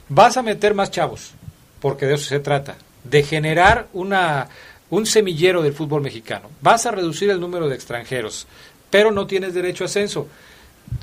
Vas 0.07 0.37
a 0.37 0.43
meter 0.43 0.75
más 0.75 0.91
chavos, 0.91 1.31
porque 1.81 2.05
de 2.05 2.13
eso 2.13 2.25
se 2.25 2.39
trata, 2.39 2.77
de 3.03 3.23
generar 3.23 3.87
una, 3.93 4.49
un 4.89 5.05
semillero 5.05 5.61
del 5.61 5.73
fútbol 5.73 6.01
mexicano. 6.01 6.49
Vas 6.61 6.85
a 6.85 6.91
reducir 6.91 7.29
el 7.29 7.39
número 7.39 7.69
de 7.69 7.75
extranjeros, 7.75 8.47
pero 8.89 9.11
no 9.11 9.27
tienes 9.27 9.53
derecho 9.53 9.83
a 9.83 9.87
ascenso. 9.87 10.27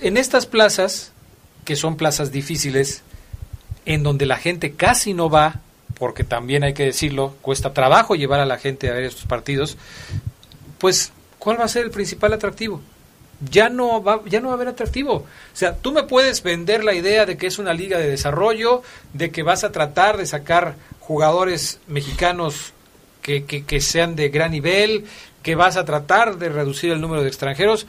En 0.00 0.16
estas 0.16 0.46
plazas, 0.46 1.12
que 1.64 1.76
son 1.76 1.96
plazas 1.96 2.32
difíciles, 2.32 3.02
en 3.86 4.02
donde 4.02 4.26
la 4.26 4.36
gente 4.36 4.72
casi 4.72 5.14
no 5.14 5.28
va, 5.28 5.60
porque 5.98 6.24
también 6.24 6.64
hay 6.64 6.74
que 6.74 6.84
decirlo, 6.84 7.34
cuesta 7.42 7.74
trabajo 7.74 8.14
llevar 8.14 8.40
a 8.40 8.46
la 8.46 8.58
gente 8.58 8.88
a 8.88 8.94
ver 8.94 9.04
estos 9.04 9.26
partidos, 9.26 9.76
pues, 10.78 11.12
¿cuál 11.38 11.60
va 11.60 11.64
a 11.64 11.68
ser 11.68 11.84
el 11.84 11.90
principal 11.90 12.32
atractivo? 12.32 12.80
Ya 13.48 13.68
no 13.68 14.02
va, 14.02 14.20
ya 14.26 14.40
no 14.40 14.48
va 14.48 14.54
a 14.54 14.56
haber 14.56 14.68
atractivo. 14.68 15.14
O 15.14 15.26
sea, 15.54 15.76
tú 15.76 15.92
me 15.92 16.02
puedes 16.02 16.42
vender 16.42 16.84
la 16.84 16.94
idea 16.94 17.24
de 17.24 17.36
que 17.36 17.46
es 17.46 17.58
una 17.58 17.72
liga 17.72 17.98
de 17.98 18.08
desarrollo, 18.08 18.82
de 19.14 19.30
que 19.30 19.42
vas 19.42 19.64
a 19.64 19.72
tratar 19.72 20.16
de 20.16 20.26
sacar 20.26 20.76
jugadores 20.98 21.80
mexicanos 21.86 22.72
que, 23.22 23.44
que, 23.44 23.64
que 23.64 23.80
sean 23.80 24.16
de 24.16 24.28
gran 24.28 24.50
nivel, 24.50 25.06
que 25.42 25.54
vas 25.54 25.76
a 25.76 25.84
tratar 25.84 26.36
de 26.36 26.48
reducir 26.48 26.92
el 26.92 27.00
número 27.00 27.22
de 27.22 27.28
extranjeros, 27.28 27.86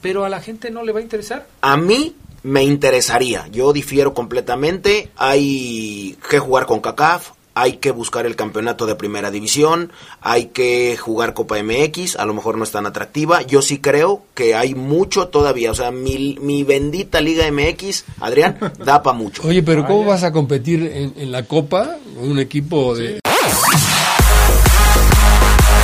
pero 0.00 0.24
a 0.24 0.28
la 0.28 0.40
gente 0.40 0.70
no 0.70 0.82
le 0.82 0.92
va 0.92 1.00
a 1.00 1.02
interesar. 1.02 1.46
A 1.62 1.76
mí 1.76 2.14
me 2.42 2.64
interesaría, 2.64 3.46
yo 3.48 3.72
difiero 3.72 4.14
completamente. 4.14 5.10
Hay 5.16 6.18
que 6.28 6.38
jugar 6.38 6.66
con 6.66 6.80
CACAF, 6.80 7.30
hay 7.54 7.74
que 7.74 7.90
buscar 7.90 8.26
el 8.26 8.36
campeonato 8.36 8.86
de 8.86 8.94
primera 8.94 9.30
división, 9.30 9.92
hay 10.20 10.46
que 10.46 10.96
jugar 10.96 11.34
Copa 11.34 11.62
MX, 11.62 12.16
a 12.16 12.24
lo 12.24 12.34
mejor 12.34 12.56
no 12.58 12.64
es 12.64 12.70
tan 12.70 12.86
atractiva. 12.86 13.42
Yo 13.42 13.62
sí 13.62 13.78
creo 13.78 14.22
que 14.34 14.54
hay 14.54 14.74
mucho 14.74 15.28
todavía, 15.28 15.70
o 15.70 15.74
sea, 15.74 15.90
mi, 15.90 16.36
mi 16.40 16.64
bendita 16.64 17.20
Liga 17.20 17.50
MX, 17.50 18.04
Adrián, 18.20 18.58
da 18.84 19.02
para 19.02 19.16
mucho. 19.16 19.42
Oye, 19.46 19.62
pero 19.62 19.86
¿cómo 19.86 20.04
vas 20.04 20.22
a 20.22 20.32
competir 20.32 20.82
en, 20.82 21.14
en 21.16 21.32
la 21.32 21.44
Copa 21.44 21.96
con 22.14 22.30
un 22.30 22.38
equipo 22.38 22.94
de... 22.94 23.20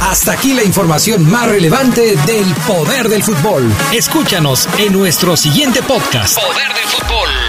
Hasta 0.01 0.33
aquí 0.33 0.55
la 0.55 0.65
información 0.65 1.31
más 1.31 1.49
relevante 1.49 2.17
del 2.17 2.55
poder 2.67 3.11
del 3.11 3.23
fútbol. 3.23 3.71
Escúchanos 3.93 4.67
en 4.79 4.95
nuestro 4.95 5.37
siguiente 5.37 5.83
podcast. 5.83 6.39
Poder 6.39 6.69
del 6.69 6.85
fútbol. 6.87 7.48